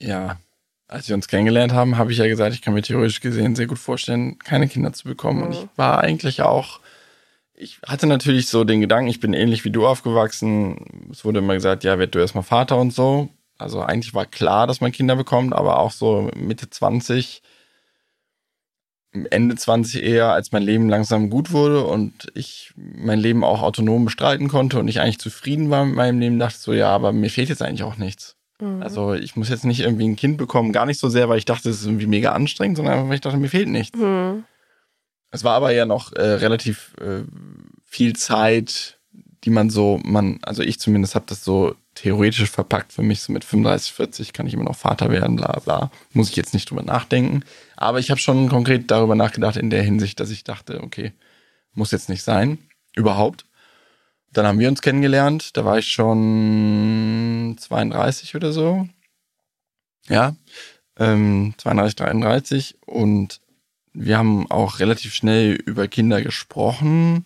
Ja, 0.00 0.38
als 0.86 1.08
wir 1.08 1.14
uns 1.14 1.28
kennengelernt 1.28 1.72
haben, 1.72 1.98
habe 1.98 2.12
ich 2.12 2.18
ja 2.18 2.26
gesagt, 2.26 2.54
ich 2.54 2.62
kann 2.62 2.72
mir 2.72 2.82
theoretisch 2.82 3.20
gesehen 3.20 3.54
sehr 3.54 3.66
gut 3.66 3.78
vorstellen, 3.78 4.38
keine 4.38 4.68
Kinder 4.68 4.92
zu 4.92 5.04
bekommen. 5.04 5.40
Mhm. 5.40 5.44
Und 5.44 5.52
ich 5.52 5.68
war 5.76 5.98
eigentlich 5.98 6.42
auch, 6.42 6.80
ich 7.54 7.80
hatte 7.86 8.06
natürlich 8.06 8.48
so 8.48 8.64
den 8.64 8.80
Gedanken, 8.80 9.10
ich 9.10 9.20
bin 9.20 9.34
ähnlich 9.34 9.64
wie 9.64 9.70
du 9.70 9.86
aufgewachsen. 9.86 11.08
Es 11.12 11.24
wurde 11.24 11.40
immer 11.40 11.54
gesagt, 11.54 11.84
ja, 11.84 11.98
werd 11.98 12.14
du 12.14 12.20
erstmal 12.20 12.44
Vater 12.44 12.78
und 12.78 12.94
so. 12.94 13.28
Also 13.58 13.82
eigentlich 13.82 14.14
war 14.14 14.24
klar, 14.24 14.66
dass 14.66 14.80
man 14.80 14.92
Kinder 14.92 15.16
bekommt, 15.16 15.52
aber 15.52 15.80
auch 15.80 15.90
so 15.90 16.30
Mitte 16.36 16.70
20, 16.70 17.42
Ende 19.12 19.56
20 19.56 20.02
eher, 20.02 20.32
als 20.32 20.52
mein 20.52 20.62
Leben 20.62 20.88
langsam 20.88 21.30
gut 21.30 21.52
wurde 21.52 21.84
und 21.84 22.28
ich 22.34 22.72
mein 22.76 23.18
Leben 23.18 23.42
auch 23.42 23.62
autonom 23.62 24.04
bestreiten 24.04 24.48
konnte 24.48 24.78
und 24.78 24.88
ich 24.88 25.00
eigentlich 25.00 25.18
zufrieden 25.18 25.70
war 25.70 25.84
mit 25.84 25.96
meinem 25.96 26.20
Leben, 26.20 26.38
dachte 26.38 26.58
so, 26.58 26.72
ja, 26.72 26.90
aber 26.90 27.12
mir 27.12 27.30
fehlt 27.30 27.48
jetzt 27.48 27.62
eigentlich 27.62 27.84
auch 27.84 27.96
nichts. 27.96 28.36
Mhm. 28.60 28.82
Also 28.82 29.14
ich 29.14 29.36
muss 29.36 29.48
jetzt 29.48 29.64
nicht 29.64 29.80
irgendwie 29.80 30.06
ein 30.06 30.16
Kind 30.16 30.36
bekommen, 30.36 30.72
gar 30.72 30.86
nicht 30.86 31.00
so 31.00 31.08
sehr, 31.08 31.28
weil 31.28 31.38
ich 31.38 31.46
dachte, 31.46 31.70
es 31.70 31.80
ist 31.80 31.86
irgendwie 31.86 32.06
mega 32.06 32.32
anstrengend, 32.32 32.76
sondern 32.76 32.94
einfach, 32.94 33.08
weil 33.08 33.14
ich 33.14 33.20
dachte, 33.20 33.38
mir 33.38 33.48
fehlt 33.48 33.68
nichts. 33.68 33.98
Mhm. 33.98 34.44
Es 35.30 35.44
war 35.44 35.54
aber 35.54 35.72
ja 35.72 35.86
noch 35.86 36.12
äh, 36.12 36.22
relativ 36.22 36.94
äh, 37.00 37.22
viel 37.84 38.14
Zeit, 38.14 38.98
die 39.44 39.50
man 39.50 39.70
so, 39.70 40.00
man, 40.04 40.38
also 40.42 40.62
ich 40.62 40.80
zumindest 40.80 41.14
habe 41.14 41.26
das 41.28 41.44
so 41.44 41.74
theoretisch 41.98 42.48
verpackt 42.48 42.92
für 42.92 43.02
mich, 43.02 43.20
so 43.20 43.32
mit 43.32 43.44
35, 43.44 43.92
40 43.92 44.32
kann 44.32 44.46
ich 44.46 44.54
immer 44.54 44.64
noch 44.64 44.76
Vater 44.76 45.10
werden, 45.10 45.36
bla 45.36 45.58
bla. 45.58 45.90
Muss 46.12 46.30
ich 46.30 46.36
jetzt 46.36 46.54
nicht 46.54 46.70
drüber 46.70 46.82
nachdenken. 46.82 47.42
Aber 47.76 47.98
ich 47.98 48.10
habe 48.10 48.20
schon 48.20 48.48
konkret 48.48 48.90
darüber 48.90 49.16
nachgedacht 49.16 49.56
in 49.56 49.70
der 49.70 49.82
Hinsicht, 49.82 50.20
dass 50.20 50.30
ich 50.30 50.44
dachte, 50.44 50.80
okay, 50.82 51.12
muss 51.74 51.90
jetzt 51.90 52.08
nicht 52.08 52.22
sein. 52.22 52.58
Überhaupt. 52.94 53.44
Dann 54.32 54.46
haben 54.46 54.60
wir 54.60 54.68
uns 54.68 54.80
kennengelernt. 54.80 55.56
Da 55.56 55.64
war 55.64 55.78
ich 55.78 55.88
schon 55.88 57.56
32 57.58 58.36
oder 58.36 58.52
so. 58.52 58.88
Ja, 60.08 60.36
ähm, 60.98 61.54
32, 61.58 61.96
33. 61.96 62.76
Und 62.86 63.40
wir 63.92 64.18
haben 64.18 64.48
auch 64.50 64.78
relativ 64.78 65.14
schnell 65.14 65.54
über 65.54 65.88
Kinder 65.88 66.22
gesprochen. 66.22 67.24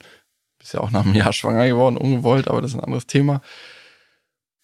Bist 0.58 0.72
ja 0.72 0.80
auch 0.80 0.90
nach 0.90 1.04
einem 1.04 1.14
Jahr 1.14 1.34
schwanger 1.34 1.68
geworden, 1.68 1.98
ungewollt, 1.98 2.48
aber 2.48 2.62
das 2.62 2.70
ist 2.70 2.78
ein 2.78 2.84
anderes 2.84 3.06
Thema. 3.06 3.42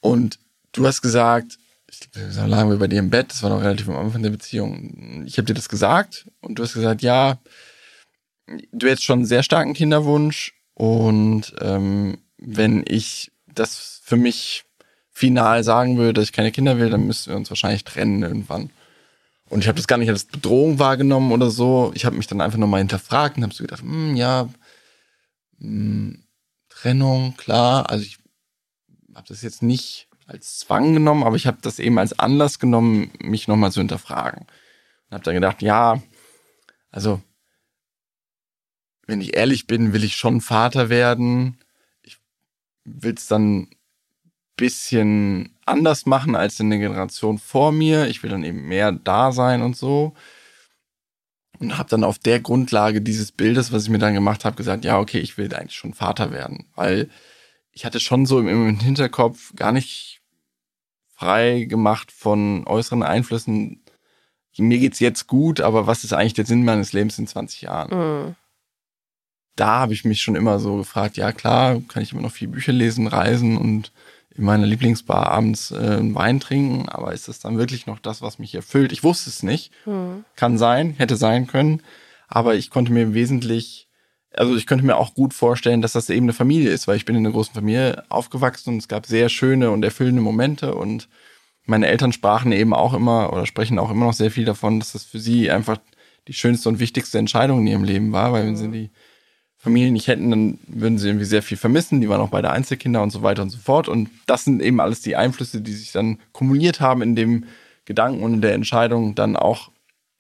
Und 0.00 0.38
du 0.72 0.87
hast 0.87 1.02
gesagt, 1.02 1.58
ich 1.90 2.00
da 2.12 2.46
lagen 2.46 2.70
wir 2.70 2.78
bei 2.78 2.87
dir 2.87 2.98
im 2.98 3.11
Bett, 3.11 3.30
das 3.30 3.42
war 3.42 3.50
noch 3.50 3.62
relativ 3.62 3.88
am 3.88 3.96
Anfang 3.96 4.22
der 4.22 4.30
Beziehung. 4.30 5.24
Ich 5.26 5.38
habe 5.38 5.46
dir 5.46 5.54
das 5.54 5.68
gesagt 5.68 6.26
und 6.40 6.58
du 6.58 6.62
hast 6.62 6.74
gesagt, 6.74 7.02
ja, 7.02 7.38
du 8.72 8.87
hättest 8.87 9.04
schon 9.04 9.20
einen 9.20 9.26
sehr 9.26 9.42
starken 9.42 9.74
Kinderwunsch 9.74 10.54
und 10.74 11.54
ähm, 11.61 12.18
wenn 12.37 12.84
ich 12.87 13.32
das 13.46 14.00
für 14.04 14.16
mich 14.16 14.64
final 15.11 15.64
sagen 15.64 15.96
würde, 15.96 16.14
dass 16.14 16.24
ich 16.24 16.32
keine 16.32 16.52
Kinder 16.52 16.78
will, 16.78 16.90
dann 16.90 17.06
müssten 17.06 17.30
wir 17.30 17.37
uns 17.37 17.50
wahrscheinlich 17.50 17.84
trennen 17.84 18.22
irgendwann. 18.22 18.70
Und 19.48 19.61
ich 19.61 19.68
habe 19.68 19.76
das 19.76 19.88
gar 19.88 19.96
nicht 19.96 20.11
als 20.11 20.24
Bedrohung 20.24 20.78
wahrgenommen 20.78 21.32
oder 21.32 21.50
so. 21.50 21.90
Ich 21.94 22.04
habe 22.04 22.16
mich 22.16 22.26
dann 22.26 22.40
einfach 22.40 22.58
nochmal 22.58 22.80
hinterfragt 22.80 23.37
und 23.37 23.42
habe 23.42 23.54
so 23.54 23.64
gedacht, 23.64 23.80
hm, 23.80 24.14
ja, 24.14 24.48
hm, 25.58 26.22
Trennung, 26.68 27.34
klar. 27.37 27.90
Also 27.90 28.04
ich 28.04 28.18
habe 29.18 29.28
das 29.28 29.42
jetzt 29.42 29.62
nicht 29.62 30.09
als 30.26 30.59
Zwang 30.59 30.94
genommen, 30.94 31.24
aber 31.24 31.37
ich 31.37 31.46
habe 31.46 31.59
das 31.61 31.78
eben 31.78 31.98
als 31.98 32.18
Anlass 32.18 32.59
genommen, 32.59 33.11
mich 33.20 33.48
nochmal 33.48 33.72
zu 33.72 33.81
hinterfragen. 33.81 34.42
Und 34.42 35.14
habe 35.14 35.24
dann 35.24 35.35
gedacht, 35.35 35.62
ja, 35.62 36.02
also 36.90 37.20
wenn 39.07 39.20
ich 39.20 39.37
ehrlich 39.37 39.66
bin, 39.66 39.92
will 39.92 40.04
ich 40.04 40.16
schon 40.16 40.40
Vater 40.40 40.88
werden 40.88 41.59
will 42.88 43.14
es 43.14 43.26
dann 43.26 43.68
bisschen 44.57 45.57
anders 45.66 46.04
machen 46.04 46.35
als 46.35 46.59
in 46.59 46.70
der 46.70 46.81
Generation 46.81 47.38
vor 47.38 47.70
mir. 47.70 48.09
Ich 48.09 48.22
will 48.22 48.31
dann 48.31 48.44
eben 48.44 48.66
mehr 48.66 48.90
da 48.90 49.31
sein 49.31 49.62
und 49.62 49.76
so. 49.76 50.14
Und 51.61 51.78
habe 51.78 51.88
dann 51.88 52.04
auf 52.04 52.18
der 52.18 52.40
Grundlage 52.40 53.00
dieses 53.00 53.31
Bildes, 53.33 53.72
was 53.72 53.85
ich 53.85 53.90
mir 53.90 53.98
dann 53.98 54.14
gemacht 54.14 54.44
habe, 54.44 54.57
gesagt, 54.57 54.85
ja, 54.85 54.98
okay, 54.98 55.18
ich 55.18 55.38
will 55.38 55.52
eigentlich 55.54 55.76
schon 55.76 55.94
Vater 55.94 56.33
werden. 56.33 56.66
Weil 56.74 57.09
ich 57.78 57.84
hatte 57.84 58.00
schon 58.00 58.26
so 58.26 58.40
im, 58.40 58.48
im 58.48 58.80
Hinterkopf 58.80 59.54
gar 59.56 59.72
nicht 59.72 60.20
frei 61.14 61.64
gemacht 61.64 62.12
von 62.12 62.66
äußeren 62.66 63.02
Einflüssen. 63.02 63.82
Mir 64.56 64.78
geht's 64.78 64.98
jetzt 64.98 65.28
gut, 65.28 65.60
aber 65.60 65.86
was 65.86 66.02
ist 66.02 66.12
eigentlich 66.12 66.34
der 66.34 66.46
Sinn 66.46 66.64
meines 66.64 66.92
Lebens 66.92 67.18
in 67.18 67.28
20 67.28 67.62
Jahren? 67.62 68.26
Mhm 68.26 68.36
da 69.58 69.80
habe 69.80 69.92
ich 69.92 70.04
mich 70.04 70.22
schon 70.22 70.36
immer 70.36 70.58
so 70.60 70.76
gefragt, 70.76 71.16
ja 71.16 71.32
klar, 71.32 71.80
kann 71.88 72.02
ich 72.02 72.12
immer 72.12 72.22
noch 72.22 72.32
viel 72.32 72.48
Bücher 72.48 72.72
lesen, 72.72 73.06
reisen 73.06 73.58
und 73.58 73.92
in 74.34 74.44
meiner 74.44 74.66
Lieblingsbar 74.66 75.26
abends 75.26 75.72
äh, 75.72 75.76
einen 75.76 76.14
Wein 76.14 76.38
trinken, 76.38 76.88
aber 76.88 77.12
ist 77.12 77.26
das 77.26 77.40
dann 77.40 77.59
wirklich 77.59 77.86
noch 77.86 77.98
das, 77.98 78.22
was 78.22 78.38
mich 78.38 78.55
erfüllt? 78.55 78.92
Ich 78.92 79.03
wusste 79.03 79.30
es 79.30 79.42
nicht. 79.42 79.72
Hm. 79.84 80.24
Kann 80.36 80.59
sein, 80.59 80.94
hätte 80.96 81.16
sein 81.16 81.48
können, 81.48 81.82
aber 82.28 82.55
ich 82.55 82.70
konnte 82.70 82.92
mir 82.92 83.14
wesentlich, 83.14 83.88
also 84.35 84.57
ich 84.57 84.66
könnte 84.66 84.85
mir 84.85 84.97
auch 84.97 85.14
gut 85.14 85.35
vorstellen, 85.35 85.83
dass 85.83 85.93
das 85.93 86.11
eben 86.11 86.26
eine 86.26 86.33
Familie 86.33 86.70
ist, 86.70 86.87
weil 86.87 86.97
ich 86.97 87.05
bin 87.05 87.16
in 87.16 87.26
einer 87.26 87.33
großen 87.33 87.55
Familie 87.55 88.05
aufgewachsen 88.09 88.74
und 88.74 88.79
es 88.79 88.89
gab 88.89 89.07
sehr 89.07 89.29
schöne 89.29 89.70
und 89.70 89.85
erfüllende 89.85 90.22
Momente 90.22 90.74
und 90.74 91.09
meine 91.64 91.87
Eltern 91.87 92.12
sprachen 92.12 92.53
eben 92.53 92.72
auch 92.72 92.95
immer 92.95 93.33
oder 93.33 93.47
sprechen 93.47 93.79
auch 93.79 93.91
immer 93.91 94.07
noch 94.07 94.14
sehr 94.14 94.31
viel 94.31 94.45
davon, 94.45 94.79
dass 94.79 94.93
das 94.93 95.05
für 95.05 95.18
sie 95.18 95.51
einfach 95.51 95.79
die 96.26 96.33
schönste 96.33 96.68
und 96.68 96.79
wichtigste 96.79 97.18
Entscheidung 97.18 97.61
in 97.61 97.66
ihrem 97.66 97.85
Leben 97.85 98.12
war, 98.12 98.33
weil 98.33 98.47
wenn 98.47 98.57
sie 98.57 98.70
die 98.70 98.91
Familien 99.57 99.93
nicht 99.93 100.07
hätten, 100.07 100.31
dann 100.31 100.59
würden 100.68 100.99
sie 100.99 101.09
irgendwie 101.09 101.24
sehr 101.24 101.43
viel 101.43 101.57
vermissen. 101.57 102.01
Die 102.01 102.09
waren 102.09 102.20
auch 102.20 102.31
beide 102.31 102.51
Einzelkinder 102.51 103.03
und 103.03 103.11
so 103.11 103.22
weiter 103.22 103.43
und 103.43 103.51
so 103.51 103.59
fort. 103.59 103.89
Und 103.89 104.09
das 104.26 104.45
sind 104.45 104.62
eben 104.62 104.81
alles 104.81 105.01
die 105.01 105.16
Einflüsse, 105.16 105.61
die 105.61 105.72
sich 105.72 105.91
dann 105.91 106.18
kumuliert 106.33 106.81
haben 106.81 107.03
in 107.03 107.16
dem 107.16 107.45
Gedanken 107.85 108.22
und 108.22 108.35
in 108.35 108.41
der 108.41 108.55
Entscheidung, 108.55 109.14
dann 109.16 109.37
auch 109.37 109.70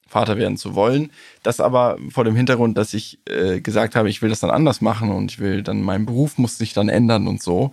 Vater 0.08 0.36
werden 0.38 0.56
zu 0.56 0.74
wollen. 0.74 1.10
Das 1.42 1.60
aber 1.60 1.98
vor 2.10 2.24
dem 2.24 2.34
Hintergrund, 2.34 2.76
dass 2.78 2.94
ich 2.94 3.20
äh, 3.28 3.60
gesagt 3.60 3.94
habe, 3.94 4.08
ich 4.08 4.22
will 4.22 4.30
das 4.30 4.40
dann 4.40 4.50
anders 4.50 4.80
machen 4.80 5.10
und 5.10 5.30
ich 5.30 5.38
will 5.38 5.62
dann, 5.62 5.82
mein 5.82 6.06
Beruf 6.06 6.38
muss 6.38 6.58
sich 6.58 6.72
dann 6.72 6.88
ändern 6.88 7.28
und 7.28 7.42
so. 7.42 7.72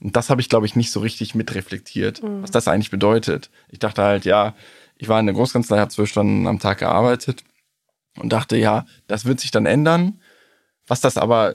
Und 0.00 0.16
das 0.16 0.28
habe 0.28 0.40
ich, 0.40 0.48
glaube 0.48 0.66
ich, 0.66 0.76
nicht 0.76 0.90
so 0.90 1.00
richtig 1.00 1.34
mitreflektiert, 1.34 2.22
mhm. 2.22 2.42
was 2.42 2.50
das 2.50 2.68
eigentlich 2.68 2.90
bedeutet. 2.90 3.50
Ich 3.70 3.78
dachte 3.78 4.02
halt, 4.02 4.24
ja, 4.24 4.54
ich 4.98 5.08
war 5.08 5.20
in 5.20 5.26
der 5.26 5.34
Großkanzlei, 5.34 5.78
habe 5.78 5.90
zwölf 5.90 6.10
Stunden 6.10 6.46
am 6.46 6.58
Tag 6.58 6.78
gearbeitet 6.78 7.44
und 8.16 8.32
dachte, 8.32 8.56
ja, 8.56 8.84
das 9.06 9.24
wird 9.24 9.40
sich 9.40 9.52
dann 9.52 9.64
ändern. 9.64 10.20
Was 10.86 11.00
das 11.00 11.16
aber 11.16 11.54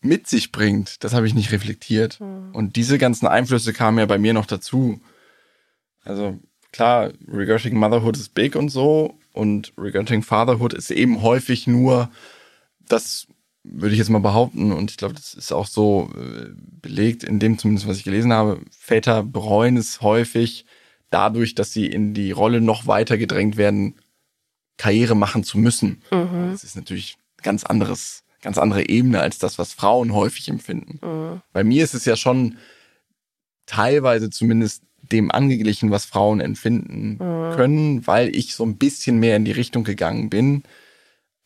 mit 0.00 0.26
sich 0.26 0.52
bringt, 0.52 1.04
das 1.04 1.14
habe 1.14 1.26
ich 1.26 1.34
nicht 1.34 1.52
reflektiert. 1.52 2.18
Mhm. 2.18 2.54
Und 2.54 2.76
diese 2.76 2.98
ganzen 2.98 3.26
Einflüsse 3.26 3.72
kamen 3.72 3.98
ja 3.98 4.06
bei 4.06 4.18
mir 4.18 4.32
noch 4.32 4.46
dazu. 4.46 5.00
Also 6.02 6.40
klar, 6.72 7.12
Regretting 7.28 7.76
Motherhood 7.76 8.16
ist 8.16 8.34
big 8.34 8.56
und 8.56 8.70
so 8.70 9.18
und 9.32 9.72
Regretting 9.78 10.22
Fatherhood 10.22 10.74
ist 10.74 10.90
eben 10.90 11.22
häufig 11.22 11.66
nur, 11.66 12.10
das 12.88 13.26
würde 13.64 13.92
ich 13.92 13.98
jetzt 13.98 14.10
mal 14.10 14.18
behaupten 14.18 14.72
und 14.72 14.90
ich 14.90 14.96
glaube, 14.96 15.14
das 15.14 15.34
ist 15.34 15.52
auch 15.52 15.66
so 15.66 16.10
äh, 16.16 16.48
belegt 16.56 17.22
in 17.22 17.38
dem 17.38 17.58
zumindest, 17.58 17.86
was 17.86 17.98
ich 17.98 18.04
gelesen 18.04 18.32
habe, 18.32 18.60
Väter 18.70 19.22
bereuen 19.22 19.76
es 19.76 20.00
häufig 20.00 20.66
dadurch, 21.10 21.54
dass 21.54 21.72
sie 21.72 21.86
in 21.86 22.14
die 22.14 22.32
Rolle 22.32 22.60
noch 22.60 22.86
weiter 22.86 23.18
gedrängt 23.18 23.56
werden, 23.56 23.94
Karriere 24.78 25.14
machen 25.14 25.44
zu 25.44 25.58
müssen. 25.58 26.02
Mhm. 26.10 26.50
Das 26.50 26.64
ist 26.64 26.74
natürlich 26.74 27.18
ganz 27.42 27.64
anderes, 27.64 28.24
ganz 28.40 28.58
andere 28.58 28.88
Ebene 28.88 29.20
als 29.20 29.38
das, 29.38 29.58
was 29.58 29.74
Frauen 29.74 30.12
häufig 30.12 30.48
empfinden. 30.48 30.98
Mhm. 31.06 31.42
Bei 31.52 31.62
mir 31.62 31.84
ist 31.84 31.94
es 31.94 32.04
ja 32.04 32.16
schon 32.16 32.56
teilweise 33.66 34.30
zumindest 34.30 34.82
dem 35.02 35.30
angeglichen, 35.30 35.90
was 35.90 36.04
Frauen 36.04 36.40
empfinden 36.40 37.18
mhm. 37.18 37.54
können, 37.54 38.06
weil 38.06 38.34
ich 38.34 38.54
so 38.54 38.64
ein 38.64 38.76
bisschen 38.76 39.18
mehr 39.18 39.36
in 39.36 39.44
die 39.44 39.52
Richtung 39.52 39.84
gegangen 39.84 40.30
bin. 40.30 40.62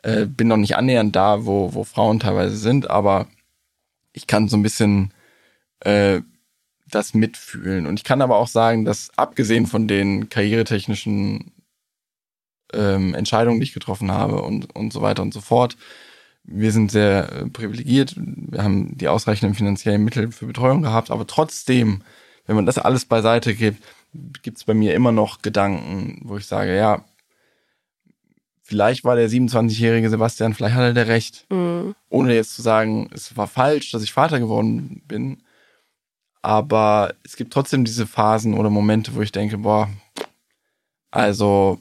Äh, 0.02 0.26
bin 0.26 0.48
noch 0.48 0.56
nicht 0.56 0.76
annähernd 0.76 1.16
da, 1.16 1.46
wo, 1.46 1.74
wo 1.74 1.84
Frauen 1.84 2.20
teilweise 2.20 2.56
sind, 2.56 2.90
aber 2.90 3.26
ich 4.12 4.26
kann 4.26 4.48
so 4.48 4.56
ein 4.56 4.62
bisschen 4.62 5.12
äh, 5.80 6.20
das 6.88 7.14
mitfühlen. 7.14 7.86
Und 7.86 7.98
ich 7.98 8.04
kann 8.04 8.22
aber 8.22 8.36
auch 8.36 8.48
sagen, 8.48 8.84
dass 8.84 9.10
abgesehen 9.16 9.66
von 9.66 9.88
den 9.88 10.28
karrieretechnischen 10.28 11.52
ähm, 12.72 13.14
Entscheidungen, 13.14 13.60
die 13.60 13.64
ich 13.64 13.74
getroffen 13.74 14.12
habe 14.12 14.42
und, 14.42 14.74
und 14.74 14.92
so 14.92 15.02
weiter 15.02 15.22
und 15.22 15.34
so 15.34 15.40
fort, 15.40 15.76
wir 16.44 16.70
sind 16.72 16.92
sehr 16.92 17.32
äh, 17.32 17.46
privilegiert. 17.48 18.14
Wir 18.16 18.62
haben 18.62 18.96
die 18.96 19.08
ausreichenden 19.08 19.54
finanziellen 19.54 20.04
Mittel 20.04 20.30
für 20.30 20.46
Betreuung 20.46 20.82
gehabt, 20.82 21.10
aber 21.10 21.26
trotzdem 21.26 22.02
wenn 22.46 22.56
man 22.56 22.66
das 22.66 22.78
alles 22.78 23.04
beiseite 23.04 23.54
gibt, 23.54 23.82
gibt 24.42 24.58
es 24.58 24.64
bei 24.64 24.74
mir 24.74 24.94
immer 24.94 25.12
noch 25.12 25.42
Gedanken, 25.42 26.20
wo 26.24 26.36
ich 26.36 26.46
sage, 26.46 26.76
ja, 26.76 27.04
vielleicht 28.62 29.04
war 29.04 29.16
der 29.16 29.28
27-jährige 29.28 30.10
Sebastian, 30.10 30.54
vielleicht 30.54 30.74
hat 30.74 30.82
er 30.82 30.92
der 30.94 31.08
recht. 31.08 31.46
Mhm. 31.50 31.94
Ohne 32.08 32.34
jetzt 32.34 32.54
zu 32.54 32.62
sagen, 32.62 33.10
es 33.12 33.36
war 33.36 33.46
falsch, 33.46 33.90
dass 33.92 34.02
ich 34.02 34.12
Vater 34.12 34.40
geworden 34.40 35.02
bin. 35.06 35.42
Aber 36.42 37.14
es 37.24 37.36
gibt 37.36 37.52
trotzdem 37.52 37.84
diese 37.84 38.06
Phasen 38.06 38.54
oder 38.54 38.70
Momente, 38.70 39.14
wo 39.14 39.20
ich 39.20 39.32
denke, 39.32 39.58
boah, 39.58 39.88
also 41.10 41.80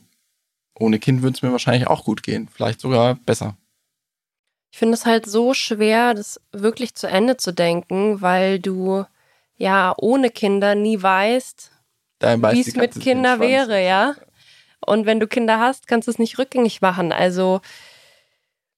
ohne 0.78 1.00
Kind 1.00 1.22
würde 1.22 1.36
es 1.36 1.42
mir 1.42 1.52
wahrscheinlich 1.52 1.88
auch 1.88 2.04
gut 2.04 2.24
gehen. 2.24 2.48
Vielleicht 2.52 2.82
sogar 2.82 3.16
besser. 3.16 3.56
Ich 4.72 4.80
finde 4.80 4.96
es 4.96 5.06
halt 5.06 5.26
so 5.26 5.54
schwer, 5.54 6.14
das 6.14 6.42
wirklich 6.52 6.96
zu 6.96 7.08
Ende 7.08 7.38
zu 7.38 7.54
denken, 7.54 8.22
weil 8.22 8.60
du 8.60 9.06
ja 9.58 9.94
ohne 9.98 10.30
Kinder 10.30 10.76
nie 10.76 11.02
weißt, 11.02 11.72
wie 12.22 12.62
es 12.62 12.76
mit 12.76 13.00
Kindern 13.00 13.40
wäre, 13.40 13.84
ja. 13.84 14.16
Und 14.86 15.06
wenn 15.06 15.20
du 15.20 15.28
Kinder 15.28 15.60
hast, 15.60 15.88
kannst 15.88 16.08
du 16.08 16.12
es 16.12 16.20
nicht 16.20 16.38
rückgängig 16.38 16.82
machen. 16.82 17.12
Also 17.12 17.62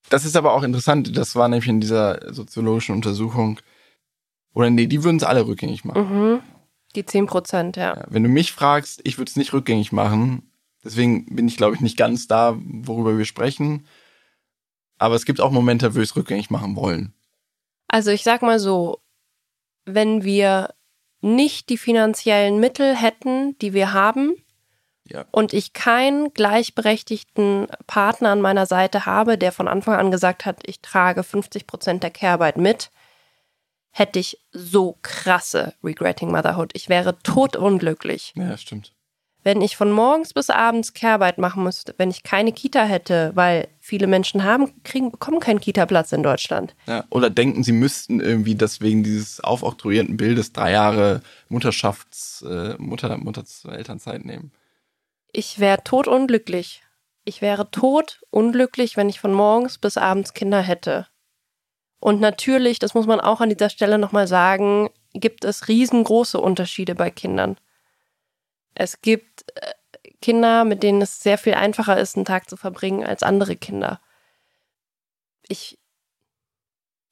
das 0.09 0.25
ist 0.25 0.36
aber 0.36 0.53
auch 0.53 0.63
interessant. 0.63 1.17
Das 1.17 1.36
war 1.36 1.47
nämlich 1.49 1.67
in 1.67 1.82
dieser 1.82 2.34
soziologischen 2.34 2.95
Untersuchung. 2.95 3.59
Oder 4.53 4.69
nee, 4.69 4.88
die 4.88 5.03
würden 5.03 5.17
es 5.17 5.23
alle 5.23 5.45
rückgängig 5.45 5.84
machen. 5.86 6.34
Mhm. 6.34 6.39
Die 6.95 7.05
10 7.05 7.25
Prozent, 7.25 7.78
ja. 7.78 7.95
ja. 7.95 8.05
Wenn 8.09 8.23
du 8.23 8.30
mich 8.30 8.53
fragst, 8.53 9.01
ich 9.03 9.17
würde 9.17 9.30
es 9.30 9.36
nicht 9.36 9.53
rückgängig 9.53 9.91
machen. 9.91 10.49
Deswegen 10.84 11.25
bin 11.36 11.47
ich, 11.47 11.57
glaube 11.57 11.75
ich, 11.75 11.82
nicht 11.82 11.97
ganz 11.97 12.28
da, 12.28 12.57
worüber 12.57 13.17
wir 13.17 13.25
sprechen. 13.25 13.86
Aber 14.97 15.15
es 15.15 15.25
gibt 15.25 15.41
auch 15.41 15.51
Momente, 15.51 15.91
wo 15.91 15.97
wir 15.97 16.03
es 16.03 16.15
rückgängig 16.15 16.49
machen 16.49 16.75
wollen. 16.75 17.13
Also 17.88 18.11
ich 18.11 18.23
sag 18.23 18.41
mal 18.41 18.59
so, 18.59 18.99
wenn 19.88 20.23
wir 20.23 20.73
nicht 21.21 21.69
die 21.69 21.77
finanziellen 21.77 22.59
Mittel 22.59 22.95
hätten, 22.95 23.57
die 23.59 23.73
wir 23.73 23.93
haben, 23.93 24.35
ja. 25.05 25.25
und 25.31 25.53
ich 25.53 25.73
keinen 25.73 26.33
gleichberechtigten 26.33 27.67
Partner 27.88 28.29
an 28.29 28.41
meiner 28.41 28.65
Seite 28.65 29.05
habe, 29.05 29.38
der 29.38 29.51
von 29.51 29.67
Anfang 29.67 29.95
an 29.95 30.11
gesagt 30.11 30.45
hat, 30.45 30.59
ich 30.65 30.81
trage 30.81 31.23
50 31.23 31.65
Prozent 31.65 32.03
der 32.03 32.11
Care-Arbeit 32.11 32.57
mit, 32.57 32.91
hätte 33.89 34.19
ich 34.19 34.39
so 34.51 34.97
krasse 35.01 35.73
Regretting 35.83 36.29
Motherhood. 36.29 36.71
Ich 36.73 36.89
wäre 36.89 37.17
totunglücklich. 37.19 38.33
Ja, 38.35 38.57
stimmt 38.57 38.93
wenn 39.47 39.61
ich 39.61 39.77
von 39.77 39.93
morgens 39.93 40.33
bis 40.33 40.49
abends 40.49 40.91
Kehrarbeit 40.91 41.37
machen 41.37 41.63
müsste, 41.63 41.95
wenn 41.97 42.09
ich 42.09 42.23
keine 42.23 42.51
Kita 42.51 42.83
hätte, 42.83 43.31
weil 43.33 43.69
viele 43.79 44.05
Menschen 44.05 44.43
haben, 44.43 44.83
kriegen, 44.83 45.09
bekommen 45.09 45.39
keinen 45.39 45.61
Kita-Platz 45.61 46.11
in 46.11 46.21
Deutschland. 46.21 46.75
Ja, 46.85 47.05
oder 47.11 47.29
denken, 47.29 47.63
sie 47.63 47.71
müssten 47.71 48.19
irgendwie 48.19 48.55
deswegen 48.55 49.03
dieses 49.03 49.39
aufoktroyierten 49.39 50.17
Bildes 50.17 50.51
drei 50.51 50.73
Jahre 50.73 51.21
Mutterschafts-, 51.49 52.45
äh, 52.45 52.75
Mutter, 52.77 53.17
Mutter-Elternzeit 53.17 54.25
nehmen. 54.25 54.51
Ich 55.31 55.59
wäre 55.59 55.81
totunglücklich. 55.81 56.83
Ich 57.23 57.41
wäre 57.41 57.71
totunglücklich, 57.71 58.97
wenn 58.97 59.07
ich 59.07 59.21
von 59.21 59.31
morgens 59.31 59.77
bis 59.77 59.95
abends 59.95 60.33
Kinder 60.33 60.61
hätte. 60.61 61.07
Und 62.01 62.19
natürlich, 62.19 62.79
das 62.79 62.93
muss 62.93 63.07
man 63.07 63.21
auch 63.21 63.39
an 63.39 63.47
dieser 63.47 63.69
Stelle 63.69 63.97
nochmal 63.97 64.27
sagen, 64.27 64.89
gibt 65.13 65.45
es 65.45 65.69
riesengroße 65.69 66.37
Unterschiede 66.37 66.95
bei 66.95 67.09
Kindern. 67.11 67.55
Es 68.80 69.01
gibt 69.01 69.43
äh, 69.55 69.73
Kinder, 70.21 70.63
mit 70.63 70.84
denen 70.84 71.01
es 71.01 71.19
sehr 71.19 71.38
viel 71.38 71.55
einfacher 71.55 71.97
ist, 71.97 72.15
einen 72.15 72.25
Tag 72.25 72.49
zu 72.49 72.57
verbringen 72.57 73.03
als 73.03 73.23
andere 73.23 73.55
Kinder. 73.55 73.99
Ich, 75.47 75.80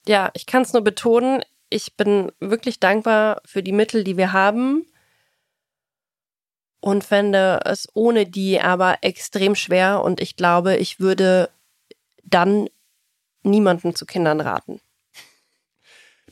ja, 0.08 0.30
ich 0.34 0.46
kann 0.46 0.62
es 0.62 0.74
nur 0.74 0.84
betonen, 0.84 1.44
ich 1.70 1.96
bin 1.96 2.32
wirklich 2.40 2.80
dankbar 2.80 3.42
für 3.46 3.64
die 3.64 3.72
Mittel, 3.72 4.04
die 4.04 4.18
wir 4.18 4.32
haben 4.32 4.86
und 6.80 7.04
fände 7.04 7.62
es 7.66 7.88
ohne 7.94 8.28
die 8.28 8.62
aber 8.62 9.00
extrem 9.02 9.56
schwer 9.56 10.04
und 10.04 10.22
ich 10.22 10.36
glaube, 10.36 10.78
ich 10.78 11.00
würde 11.00 11.50
dann 12.24 12.70
niemanden 13.42 13.96
zu 13.96 14.06
Kindern 14.06 14.40
raten. 14.40 14.80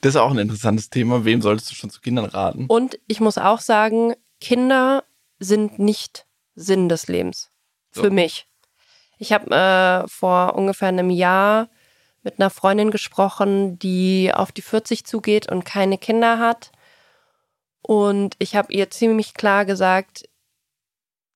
Das 0.01 0.15
ist 0.15 0.21
auch 0.21 0.31
ein 0.31 0.37
interessantes 0.37 0.89
Thema. 0.89 1.25
Wem 1.25 1.41
solltest 1.41 1.71
du 1.71 1.75
schon 1.75 1.89
zu 1.89 2.01
Kindern 2.01 2.25
raten? 2.25 2.65
Und 2.67 2.99
ich 3.07 3.19
muss 3.19 3.37
auch 3.37 3.59
sagen, 3.59 4.13
Kinder 4.41 5.03
sind 5.43 5.79
nicht 5.79 6.25
Sinn 6.55 6.89
des 6.89 7.07
Lebens. 7.07 7.49
Für 7.91 8.07
so. 8.07 8.11
mich. 8.11 8.47
Ich 9.19 9.31
habe 9.31 9.51
äh, 9.55 10.07
vor 10.07 10.55
ungefähr 10.55 10.87
einem 10.87 11.09
Jahr 11.09 11.69
mit 12.23 12.39
einer 12.39 12.49
Freundin 12.49 12.91
gesprochen, 12.91 13.77
die 13.79 14.31
auf 14.33 14.51
die 14.51 14.61
40 14.61 15.05
zugeht 15.05 15.51
und 15.51 15.65
keine 15.65 15.97
Kinder 15.97 16.39
hat. 16.39 16.71
Und 17.81 18.35
ich 18.39 18.55
habe 18.55 18.73
ihr 18.73 18.89
ziemlich 18.89 19.33
klar 19.33 19.65
gesagt, 19.65 20.29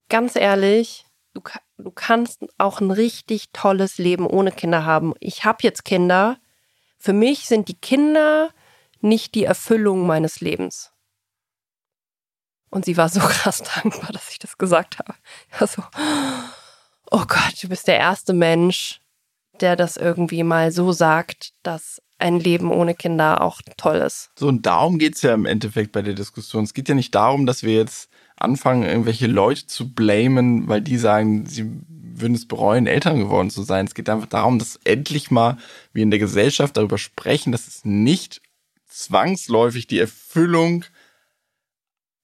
ganz 0.10 0.36
ehrlich, 0.36 1.06
du, 1.34 1.42
du 1.78 1.92
kannst 1.92 2.46
auch 2.58 2.80
ein 2.80 2.92
richtig 2.92 3.52
tolles 3.52 3.98
Leben 3.98 4.26
ohne 4.26 4.52
Kinder 4.52 4.86
haben. 4.86 5.14
Ich 5.20 5.44
habe 5.44 5.60
jetzt 5.62 5.84
Kinder. 5.84 6.38
Für 6.98 7.14
mich 7.14 7.48
sind 7.48 7.68
die 7.68 7.80
Kinder 7.80 8.50
nicht 9.02 9.36
die 9.36 9.44
Erfüllung 9.44 10.08
meines 10.08 10.40
Lebens. 10.42 10.92
Und 12.70 12.86
sie 12.86 12.98
war 12.98 13.10
so 13.10 13.20
krass 13.22 13.64
dankbar, 13.64 14.12
dass 14.12 14.30
ich 14.32 14.40
das 14.40 14.58
gesagt 14.58 15.00
habe. 15.00 15.14
Also, 15.60 15.84
oh 17.12 17.26
Gott, 17.28 17.56
du 17.62 17.70
bist 17.70 17.88
der 17.88 17.98
erste 17.98 18.34
Mensch, 18.34 19.02
der 19.62 19.76
das 19.76 19.98
irgendwie 19.98 20.44
mal 20.44 20.72
so 20.72 20.92
sagt, 20.92 21.54
dass 21.64 22.02
ein 22.20 22.40
Leben 22.40 22.72
ohne 22.72 22.96
Kinder 22.96 23.42
auch 23.42 23.62
toll 23.78 23.98
ist. 23.98 24.32
So, 24.38 24.48
und 24.48 24.66
darum 24.66 24.98
geht 24.98 25.16
es 25.16 25.22
ja 25.22 25.34
im 25.34 25.46
Endeffekt 25.46 25.92
bei 25.92 26.02
der 26.02 26.14
Diskussion. 26.14 26.64
Es 26.64 26.74
geht 26.74 26.90
ja 26.90 26.96
nicht 26.96 27.14
darum, 27.14 27.46
dass 27.46 27.64
wir 27.64 27.76
jetzt 27.76 28.10
anfangen, 28.36 28.84
irgendwelche 28.84 29.28
Leute 29.28 29.68
zu 29.68 29.94
blamen, 29.94 30.68
weil 30.68 30.82
die 30.82 30.98
sagen, 30.98 31.46
sie 31.46 31.72
würden 31.90 32.36
es 32.36 32.48
bereuen, 32.48 32.88
Eltern 32.88 33.20
geworden 33.20 33.50
zu 33.50 33.62
sein. 33.64 33.86
Es 33.86 33.94
geht 33.94 34.10
einfach 34.10 34.28
darum, 34.28 34.58
dass 34.58 34.80
endlich 34.84 35.30
mal 35.30 35.58
wir 35.94 36.04
in 36.04 36.12
der 36.12 36.20
Gesellschaft 36.20 36.78
darüber 36.78 36.98
sprechen, 36.98 37.52
dass 37.52 37.68
es 37.68 37.86
nicht 37.86 38.42
zwangsläufig 38.88 39.86
die 39.88 40.00
Erfüllung 40.00 40.86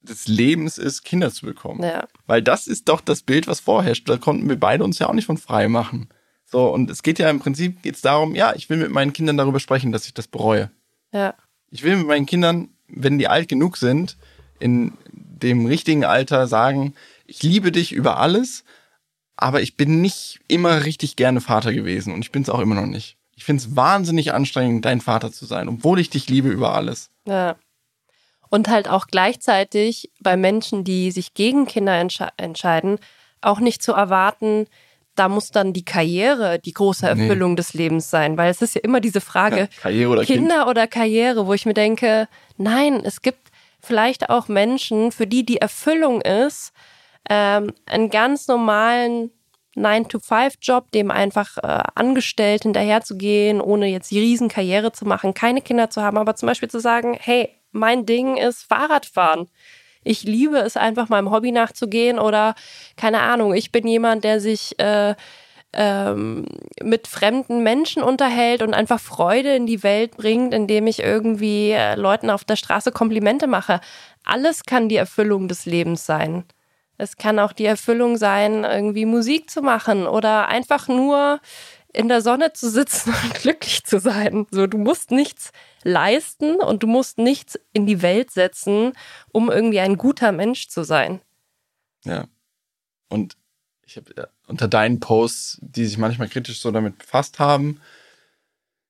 des 0.04 0.28
Lebens 0.28 0.78
ist, 0.78 1.04
Kinder 1.04 1.32
zu 1.32 1.46
bekommen. 1.46 1.84
Ja. 1.84 2.08
Weil 2.26 2.42
das 2.42 2.68
ist 2.68 2.90
doch 2.90 3.02
das 3.02 3.24
Bild, 3.24 3.48
was 3.48 3.60
vorherrscht. 3.60 4.08
Da 4.08 4.18
konnten 4.18 4.48
wir 4.48 4.60
beide 4.60 4.84
uns 4.84 5.00
ja 5.00 5.08
auch 5.08 5.14
nicht 5.14 5.26
von 5.26 5.38
frei 5.38 5.68
machen. 5.68 6.10
So, 6.46 6.68
und 6.72 6.90
es 6.90 7.02
geht 7.02 7.20
ja 7.20 7.30
im 7.30 7.40
Prinzip 7.40 7.82
geht's 7.82 8.02
darum, 8.02 8.36
ja, 8.36 8.54
ich 8.56 8.70
will 8.70 8.78
mit 8.78 8.92
meinen 8.92 9.14
Kindern 9.14 9.38
darüber 9.38 9.60
sprechen, 9.60 9.92
dass 9.92 10.06
ich 10.06 10.14
das 10.14 10.28
bereue. 10.28 10.70
Ja. 11.12 11.34
Ich 11.72 11.84
will 11.84 11.96
mit 11.98 12.08
meinen 12.08 12.26
Kindern, 12.26 12.70
wenn 12.88 13.18
die 13.18 13.28
alt 13.28 13.48
genug 13.48 13.78
sind, 13.78 14.18
in 14.60 14.94
dem 15.08 15.66
richtigen 15.66 16.06
Alter 16.06 16.48
sagen, 16.48 16.94
ich 17.26 17.42
liebe 17.42 17.72
dich 17.72 17.92
über 17.92 18.18
alles, 18.18 18.64
aber 19.36 19.62
ich 19.62 19.78
bin 19.78 20.02
nicht 20.02 20.42
immer 20.48 20.86
richtig 20.86 21.16
gerne 21.16 21.42
Vater 21.42 21.74
gewesen 21.74 22.14
und 22.14 22.22
ich 22.22 22.32
bin 22.32 22.44
es 22.44 22.50
auch 22.50 22.60
immer 22.60 22.76
noch 22.76 22.86
nicht. 22.86 23.18
Ich 23.36 23.46
finde 23.46 23.64
es 23.64 23.76
wahnsinnig 23.76 24.34
anstrengend, 24.34 24.86
dein 24.86 25.02
Vater 25.02 25.32
zu 25.32 25.46
sein, 25.46 25.68
obwohl 25.68 26.00
ich 26.00 26.10
dich 26.10 26.30
liebe 26.30 26.50
über 26.50 26.76
alles. 26.76 27.10
Ja. 27.26 27.56
Und 28.54 28.68
halt 28.68 28.88
auch 28.88 29.08
gleichzeitig 29.08 30.12
bei 30.20 30.38
Menschen, 30.38 30.84
die 30.84 31.10
sich 31.10 31.34
gegen 31.34 31.66
Kinder 31.66 31.94
entsche 31.94 32.28
entscheiden, 32.38 33.00
auch 33.42 33.60
nicht 33.60 33.82
zu 33.82 33.94
erwarten, 33.94 34.68
da 35.16 35.28
muss 35.28 35.50
dann 35.50 35.74
die 35.74 35.84
Karriere 35.84 36.60
die 36.60 36.74
große 36.74 37.08
Erfüllung 37.08 37.54
nee. 37.54 37.56
des 37.56 37.74
Lebens 37.74 38.12
sein, 38.12 38.38
weil 38.38 38.52
es 38.52 38.62
ist 38.62 38.76
ja 38.76 38.82
immer 38.84 39.02
diese 39.02 39.22
Frage, 39.22 39.70
ja, 39.84 40.08
oder 40.08 40.24
Kinder 40.24 40.58
kind. 40.58 40.68
oder 40.68 40.86
Karriere, 40.86 41.48
wo 41.48 41.54
ich 41.56 41.66
mir 41.66 41.74
denke, 41.74 42.28
nein, 42.58 43.02
es 43.04 43.24
gibt 43.24 43.50
vielleicht 43.82 44.30
auch 44.30 44.48
Menschen, 44.48 45.12
für 45.12 45.26
die 45.26 45.44
die 45.44 45.58
Erfüllung 45.58 46.22
ist, 46.22 46.74
ähm, 47.32 47.74
einen 47.88 48.12
ganz 48.12 48.48
normalen 48.48 49.32
9-to-5-Job, 49.76 50.92
dem 50.92 51.10
einfach 51.10 51.58
äh, 51.58 51.82
angestellt 51.96 52.62
hinterherzugehen, 52.62 53.62
ohne 53.62 53.88
jetzt 53.88 54.12
die 54.12 54.20
Riesenkarriere 54.20 54.92
zu 54.92 55.06
machen, 55.06 55.34
keine 55.34 55.62
Kinder 55.64 55.90
zu 55.90 56.04
haben, 56.04 56.20
aber 56.20 56.36
zum 56.36 56.46
Beispiel 56.46 56.70
zu 56.70 56.80
sagen, 56.80 57.18
hey, 57.20 57.50
mein 57.74 58.06
Ding 58.06 58.38
ist 58.38 58.64
Fahrradfahren. 58.64 59.50
Ich 60.04 60.24
liebe 60.24 60.58
es 60.58 60.78
einfach 60.78 61.10
meinem 61.10 61.32
Hobby 61.32 61.52
nachzugehen 61.52 62.20
oder 62.20 62.56
keine 62.98 63.22
Ahnung, 63.22 63.54
ich 63.54 63.72
bin 63.72 63.88
jemand, 63.88 64.24
der 64.24 64.40
sich 64.40 64.78
äh, 64.80 65.16
ähm, 65.74 66.46
mit 66.82 67.08
fremden 67.08 67.64
Menschen 67.64 68.04
unterhält 68.04 68.62
und 68.62 68.74
einfach 68.74 69.00
Freude 69.00 69.56
in 69.56 69.66
die 69.66 69.84
Welt 69.84 70.18
bringt, 70.18 70.54
indem 70.54 70.88
ich 70.88 71.02
irgendwie 71.02 71.72
äh, 71.72 71.96
Leuten 71.96 72.30
auf 72.30 72.44
der 72.44 72.56
Straße 72.56 72.92
Komplimente 72.92 73.48
mache. 73.48 73.80
Alles 74.24 74.64
kann 74.64 74.90
die 74.90 74.98
Erfüllung 74.98 75.48
des 75.48 75.66
Lebens 75.66 76.06
sein. 76.06 76.44
Es 76.98 77.18
kann 77.18 77.40
auch 77.40 77.54
die 77.54 77.66
Erfüllung 77.66 78.18
sein, 78.18 78.64
irgendwie 78.64 79.06
Musik 79.06 79.50
zu 79.50 79.62
machen 79.62 80.06
oder 80.06 80.48
einfach 80.48 80.88
nur 80.88 81.40
in 81.94 82.10
der 82.10 82.22
Sonne 82.22 82.54
zu 82.54 82.70
sitzen 82.70 83.14
und 83.24 83.34
glücklich 83.36 83.84
zu 83.84 84.00
sein. 84.00 84.48
So, 84.52 84.68
du 84.68 84.78
musst 84.78 85.12
nichts 85.12 85.52
leisten 85.84 86.56
und 86.56 86.84
du 86.84 86.88
musst 86.88 87.18
nichts 87.18 87.60
in 87.72 87.86
die 87.86 88.02
Welt 88.02 88.32
setzen, 88.32 88.94
um 89.32 89.50
irgendwie 89.50 89.80
ein 89.80 89.98
guter 89.98 90.32
Mensch 90.32 90.68
zu 90.68 90.84
sein. 90.84 91.22
Ja. 92.04 92.28
Und 93.10 93.38
ich 93.86 93.98
habe 93.98 94.14
ja, 94.18 94.28
unter 94.48 94.68
deinen 94.68 95.00
Posts, 95.00 95.60
die 95.62 95.86
sich 95.86 95.98
manchmal 95.98 96.30
kritisch 96.30 96.60
so 96.60 96.72
damit 96.72 96.98
befasst 96.98 97.40
haben, 97.40 97.80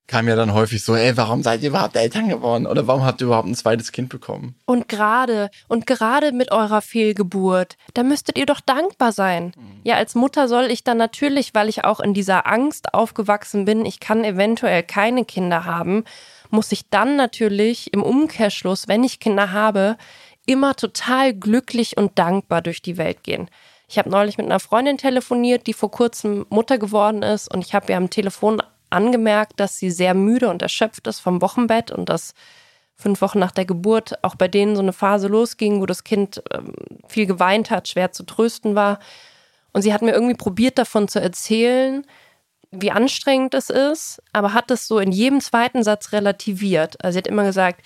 kam 0.07 0.27
ja 0.27 0.35
dann 0.35 0.53
häufig 0.53 0.83
so, 0.83 0.95
ey, 0.95 1.15
warum 1.15 1.43
seid 1.43 1.63
ihr 1.63 1.69
überhaupt 1.69 1.95
Eltern 1.95 2.27
geworden? 2.27 2.67
Oder 2.67 2.87
warum 2.87 3.05
habt 3.05 3.21
ihr 3.21 3.27
überhaupt 3.27 3.47
ein 3.47 3.55
zweites 3.55 3.91
Kind 3.91 4.09
bekommen? 4.09 4.55
Und 4.65 4.89
gerade, 4.89 5.49
und 5.67 5.87
gerade 5.87 6.31
mit 6.33 6.51
eurer 6.51 6.81
Fehlgeburt, 6.81 7.77
da 7.93 8.03
müsstet 8.03 8.37
ihr 8.37 8.45
doch 8.45 8.59
dankbar 8.59 9.13
sein. 9.13 9.53
Mhm. 9.57 9.81
Ja, 9.83 9.95
als 9.95 10.15
Mutter 10.15 10.47
soll 10.47 10.65
ich 10.65 10.83
dann 10.83 10.97
natürlich, 10.97 11.55
weil 11.55 11.69
ich 11.69 11.85
auch 11.85 11.99
in 11.99 12.13
dieser 12.13 12.47
Angst 12.47 12.93
aufgewachsen 12.93 13.65
bin, 13.65 13.85
ich 13.85 13.99
kann 13.99 14.23
eventuell 14.23 14.83
keine 14.83 15.25
Kinder 15.25 15.65
haben, 15.65 16.03
muss 16.49 16.71
ich 16.71 16.89
dann 16.89 17.15
natürlich 17.15 17.93
im 17.93 18.03
Umkehrschluss, 18.03 18.87
wenn 18.87 19.03
ich 19.03 19.19
Kinder 19.19 19.51
habe, 19.51 19.97
immer 20.45 20.75
total 20.75 21.33
glücklich 21.33 21.97
und 21.97 22.19
dankbar 22.19 22.61
durch 22.61 22.81
die 22.81 22.97
Welt 22.97 23.23
gehen. 23.23 23.49
Ich 23.87 23.97
habe 23.97 24.09
neulich 24.09 24.37
mit 24.37 24.47
einer 24.47 24.59
Freundin 24.59 24.97
telefoniert, 24.97 25.67
die 25.67 25.73
vor 25.73 25.91
kurzem 25.91 26.45
Mutter 26.49 26.77
geworden 26.77 27.21
ist 27.21 27.53
und 27.53 27.63
ich 27.65 27.73
habe 27.73 27.91
ihr 27.91 27.97
am 27.97 28.09
Telefon 28.09 28.61
angemerkt, 28.93 29.59
dass 29.59 29.77
sie 29.77 29.91
sehr 29.91 30.13
müde 30.13 30.49
und 30.49 30.61
erschöpft 30.61 31.07
ist 31.07 31.19
vom 31.19 31.41
Wochenbett 31.41 31.91
und 31.91 32.09
dass 32.09 32.33
fünf 32.95 33.21
Wochen 33.21 33.39
nach 33.39 33.51
der 33.51 33.65
Geburt 33.65 34.23
auch 34.23 34.35
bei 34.35 34.47
denen 34.47 34.75
so 34.75 34.81
eine 34.81 34.93
Phase 34.93 35.27
losging, 35.27 35.81
wo 35.81 35.85
das 35.85 36.03
Kind 36.03 36.41
ähm, 36.51 36.73
viel 37.07 37.25
geweint 37.25 37.69
hat, 37.69 37.87
schwer 37.87 38.11
zu 38.11 38.23
trösten 38.23 38.75
war. 38.75 38.99
Und 39.73 39.81
sie 39.81 39.93
hat 39.93 40.01
mir 40.01 40.11
irgendwie 40.11 40.35
probiert 40.35 40.77
davon 40.77 41.07
zu 41.07 41.19
erzählen, 41.19 42.05
wie 42.71 42.91
anstrengend 42.91 43.53
es 43.53 43.69
ist, 43.69 44.21
aber 44.31 44.53
hat 44.53 44.71
es 44.71 44.87
so 44.87 44.99
in 44.99 45.11
jedem 45.11 45.41
zweiten 45.41 45.83
Satz 45.83 46.11
relativiert. 46.11 47.03
Also 47.03 47.13
sie 47.13 47.19
hat 47.19 47.27
immer 47.27 47.43
gesagt, 47.43 47.81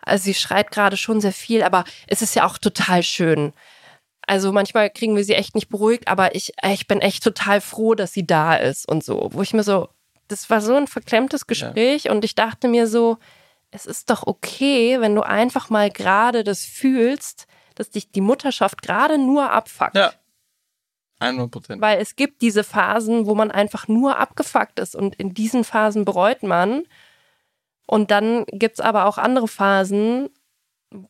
also 0.00 0.24
sie 0.24 0.34
schreit 0.34 0.70
gerade 0.70 0.96
schon 0.96 1.20
sehr 1.20 1.32
viel, 1.32 1.62
aber 1.62 1.84
es 2.06 2.22
ist 2.22 2.34
ja 2.34 2.46
auch 2.46 2.58
total 2.58 3.02
schön. 3.02 3.52
Also 4.26 4.52
manchmal 4.52 4.90
kriegen 4.90 5.16
wir 5.16 5.24
sie 5.24 5.34
echt 5.34 5.54
nicht 5.54 5.68
beruhigt, 5.68 6.08
aber 6.08 6.34
ich, 6.34 6.52
ich 6.70 6.86
bin 6.86 7.00
echt 7.00 7.22
total 7.22 7.60
froh, 7.60 7.94
dass 7.94 8.12
sie 8.12 8.26
da 8.26 8.54
ist 8.56 8.88
und 8.88 9.04
so. 9.04 9.28
Wo 9.32 9.42
ich 9.42 9.54
mir 9.54 9.62
so, 9.62 9.88
das 10.28 10.50
war 10.50 10.60
so 10.60 10.74
ein 10.74 10.86
verklemmtes 10.86 11.46
Gespräch 11.46 12.04
ja. 12.04 12.12
und 12.12 12.24
ich 12.24 12.34
dachte 12.34 12.68
mir 12.68 12.86
so, 12.86 13.18
es 13.70 13.86
ist 13.86 14.10
doch 14.10 14.26
okay, 14.26 15.00
wenn 15.00 15.14
du 15.14 15.22
einfach 15.22 15.70
mal 15.70 15.90
gerade 15.90 16.44
das 16.44 16.64
fühlst, 16.64 17.46
dass 17.74 17.90
dich 17.90 18.10
die 18.10 18.20
Mutterschaft 18.20 18.82
gerade 18.82 19.18
nur 19.18 19.50
abfuckt. 19.50 19.96
Ja. 19.96 20.12
100 21.18 21.50
Prozent. 21.50 21.82
Weil 21.82 21.98
es 22.00 22.16
gibt 22.16 22.42
diese 22.42 22.64
Phasen, 22.64 23.26
wo 23.26 23.34
man 23.34 23.50
einfach 23.50 23.88
nur 23.88 24.18
abgefuckt 24.18 24.78
ist 24.80 24.94
und 24.94 25.14
in 25.16 25.32
diesen 25.34 25.64
Phasen 25.64 26.04
bereut 26.04 26.42
man. 26.42 26.84
Und 27.86 28.10
dann 28.10 28.44
gibt 28.46 28.78
es 28.78 28.80
aber 28.84 29.06
auch 29.06 29.16
andere 29.16 29.48
Phasen, 29.48 30.28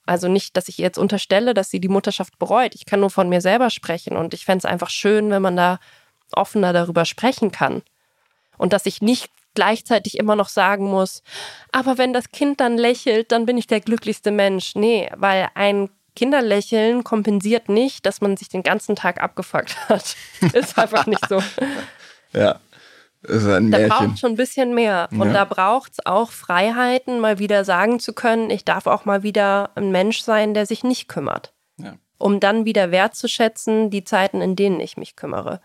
also 0.04 0.28
nicht, 0.28 0.56
dass 0.56 0.68
ich 0.68 0.78
jetzt 0.78 0.98
unterstelle, 0.98 1.54
dass 1.54 1.70
sie 1.70 1.80
die 1.80 1.88
Mutterschaft 1.88 2.38
bereut. 2.38 2.74
Ich 2.74 2.86
kann 2.86 3.00
nur 3.00 3.10
von 3.10 3.28
mir 3.28 3.40
selber 3.40 3.70
sprechen 3.70 4.16
und 4.16 4.34
ich 4.34 4.44
fände 4.44 4.58
es 4.58 4.70
einfach 4.70 4.90
schön, 4.90 5.30
wenn 5.30 5.42
man 5.42 5.56
da 5.56 5.78
offener 6.32 6.72
darüber 6.72 7.04
sprechen 7.04 7.50
kann. 7.50 7.82
Und 8.58 8.72
dass 8.72 8.86
ich 8.86 9.02
nicht 9.02 9.30
gleichzeitig 9.54 10.18
immer 10.18 10.36
noch 10.36 10.48
sagen 10.48 10.86
muss, 10.90 11.22
aber 11.72 11.98
wenn 11.98 12.12
das 12.12 12.30
Kind 12.30 12.60
dann 12.60 12.76
lächelt, 12.76 13.32
dann 13.32 13.46
bin 13.46 13.58
ich 13.58 13.66
der 13.66 13.80
glücklichste 13.80 14.30
Mensch. 14.30 14.74
Nee, 14.74 15.10
weil 15.16 15.48
ein 15.54 15.88
Kinderlächeln 16.14 17.04
kompensiert 17.04 17.68
nicht, 17.68 18.06
dass 18.06 18.20
man 18.20 18.36
sich 18.36 18.48
den 18.48 18.62
ganzen 18.62 18.96
Tag 18.96 19.22
abgefuckt 19.22 19.76
hat. 19.88 20.16
Ist 20.52 20.78
einfach 20.78 21.06
nicht 21.06 21.28
so. 21.28 21.42
Ja. 22.32 22.60
Das 23.22 23.44
ist 23.44 23.48
ein 23.48 23.70
da 23.70 23.86
braucht 23.86 24.18
schon 24.18 24.32
ein 24.32 24.36
bisschen 24.36 24.74
mehr. 24.74 25.08
Und 25.12 25.28
ja. 25.28 25.32
da 25.32 25.44
braucht 25.44 25.92
es 25.92 26.06
auch 26.06 26.30
Freiheiten, 26.30 27.18
mal 27.18 27.38
wieder 27.38 27.64
sagen 27.64 27.98
zu 27.98 28.12
können, 28.12 28.50
ich 28.50 28.64
darf 28.64 28.86
auch 28.86 29.06
mal 29.06 29.22
wieder 29.22 29.70
ein 29.74 29.90
Mensch 29.90 30.20
sein, 30.20 30.52
der 30.52 30.66
sich 30.66 30.84
nicht 30.84 31.08
kümmert. 31.08 31.54
Ja. 31.78 31.94
Um 32.18 32.40
dann 32.40 32.66
wieder 32.66 32.90
wertzuschätzen, 32.90 33.90
die 33.90 34.04
Zeiten, 34.04 34.42
in 34.42 34.54
denen 34.54 34.80
ich 34.80 34.98
mich 34.98 35.16
kümmere. 35.16 35.62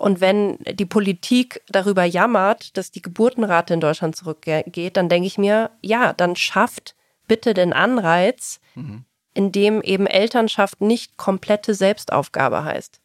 Und 0.00 0.20
wenn 0.20 0.58
die 0.72 0.86
Politik 0.86 1.62
darüber 1.68 2.04
jammert, 2.04 2.76
dass 2.76 2.90
die 2.90 3.02
Geburtenrate 3.02 3.74
in 3.74 3.80
Deutschland 3.80 4.16
zurückgeht, 4.16 4.96
dann 4.96 5.08
denke 5.08 5.26
ich 5.26 5.38
mir, 5.38 5.70
ja, 5.82 6.12
dann 6.12 6.36
schafft 6.36 6.96
bitte 7.28 7.54
den 7.54 7.72
Anreiz, 7.72 8.60
mhm 8.74 9.04
in 9.34 9.52
dem 9.52 9.82
eben 9.82 10.06
Elternschaft 10.06 10.80
nicht 10.80 11.16
komplette 11.16 11.74
Selbstaufgabe 11.74 12.64
heißt. 12.64 13.00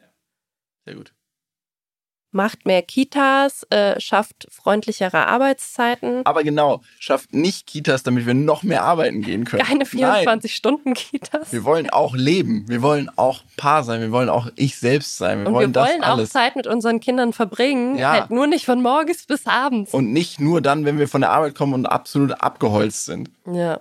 Sehr 0.86 0.96
gut. 0.96 1.14
Macht 2.36 2.66
mehr 2.66 2.82
Kitas, 2.82 3.64
äh, 3.70 3.98
schafft 4.02 4.48
freundlichere 4.52 5.26
Arbeitszeiten. 5.28 6.26
Aber 6.26 6.44
genau, 6.44 6.82
schafft 7.00 7.34
nicht 7.34 7.66
Kitas, 7.66 8.04
damit 8.04 8.26
wir 8.26 8.34
noch 8.34 8.62
mehr 8.62 8.84
arbeiten 8.84 9.22
gehen 9.22 9.46
können. 9.46 9.64
Keine 9.64 9.86
24-Stunden-Kitas. 9.86 11.54
Wir 11.54 11.64
wollen 11.64 11.90
auch 11.90 12.14
leben. 12.14 12.66
Wir 12.68 12.82
wollen 12.82 13.10
auch 13.16 13.42
Paar 13.56 13.86
sein. 13.86 14.02
Wir 14.02 14.12
wollen 14.12 14.28
auch 14.28 14.50
ich 14.58 14.76
selbst 14.78 15.18
sein. 15.18 15.40
Wir 15.40 15.48
Und 15.48 15.54
wollen, 15.54 15.74
wir 15.74 15.82
wollen 15.82 16.02
das 16.02 16.10
alles. 16.10 16.30
auch 16.30 16.34
Zeit 16.34 16.58
mit 16.58 16.68
unseren 16.68 17.00
Kindern 17.00 17.32
verbringen. 17.32 17.98
Ja. 17.98 18.12
Halt 18.12 18.32
nur 18.32 18.48
nicht 18.48 18.66
von 18.66 18.82
morgens 18.82 19.26
bis 19.26 19.48
abends. 19.48 19.94
Und 19.94 20.12
nicht 20.12 20.42
nur 20.42 20.60
dann, 20.60 20.84
wenn 20.84 21.00
wir 21.00 21.08
von 21.08 21.22
der 21.22 21.32
Arbeit 21.32 21.56
kommen 21.56 21.74
und 21.74 21.86
absolut 21.86 22.34
abgeholzt 22.42 23.06
sind. 23.06 23.32
Ja. 23.50 23.80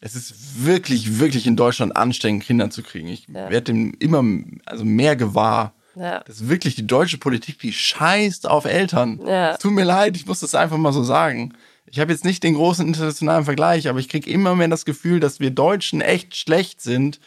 Es 0.00 0.14
ist 0.14 0.64
wirklich, 0.64 1.18
wirklich 1.18 1.48
in 1.48 1.56
Deutschland 1.56 1.96
anstrengend, 1.96 2.44
Kinder 2.44 2.70
zu 2.70 2.84
kriegen. 2.84 3.08
Ich 3.08 3.26
ja. 3.26 3.50
werde 3.50 3.62
dem 3.62 3.94
immer 3.98 4.22
also 4.64 4.84
mehr 4.84 5.16
gewahr. 5.16 5.74
Ja. 5.94 6.22
Das 6.26 6.36
ist 6.36 6.48
wirklich 6.48 6.74
die 6.76 6.86
deutsche 6.86 7.18
Politik, 7.18 7.58
die 7.58 7.72
scheißt 7.72 8.48
auf 8.48 8.64
Eltern. 8.64 9.20
Ja. 9.26 9.52
Es 9.52 9.58
tut 9.58 9.72
mir 9.72 9.84
leid, 9.84 10.16
ich 10.16 10.26
muss 10.26 10.40
das 10.40 10.54
einfach 10.54 10.78
mal 10.78 10.92
so 10.92 11.02
sagen. 11.02 11.54
Ich 11.86 11.98
habe 11.98 12.12
jetzt 12.12 12.24
nicht 12.24 12.42
den 12.44 12.54
großen 12.54 12.86
internationalen 12.86 13.44
Vergleich, 13.44 13.88
aber 13.88 13.98
ich 13.98 14.08
kriege 14.08 14.30
immer 14.30 14.54
mehr 14.54 14.68
das 14.68 14.84
Gefühl, 14.84 15.18
dass 15.18 15.40
wir 15.40 15.50
Deutschen 15.50 16.00
echt 16.00 16.36
schlecht 16.36 16.80
sind 16.80 17.20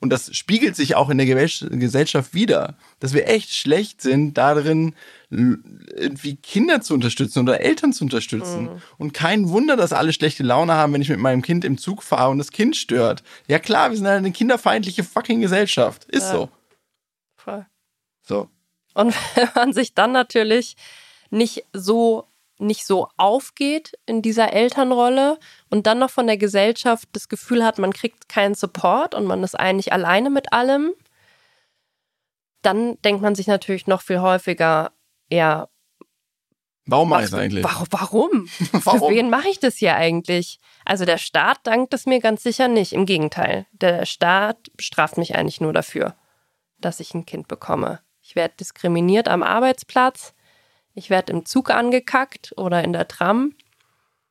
und 0.00 0.10
das 0.10 0.34
spiegelt 0.36 0.76
sich 0.76 0.94
auch 0.94 1.10
in 1.10 1.18
der 1.18 1.26
Gesellschaft 1.26 2.32
wieder, 2.32 2.76
dass 3.00 3.14
wir 3.14 3.28
echt 3.28 3.52
schlecht 3.52 4.00
sind 4.00 4.34
darin, 4.34 4.94
irgendwie 5.30 6.36
Kinder 6.36 6.80
zu 6.80 6.94
unterstützen 6.94 7.40
oder 7.40 7.60
Eltern 7.60 7.92
zu 7.92 8.04
unterstützen. 8.04 8.64
Mhm. 8.64 8.82
Und 8.96 9.12
kein 9.12 9.48
Wunder, 9.48 9.76
dass 9.76 9.92
alle 9.92 10.12
schlechte 10.12 10.44
Laune 10.44 10.74
haben, 10.74 10.92
wenn 10.92 11.02
ich 11.02 11.08
mit 11.08 11.18
meinem 11.18 11.42
Kind 11.42 11.64
im 11.64 11.78
Zug 11.78 12.02
fahre 12.02 12.30
und 12.30 12.38
das 12.38 12.52
Kind 12.52 12.76
stört. 12.76 13.24
Ja 13.48 13.58
klar, 13.58 13.90
wir 13.90 13.96
sind 13.96 14.06
eine 14.06 14.30
kinderfeindliche 14.30 15.02
fucking 15.02 15.40
Gesellschaft. 15.40 16.04
Ist 16.04 16.28
ja. 16.28 16.32
so. 16.32 16.48
Voll. 17.36 17.66
So. 18.28 18.48
Und 18.94 19.14
wenn 19.34 19.48
man 19.54 19.72
sich 19.72 19.94
dann 19.94 20.12
natürlich 20.12 20.76
nicht 21.30 21.64
so 21.72 22.24
nicht 22.60 22.84
so 22.84 23.08
aufgeht 23.16 23.92
in 24.06 24.20
dieser 24.20 24.52
Elternrolle 24.52 25.38
und 25.70 25.86
dann 25.86 26.00
noch 26.00 26.10
von 26.10 26.26
der 26.26 26.36
Gesellschaft 26.36 27.08
das 27.12 27.28
Gefühl 27.28 27.64
hat, 27.64 27.78
man 27.78 27.92
kriegt 27.92 28.28
keinen 28.28 28.54
Support 28.54 29.14
und 29.14 29.26
man 29.26 29.44
ist 29.44 29.54
eigentlich 29.54 29.92
alleine 29.92 30.28
mit 30.28 30.52
allem, 30.52 30.92
dann 32.62 33.00
denkt 33.02 33.22
man 33.22 33.34
sich 33.34 33.46
natürlich 33.46 33.86
noch 33.86 34.02
viel 34.02 34.20
häufiger, 34.20 34.92
ja. 35.30 35.68
Warum 36.86 37.10
mache 37.10 37.24
ich 37.24 37.30
das 37.30 37.38
eigentlich? 37.38 37.64
Warum? 37.64 37.88
warum? 38.72 39.00
Für 39.00 39.08
wen 39.14 39.30
mache 39.30 39.48
ich 39.48 39.60
das 39.60 39.76
hier 39.76 39.94
eigentlich? 39.94 40.58
Also 40.84 41.04
der 41.04 41.18
Staat 41.18 41.58
dankt 41.64 41.94
es 41.94 42.06
mir 42.06 42.18
ganz 42.18 42.42
sicher 42.42 42.66
nicht. 42.66 42.92
Im 42.92 43.04
Gegenteil. 43.06 43.66
Der 43.72 44.06
Staat 44.06 44.56
straft 44.80 45.18
mich 45.18 45.36
eigentlich 45.36 45.60
nur 45.60 45.72
dafür, 45.72 46.16
dass 46.78 46.98
ich 46.98 47.14
ein 47.14 47.26
Kind 47.26 47.46
bekomme. 47.46 48.00
Ich 48.28 48.36
werde 48.36 48.52
diskriminiert 48.60 49.26
am 49.26 49.42
Arbeitsplatz. 49.42 50.34
Ich 50.92 51.08
werde 51.08 51.32
im 51.32 51.46
Zug 51.46 51.70
angekackt 51.70 52.52
oder 52.58 52.84
in 52.84 52.92
der 52.92 53.08
Tram. 53.08 53.54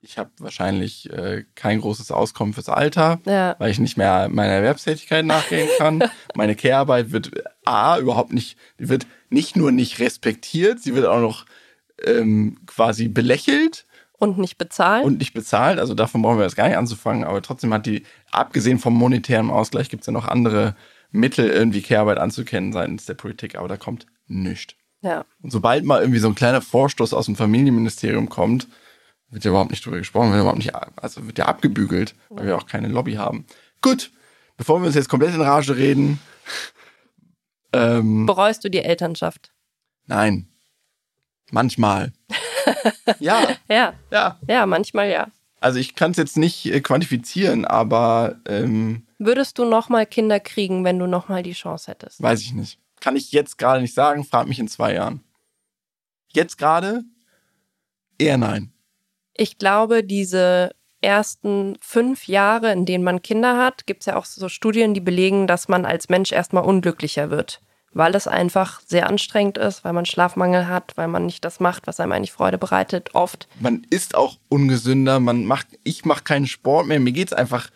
Ich 0.01 0.19
habe 0.19 0.29
wahrscheinlich 0.37 1.09
äh, 1.11 1.45
kein 1.55 1.81
großes 1.81 2.11
Auskommen 2.11 2.53
fürs 2.53 2.69
Alter, 2.69 3.19
Ja. 3.25 3.55
weil 3.57 3.71
ich 3.71 3.79
nicht 3.79 3.97
mehr 3.97 4.29
meiner 4.29 4.53
Erwerbstätigkeit 4.53 5.25
nachgehen 5.25 5.67
kann. 5.79 6.03
Meine 6.35 6.55
Care-Arbeit 6.55 7.11
wird 7.11 7.31
A, 7.65 7.97
überhaupt 7.97 8.33
nicht, 8.33 8.55
die 8.79 8.87
wird 8.87 9.07
nicht 9.31 9.55
nur 9.55 9.71
nicht 9.71 9.97
respektiert, 9.97 10.79
sie 10.79 10.93
wird 10.93 11.07
auch 11.07 11.19
noch 11.19 11.45
ähm, 12.05 12.59
quasi 12.67 13.07
belächelt 13.07 13.87
Und 14.19 14.37
nicht 14.37 14.59
bezahlt. 14.59 15.05
und 15.05 15.17
nicht 15.17 15.33
bezahlt. 15.33 15.79
Also 15.79 15.95
davon 15.95 16.21
brauchen 16.21 16.37
wir 16.37 16.43
jetzt 16.45 16.55
gar 16.55 16.67
nicht 16.67 16.77
anzufangen. 16.77 17.23
Aber 17.23 17.41
trotzdem 17.41 17.73
hat 17.73 17.87
die, 17.87 18.03
abgesehen 18.31 18.77
vom 18.77 18.93
monetären 18.93 19.49
Ausgleich, 19.49 19.89
gibt 19.89 20.01
es 20.03 20.07
ja 20.07 20.13
noch 20.13 20.27
andere 20.27 20.75
Mittel, 21.11 21.49
irgendwie 21.49 21.81
Care-Arbeit 21.81 22.17
anzukennen 22.17 22.73
seitens 22.73 23.05
der 23.05 23.13
Politik. 23.15 23.55
Aber 23.57 23.67
da 23.67 23.77
kommt 23.77 24.05
nichts. 24.27 24.75
ja. 25.01 25.25
Und 25.41 25.51
sobald 25.51 25.85
mal 25.85 26.01
irgendwie 26.01 26.19
so 26.19 26.27
ein 26.27 26.35
kleiner 26.35 26.61
Vorstoß 26.61 27.13
aus 27.13 27.25
dem 27.25 27.35
Familienministerium 27.35 28.29
kommt, 28.29 28.67
wird 29.29 29.43
ja 29.43 29.51
überhaupt 29.51 29.71
nicht 29.71 29.85
drüber 29.85 29.97
gesprochen, 29.97 30.31
wird 30.31 30.41
überhaupt 30.41 30.59
nicht, 30.59 30.73
also 30.95 31.25
wird 31.25 31.37
ja 31.37 31.45
abgebügelt, 31.45 32.15
weil 32.29 32.45
wir 32.45 32.57
auch 32.57 32.65
keine 32.65 32.87
Lobby 32.87 33.13
haben. 33.13 33.45
Gut, 33.81 34.11
bevor 34.55 34.79
wir 34.81 34.87
uns 34.87 34.95
jetzt 34.95 35.09
komplett 35.09 35.33
in 35.35 35.41
Rage 35.41 35.75
reden, 35.75 36.19
ähm, 37.73 38.25
Bereust 38.25 38.63
du 38.63 38.69
die 38.69 38.79
Elternschaft? 38.79 39.51
nein, 40.05 40.47
manchmal. 41.51 42.13
ja, 43.19 43.47
Ja. 43.69 43.93
ja. 44.11 44.39
Ja, 44.47 44.65
manchmal 44.65 45.09
ja. 45.09 45.27
Also 45.59 45.79
ich 45.79 45.95
kann 45.95 46.11
es 46.11 46.17
jetzt 46.17 46.37
nicht 46.37 46.65
äh, 46.67 46.81
quantifizieren, 46.81 47.65
aber 47.65 48.35
ähm, 48.47 49.06
Würdest 49.19 49.57
du 49.57 49.65
nochmal 49.65 50.05
Kinder 50.05 50.39
kriegen, 50.39 50.83
wenn 50.83 50.99
du 50.99 51.07
nochmal 51.07 51.43
die 51.43 51.53
Chance 51.53 51.91
hättest? 51.91 52.21
weiß 52.21 52.41
ich 52.41 52.53
nicht. 52.53 52.79
Kann 52.99 53.15
ich 53.15 53.31
jetzt 53.31 53.57
gerade 53.57 53.81
nicht 53.81 53.93
sagen, 53.93 54.23
frag 54.23 54.47
mich 54.47 54.59
in 54.59 54.67
zwei 54.67 54.93
Jahren. 54.93 55.23
Jetzt 56.33 56.57
gerade 56.57 57.03
eher 58.17 58.37
nein. 58.37 58.71
Ich 59.33 59.57
glaube, 59.57 60.03
diese 60.03 60.71
ersten 61.01 61.77
fünf 61.79 62.27
Jahre, 62.27 62.71
in 62.71 62.85
denen 62.85 63.03
man 63.03 63.21
Kinder 63.21 63.57
hat, 63.57 63.85
gibt 63.85 64.01
es 64.01 64.07
ja 64.07 64.15
auch 64.15 64.25
so 64.25 64.49
Studien, 64.49 64.93
die 64.93 64.99
belegen, 64.99 65.47
dass 65.47 65.67
man 65.67 65.85
als 65.85 66.09
Mensch 66.09 66.31
erstmal 66.31 66.63
unglücklicher 66.63 67.29
wird. 67.29 67.61
Weil 67.93 68.15
es 68.15 68.27
einfach 68.27 68.81
sehr 68.81 69.07
anstrengend 69.07 69.57
ist, 69.57 69.83
weil 69.83 69.93
man 69.93 70.05
Schlafmangel 70.05 70.67
hat, 70.67 70.97
weil 70.97 71.07
man 71.07 71.25
nicht 71.25 71.45
das 71.45 71.59
macht, 71.59 71.87
was 71.87 71.99
einem 71.99 72.11
eigentlich 72.11 72.31
Freude 72.31 72.57
bereitet, 72.57 73.13
oft. 73.13 73.47
man 73.59 73.85
ist 73.89 74.15
auch 74.15 74.37
ungesünder, 74.49 75.19
man 75.19 75.45
macht, 75.45 75.67
ich 75.83 76.03
mache 76.03 76.23
keinen 76.23 76.47
Sport 76.47 76.87
mehr, 76.87 76.99
mir 76.99 77.13
geht's 77.13 77.33
einfach 77.33 77.69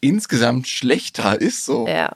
insgesamt 0.00 0.68
schlechter, 0.68 1.40
ist 1.40 1.64
so. 1.64 1.86
Ja. 1.86 2.12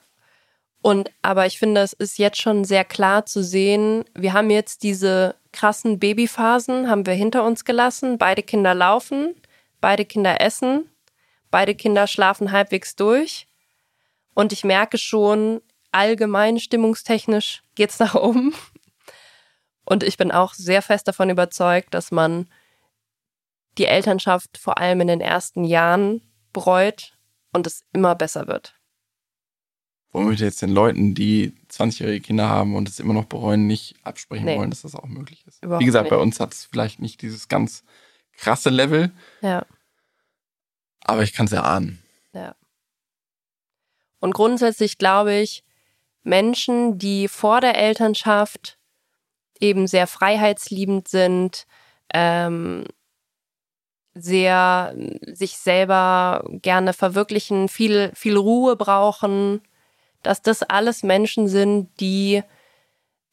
Und 0.83 1.11
aber 1.22 1.47
ich 1.47 1.59
finde, 1.59 1.80
es 1.80 1.93
ist 1.93 2.18
jetzt 2.18 2.43
schon 2.43 2.64
sehr 2.64 2.85
klar 2.85 3.24
zu 3.24 3.43
sehen, 3.43 4.05
wir 4.14 4.33
haben 4.33 4.51
jetzt 4.51 4.83
diese 4.83 5.37
krassen 5.53 5.99
Babyphasen, 5.99 6.89
haben 6.89 7.07
wir 7.07 7.14
hinter 7.14 7.45
uns 7.45 7.64
gelassen. 7.64 8.18
Beide 8.18 8.43
Kinder 8.43 8.74
laufen, 8.74 9.35
beide 9.80 10.05
Kinder 10.05 10.41
essen, 10.41 10.89
beide 11.51 11.74
Kinder 11.74 12.07
schlafen 12.07 12.51
halbwegs 12.51 12.97
durch. 12.97 13.47
Und 14.35 14.53
ich 14.53 14.64
merke 14.64 14.99
schon, 14.99 15.61
allgemein 15.93 16.59
stimmungstechnisch 16.59 17.62
geht's 17.74 17.99
nach 18.01 18.14
oben. 18.14 18.55
Und 19.85 20.03
ich 20.03 20.16
bin 20.16 20.33
auch 20.33 20.55
sehr 20.55 20.83
fest 20.83 21.07
davon 21.07 21.30
überzeugt, 21.30 21.95
dass 21.95 22.11
man 22.11 22.49
die 23.78 23.87
Elternschaft 23.87 24.59
vor 24.59 24.78
allem 24.78 25.01
in 25.01 25.09
den 25.09 25.20
ersten 25.20 25.64
Jahren 25.64 26.22
bereut 26.53 27.12
und 27.53 27.66
es 27.66 27.84
immer 27.92 28.14
besser 28.14 28.46
wird. 28.48 28.74
Womit 30.12 30.40
wir 30.40 30.46
jetzt 30.46 30.61
den 30.61 30.70
Leuten, 30.70 31.14
die 31.14 31.55
20-jährige 31.70 32.20
Kinder 32.20 32.48
haben 32.48 32.74
und 32.76 32.86
es 32.88 33.00
immer 33.00 33.14
noch 33.14 33.24
bereuen, 33.24 33.66
nicht 33.66 33.94
absprechen 34.03 34.44
Nee. 34.44 34.59
wollen, 34.59 34.68
dass 34.70 34.82
das 34.82 34.94
auch 34.94 35.07
möglich 35.07 35.42
ist. 35.46 35.62
Überhaupt 35.62 35.80
Wie 35.80 35.86
gesagt, 35.86 36.11
bei 36.11 36.16
nicht. 36.16 36.22
uns 36.22 36.38
hat 36.40 36.53
es 36.53 36.66
vielleicht 36.66 37.00
nicht 37.00 37.22
dieses 37.22 37.48
ganz 37.48 37.82
krasse 38.34 38.68
Level, 38.68 39.11
Ja. 39.40 39.64
aber 41.00 41.22
ich 41.22 41.32
kann 41.32 41.46
es 41.46 41.53
erahnen. 41.53 41.98
Und 44.20 44.34
grundsätzlich 44.34 44.98
glaube 44.98 45.34
ich, 45.34 45.64
Menschen, 46.22 46.96
die 46.96 47.26
vor 47.26 47.61
der 47.61 47.76
Elternschaft 47.76 48.78
eben 49.59 49.88
sehr 49.88 50.07
freiheitsliebend 50.07 51.09
sind, 51.09 51.66
ähm, 52.14 52.84
sehr 54.14 54.94
äh, 54.96 55.34
sich 55.34 55.56
selber 55.56 56.44
gerne 56.48 56.92
verwirklichen, 56.92 57.68
viel, 57.68 58.12
viel 58.14 58.36
Ruhe 58.36 58.76
brauchen, 58.76 59.60
dass 60.22 60.42
das 60.42 60.62
alles 60.62 61.02
Menschen 61.02 61.48
sind, 61.48 61.88
die 62.00 62.42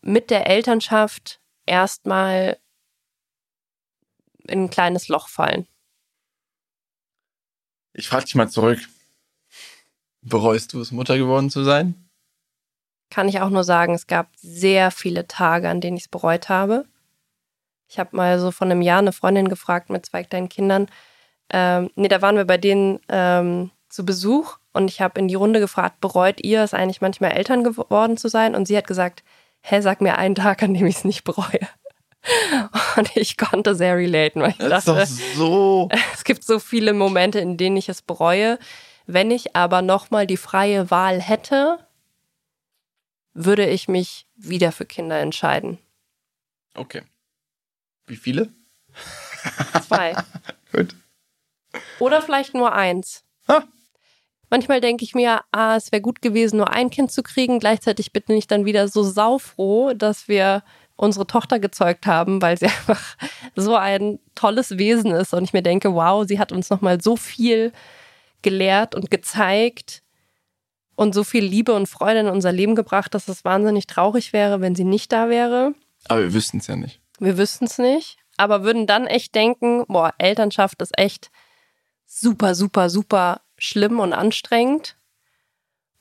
mit 0.01 0.29
der 0.29 0.47
Elternschaft 0.47 1.39
erstmal 1.65 2.57
in 4.47 4.65
ein 4.65 4.69
kleines 4.69 5.07
Loch 5.07 5.27
fallen. 5.27 5.67
Ich 7.93 8.07
frage 8.07 8.25
dich 8.25 8.35
mal 8.35 8.49
zurück. 8.49 8.79
Bereust 10.21 10.73
du 10.73 10.81
es, 10.81 10.91
Mutter 10.91 11.17
geworden 11.17 11.49
zu 11.49 11.63
sein? 11.63 12.09
kann 13.09 13.27
ich 13.27 13.41
auch 13.41 13.49
nur 13.49 13.63
sagen, 13.63 13.93
es 13.93 14.07
gab 14.07 14.29
sehr 14.35 14.91
viele 14.91 15.27
Tage, 15.27 15.69
an 15.69 15.81
denen 15.81 15.97
ich 15.97 16.03
es 16.03 16.09
bereut 16.09 16.49
habe. 16.49 16.85
Ich 17.89 17.97
habe 17.97 18.15
mal 18.15 18.39
so 18.39 18.51
von 18.51 18.71
einem 18.71 18.81
Jahr 18.81 18.99
eine 18.99 19.11
Freundin 19.11 19.49
gefragt 19.49 19.89
mit 19.89 20.05
zwei 20.05 20.23
kleinen 20.23 20.47
Kindern. 20.47 20.87
Ähm, 21.49 21.89
nee, 21.95 22.07
da 22.07 22.21
waren 22.21 22.35
wir 22.35 22.45
bei 22.45 22.57
denen 22.57 22.99
ähm, 23.09 23.71
zu 23.89 24.05
Besuch 24.05 24.57
und 24.73 24.89
ich 24.89 25.01
habe 25.01 25.19
in 25.19 25.27
die 25.27 25.35
Runde 25.35 25.59
gefragt, 25.59 25.99
bereut 25.99 26.43
ihr 26.43 26.61
es 26.61 26.75
eigentlich 26.75 27.01
manchmal 27.01 27.31
Eltern 27.31 27.63
geworden 27.63 28.17
zu 28.17 28.27
sein? 28.27 28.53
Und 28.53 28.67
sie 28.67 28.77
hat 28.77 28.85
gesagt, 28.85 29.23
hä, 29.61 29.81
sag 29.81 30.01
mir 30.01 30.19
einen 30.19 30.35
Tag, 30.35 30.61
an 30.61 30.75
dem 30.75 30.85
ich 30.85 30.97
es 30.97 31.03
nicht 31.03 31.23
bereue. 31.23 31.67
Und 32.97 33.15
ich 33.15 33.37
konnte 33.37 33.73
sehr 33.75 33.95
relaten, 33.95 34.41
weil 34.41 34.51
ich 34.51 34.57
Das 34.57 34.85
dachte, 34.85 35.05
so. 35.05 35.89
es 36.13 36.23
gibt 36.23 36.43
so 36.43 36.59
viele 36.59 36.93
Momente, 36.93 37.39
in 37.39 37.57
denen 37.57 37.77
ich 37.77 37.89
es 37.89 38.01
bereue. 38.01 38.59
Wenn 39.07 39.31
ich 39.31 39.55
aber 39.55 39.81
nochmal 39.81 40.27
die 40.27 40.37
freie 40.37 40.91
Wahl 40.91 41.19
hätte, 41.19 41.79
würde 43.33 43.65
ich 43.67 43.87
mich 43.87 44.27
wieder 44.35 44.71
für 44.71 44.85
Kinder 44.85 45.19
entscheiden. 45.19 45.79
Okay. 46.75 47.01
Wie 48.09 48.15
viele? 48.15 48.49
Zwei. 49.87 50.15
Gut. 50.73 50.95
Oder 51.99 52.21
vielleicht 52.21 52.53
nur 52.53 52.73
eins. 52.73 53.23
Ha. 53.47 53.63
Manchmal 54.49 54.81
denke 54.81 55.03
ich 55.03 55.13
mir, 55.13 55.41
ah, 55.51 55.75
es 55.75 55.91
wäre 55.91 56.01
gut 56.01 56.23
gewesen, 56.23 56.57
nur 56.57 56.71
ein 56.71 56.89
Kind 56.89 57.11
zu 57.11 57.21
kriegen. 57.21 57.59
Gleichzeitig 57.59 58.11
bin 58.11 58.23
ich 58.35 58.47
dann 58.47 58.65
wieder 58.65 58.87
so 58.87 59.03
saufroh, 59.03 59.93
dass 59.93 60.27
wir 60.27 60.63
unsere 60.95 61.27
Tochter 61.27 61.59
gezeugt 61.59 62.07
haben, 62.07 62.41
weil 62.41 62.57
sie 62.57 62.65
einfach 62.87 63.15
so 63.55 63.75
ein 63.75 64.19
tolles 64.33 64.79
Wesen 64.79 65.11
ist. 65.11 65.33
Und 65.33 65.43
ich 65.43 65.53
mir 65.53 65.61
denke, 65.61 65.93
wow, 65.93 66.25
sie 66.27 66.39
hat 66.39 66.51
uns 66.51 66.71
nochmal 66.71 66.99
so 66.99 67.15
viel 67.15 67.71
gelehrt 68.41 68.95
und 68.95 69.11
gezeigt 69.11 70.01
und 70.95 71.13
so 71.13 71.23
viel 71.23 71.43
Liebe 71.43 71.73
und 71.73 71.87
Freude 71.87 72.21
in 72.21 72.27
unser 72.27 72.51
Leben 72.51 72.75
gebracht, 72.75 73.13
dass 73.13 73.27
es 73.27 73.45
wahnsinnig 73.45 73.85
traurig 73.85 74.33
wäre, 74.33 74.61
wenn 74.61 74.75
sie 74.75 74.83
nicht 74.83 75.11
da 75.11 75.29
wäre. 75.29 75.75
Aber 76.07 76.21
wir 76.21 76.33
wüssten 76.33 76.57
es 76.57 76.67
ja 76.67 76.75
nicht. 76.75 76.99
Wir 77.19 77.37
wüssten 77.37 77.65
es 77.65 77.77
nicht, 77.77 78.17
aber 78.37 78.63
würden 78.63 78.87
dann 78.87 79.05
echt 79.05 79.35
denken, 79.35 79.85
boah, 79.87 80.13
Elternschaft 80.17 80.81
ist 80.81 80.97
echt 80.97 81.29
super, 82.05 82.55
super, 82.55 82.89
super 82.89 83.41
schlimm 83.57 83.99
und 83.99 84.13
anstrengend. 84.13 84.95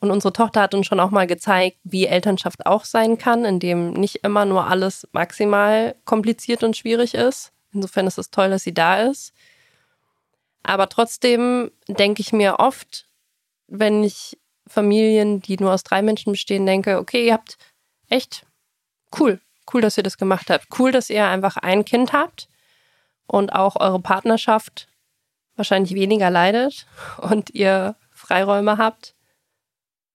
Und 0.00 0.12
unsere 0.12 0.32
Tochter 0.32 0.62
hat 0.62 0.74
uns 0.74 0.86
schon 0.86 1.00
auch 1.00 1.10
mal 1.10 1.26
gezeigt, 1.26 1.78
wie 1.82 2.06
Elternschaft 2.06 2.66
auch 2.66 2.84
sein 2.84 3.18
kann, 3.18 3.44
indem 3.44 3.92
nicht 3.92 4.16
immer 4.22 4.44
nur 4.44 4.68
alles 4.68 5.08
maximal 5.10 5.96
kompliziert 6.04 6.62
und 6.62 6.76
schwierig 6.76 7.14
ist. 7.14 7.52
Insofern 7.72 8.06
ist 8.06 8.18
es 8.18 8.30
toll, 8.30 8.50
dass 8.50 8.62
sie 8.62 8.74
da 8.74 9.02
ist. 9.02 9.32
Aber 10.62 10.88
trotzdem 10.88 11.72
denke 11.88 12.20
ich 12.20 12.32
mir 12.32 12.60
oft, 12.60 13.08
wenn 13.66 14.04
ich 14.04 14.38
Familien, 14.68 15.40
die 15.40 15.56
nur 15.56 15.72
aus 15.72 15.82
drei 15.82 16.02
Menschen 16.02 16.32
bestehen, 16.32 16.66
denke, 16.66 16.98
okay, 16.98 17.26
ihr 17.26 17.32
habt 17.32 17.58
echt 18.08 18.46
cool, 19.18 19.40
cool, 19.72 19.80
dass 19.80 19.96
ihr 19.96 20.02
das 20.02 20.18
gemacht 20.18 20.50
habt. 20.50 20.66
Cool, 20.78 20.92
dass 20.92 21.10
ihr 21.10 21.26
einfach 21.26 21.56
ein 21.56 21.84
Kind 21.84 22.12
habt 22.12 22.48
und 23.26 23.52
auch 23.52 23.76
eure 23.76 24.00
Partnerschaft 24.00 24.88
wahrscheinlich 25.56 25.94
weniger 25.94 26.30
leidet 26.30 26.86
und 27.18 27.50
ihr 27.50 27.96
Freiräume 28.12 28.78
habt. 28.78 29.14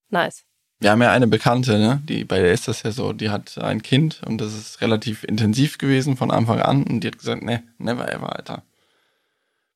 Nice. 0.10 0.44
Wir 0.80 0.92
haben 0.92 1.02
ja 1.02 1.12
eine 1.12 1.28
Bekannte, 1.28 1.80
ne? 1.80 2.02
Die, 2.04 2.26
bei 2.26 2.40
der 2.40 2.52
ist 2.52 2.68
das 2.68 2.84
ja 2.84 2.92
so, 2.92 3.14
die 3.14 3.30
hat 3.30 3.58
ein 3.58 3.82
Kind 3.82 4.22
und 4.26 4.40
das 4.40 4.54
ist 4.54 4.82
relativ 4.82 5.24
intensiv 5.24 5.78
gewesen 5.78 6.18
von 6.18 6.30
Anfang 6.30 6.62
an 6.62 6.84
und 6.84 7.02
die 7.02 7.08
hat 7.08 7.18
gesagt, 7.18 7.42
ne, 7.42 7.64
never 7.78 8.12
ever, 8.12 8.36
Alter. 8.36 8.64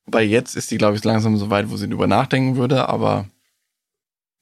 Wobei 0.05 0.23
jetzt 0.23 0.55
ist 0.55 0.69
die, 0.71 0.77
glaube 0.77 0.97
ich, 0.97 1.03
langsam 1.03 1.37
so 1.37 1.49
weit, 1.49 1.69
wo 1.69 1.77
sie 1.77 1.87
drüber 1.87 2.07
nachdenken 2.07 2.55
würde, 2.55 2.89
aber 2.89 3.25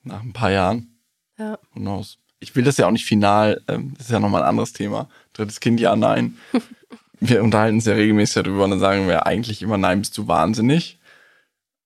nach 0.03 0.21
ein 0.21 0.33
paar 0.33 0.51
Jahren, 0.51 0.99
Ja. 1.37 1.57
who 1.73 1.79
knows. 1.79 2.17
Ich 2.45 2.55
will 2.55 2.63
das 2.63 2.77
ja 2.77 2.85
auch 2.85 2.91
nicht 2.91 3.05
final, 3.05 3.59
ähm, 3.67 3.95
das 3.97 4.05
ist 4.05 4.11
ja 4.11 4.19
nochmal 4.19 4.43
ein 4.43 4.49
anderes 4.49 4.71
Thema. 4.71 5.09
Drittes 5.33 5.59
Kind, 5.59 5.79
ja, 5.79 5.95
nein. 5.95 6.37
wir 7.19 7.41
unterhalten 7.41 7.77
uns 7.77 7.85
ja 7.85 7.93
regelmäßig 7.93 8.43
darüber 8.43 8.65
und 8.65 8.69
dann 8.69 8.79
sagen 8.79 9.07
wir 9.07 9.25
eigentlich 9.25 9.63
immer, 9.63 9.77
nein, 9.77 9.99
bist 9.99 10.15
du 10.15 10.27
wahnsinnig. 10.27 10.99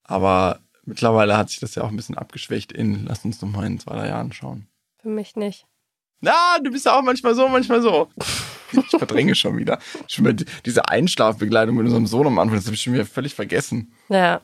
Aber 0.03 0.59
mittlerweile 0.83 1.37
hat 1.37 1.49
sich 1.49 1.61
das 1.61 1.75
ja 1.75 1.83
auch 1.83 1.87
ein 1.89 1.95
bisschen 1.95 2.17
abgeschwächt 2.17 2.73
in, 2.73 3.05
lass 3.05 3.23
uns 3.23 3.41
noch 3.41 3.49
mal 3.49 3.65
in 3.65 3.79
zwei, 3.79 3.95
drei 3.95 4.09
Jahren 4.09 4.33
schauen. 4.33 4.67
Für 5.01 5.07
mich 5.07 5.37
nicht. 5.37 5.65
Na, 6.19 6.57
du 6.61 6.71
bist 6.71 6.85
ja 6.85 6.99
auch 6.99 7.03
manchmal 7.03 7.35
so, 7.35 7.47
manchmal 7.47 7.81
so. 7.81 8.09
Ich 8.73 8.89
verdränge 8.89 9.35
schon 9.35 9.57
wieder. 9.57 9.79
Schon 10.07 10.25
wieder 10.25 10.45
diese 10.65 10.89
Einschlafbegleitung 10.89 11.75
mit 11.75 11.85
unserem 11.85 12.05
Sohn 12.05 12.27
am 12.27 12.37
Anfang, 12.37 12.57
das 12.57 12.65
habe 12.65 12.75
ich 12.75 12.81
schon 12.81 12.93
wieder 12.93 13.05
völlig 13.05 13.33
vergessen. 13.33 13.93
Ja. 14.09 14.41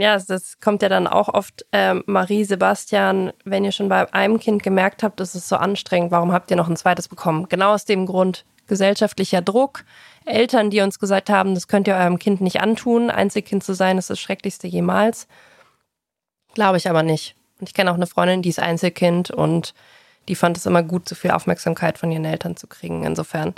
Ja, 0.00 0.16
das 0.16 0.60
kommt 0.60 0.82
ja 0.82 0.88
dann 0.88 1.08
auch 1.08 1.28
oft, 1.28 1.66
ähm, 1.72 2.04
Marie, 2.06 2.44
Sebastian, 2.44 3.32
wenn 3.44 3.64
ihr 3.64 3.72
schon 3.72 3.88
bei 3.88 4.12
einem 4.14 4.38
Kind 4.38 4.62
gemerkt 4.62 5.02
habt, 5.02 5.20
es 5.20 5.34
ist 5.34 5.48
so 5.48 5.56
anstrengend, 5.56 6.12
warum 6.12 6.32
habt 6.32 6.52
ihr 6.52 6.56
noch 6.56 6.68
ein 6.68 6.76
zweites 6.76 7.08
bekommen? 7.08 7.48
Genau 7.48 7.74
aus 7.74 7.84
dem 7.84 8.06
Grund, 8.06 8.44
gesellschaftlicher 8.68 9.42
Druck, 9.42 9.84
Eltern, 10.24 10.70
die 10.70 10.82
uns 10.82 11.00
gesagt 11.00 11.30
haben, 11.30 11.54
das 11.54 11.66
könnt 11.66 11.88
ihr 11.88 11.96
eurem 11.96 12.20
Kind 12.20 12.40
nicht 12.40 12.60
antun, 12.60 13.10
Einzelkind 13.10 13.64
zu 13.64 13.74
sein, 13.74 13.98
ist 13.98 14.08
das 14.08 14.20
Schrecklichste 14.20 14.68
jemals. 14.68 15.26
Glaube 16.54 16.76
ich 16.76 16.88
aber 16.88 17.02
nicht. 17.02 17.34
Und 17.58 17.68
ich 17.68 17.74
kenne 17.74 17.90
auch 17.90 17.96
eine 17.96 18.06
Freundin, 18.06 18.40
die 18.40 18.50
ist 18.50 18.60
Einzelkind 18.60 19.32
und 19.32 19.74
die 20.28 20.36
fand 20.36 20.56
es 20.56 20.66
immer 20.66 20.84
gut, 20.84 21.08
so 21.08 21.16
viel 21.16 21.32
Aufmerksamkeit 21.32 21.98
von 21.98 22.12
ihren 22.12 22.24
Eltern 22.24 22.56
zu 22.56 22.68
kriegen. 22.68 23.02
Insofern 23.02 23.56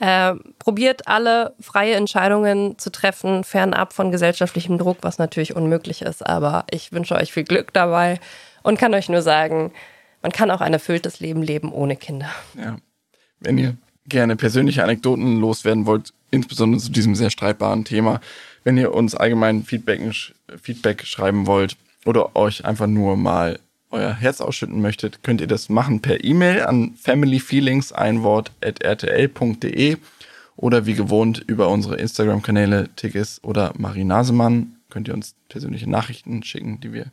äh, 0.00 0.34
probiert 0.58 1.06
alle 1.06 1.54
freie 1.60 1.94
Entscheidungen 1.94 2.78
zu 2.78 2.90
treffen, 2.90 3.44
fernab 3.44 3.92
von 3.92 4.10
gesellschaftlichem 4.10 4.78
Druck, 4.78 4.98
was 5.02 5.18
natürlich 5.18 5.54
unmöglich 5.54 6.02
ist. 6.02 6.26
Aber 6.26 6.64
ich 6.70 6.92
wünsche 6.92 7.14
euch 7.14 7.32
viel 7.32 7.44
Glück 7.44 7.72
dabei 7.72 8.18
und 8.62 8.78
kann 8.78 8.94
euch 8.94 9.08
nur 9.08 9.22
sagen, 9.22 9.72
man 10.22 10.32
kann 10.32 10.50
auch 10.50 10.62
ein 10.62 10.72
erfülltes 10.72 11.20
Leben 11.20 11.42
leben 11.42 11.72
ohne 11.72 11.96
Kinder. 11.96 12.30
Ja. 12.58 12.78
Wenn 13.40 13.58
ihr 13.58 13.76
gerne 14.06 14.36
persönliche 14.36 14.82
Anekdoten 14.82 15.38
loswerden 15.38 15.86
wollt, 15.86 16.12
insbesondere 16.30 16.80
zu 16.80 16.90
diesem 16.90 17.14
sehr 17.14 17.30
streitbaren 17.30 17.84
Thema, 17.84 18.20
wenn 18.64 18.76
ihr 18.76 18.94
uns 18.94 19.14
allgemein 19.14 19.64
Feedback, 19.64 20.00
Feedback 20.62 21.04
schreiben 21.04 21.46
wollt 21.46 21.76
oder 22.06 22.36
euch 22.36 22.64
einfach 22.64 22.86
nur 22.86 23.16
mal 23.16 23.58
euer 23.90 24.12
Herz 24.12 24.40
ausschütten 24.40 24.80
möchtet, 24.80 25.22
könnt 25.22 25.40
ihr 25.40 25.46
das 25.46 25.68
machen 25.68 26.00
per 26.00 26.22
E-Mail 26.24 26.62
an 26.62 26.94
familyfeelings, 26.94 27.92
ein 27.92 28.22
Wort, 28.22 28.52
at 28.64 28.84
rtl.de 28.84 29.96
oder 30.56 30.86
wie 30.86 30.94
gewohnt 30.94 31.42
über 31.46 31.68
unsere 31.68 31.96
Instagram-Kanäle 31.96 32.90
Tigges 32.96 33.42
oder 33.42 33.72
Marie 33.76 34.04
Nasemann 34.04 34.76
könnt 34.90 35.08
ihr 35.08 35.14
uns 35.14 35.34
persönliche 35.48 35.88
Nachrichten 35.88 36.42
schicken, 36.42 36.80
die 36.80 36.92
wir 36.92 37.06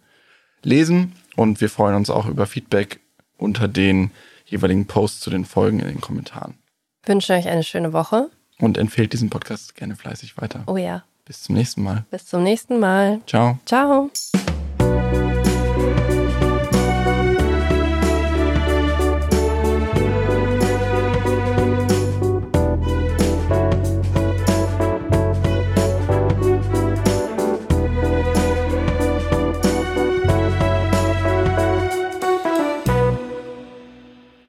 lesen 0.63 1.13
und 1.35 1.61
wir 1.61 1.69
freuen 1.69 1.95
uns 1.95 2.09
auch 2.09 2.27
über 2.27 2.45
Feedback 2.45 2.99
unter 3.37 3.67
den 3.67 4.11
jeweiligen 4.45 4.87
Posts 4.87 5.21
zu 5.21 5.29
den 5.29 5.45
Folgen 5.45 5.79
in 5.79 5.87
den 5.87 6.01
Kommentaren. 6.01 6.55
Ich 7.03 7.09
wünsche 7.09 7.33
euch 7.33 7.47
eine 7.47 7.63
schöne 7.63 7.93
Woche. 7.93 8.29
Und 8.59 8.77
empfehlt 8.77 9.13
diesen 9.13 9.29
Podcast 9.29 9.75
gerne 9.75 9.95
fleißig 9.95 10.35
weiter. 10.37 10.63
Oh 10.65 10.77
ja. 10.77 11.03
Bis 11.25 11.43
zum 11.43 11.55
nächsten 11.55 11.83
Mal. 11.83 12.05
Bis 12.09 12.25
zum 12.25 12.43
nächsten 12.43 12.79
Mal. 12.79 13.21
Ciao. 13.27 13.59
Ciao. 13.65 14.09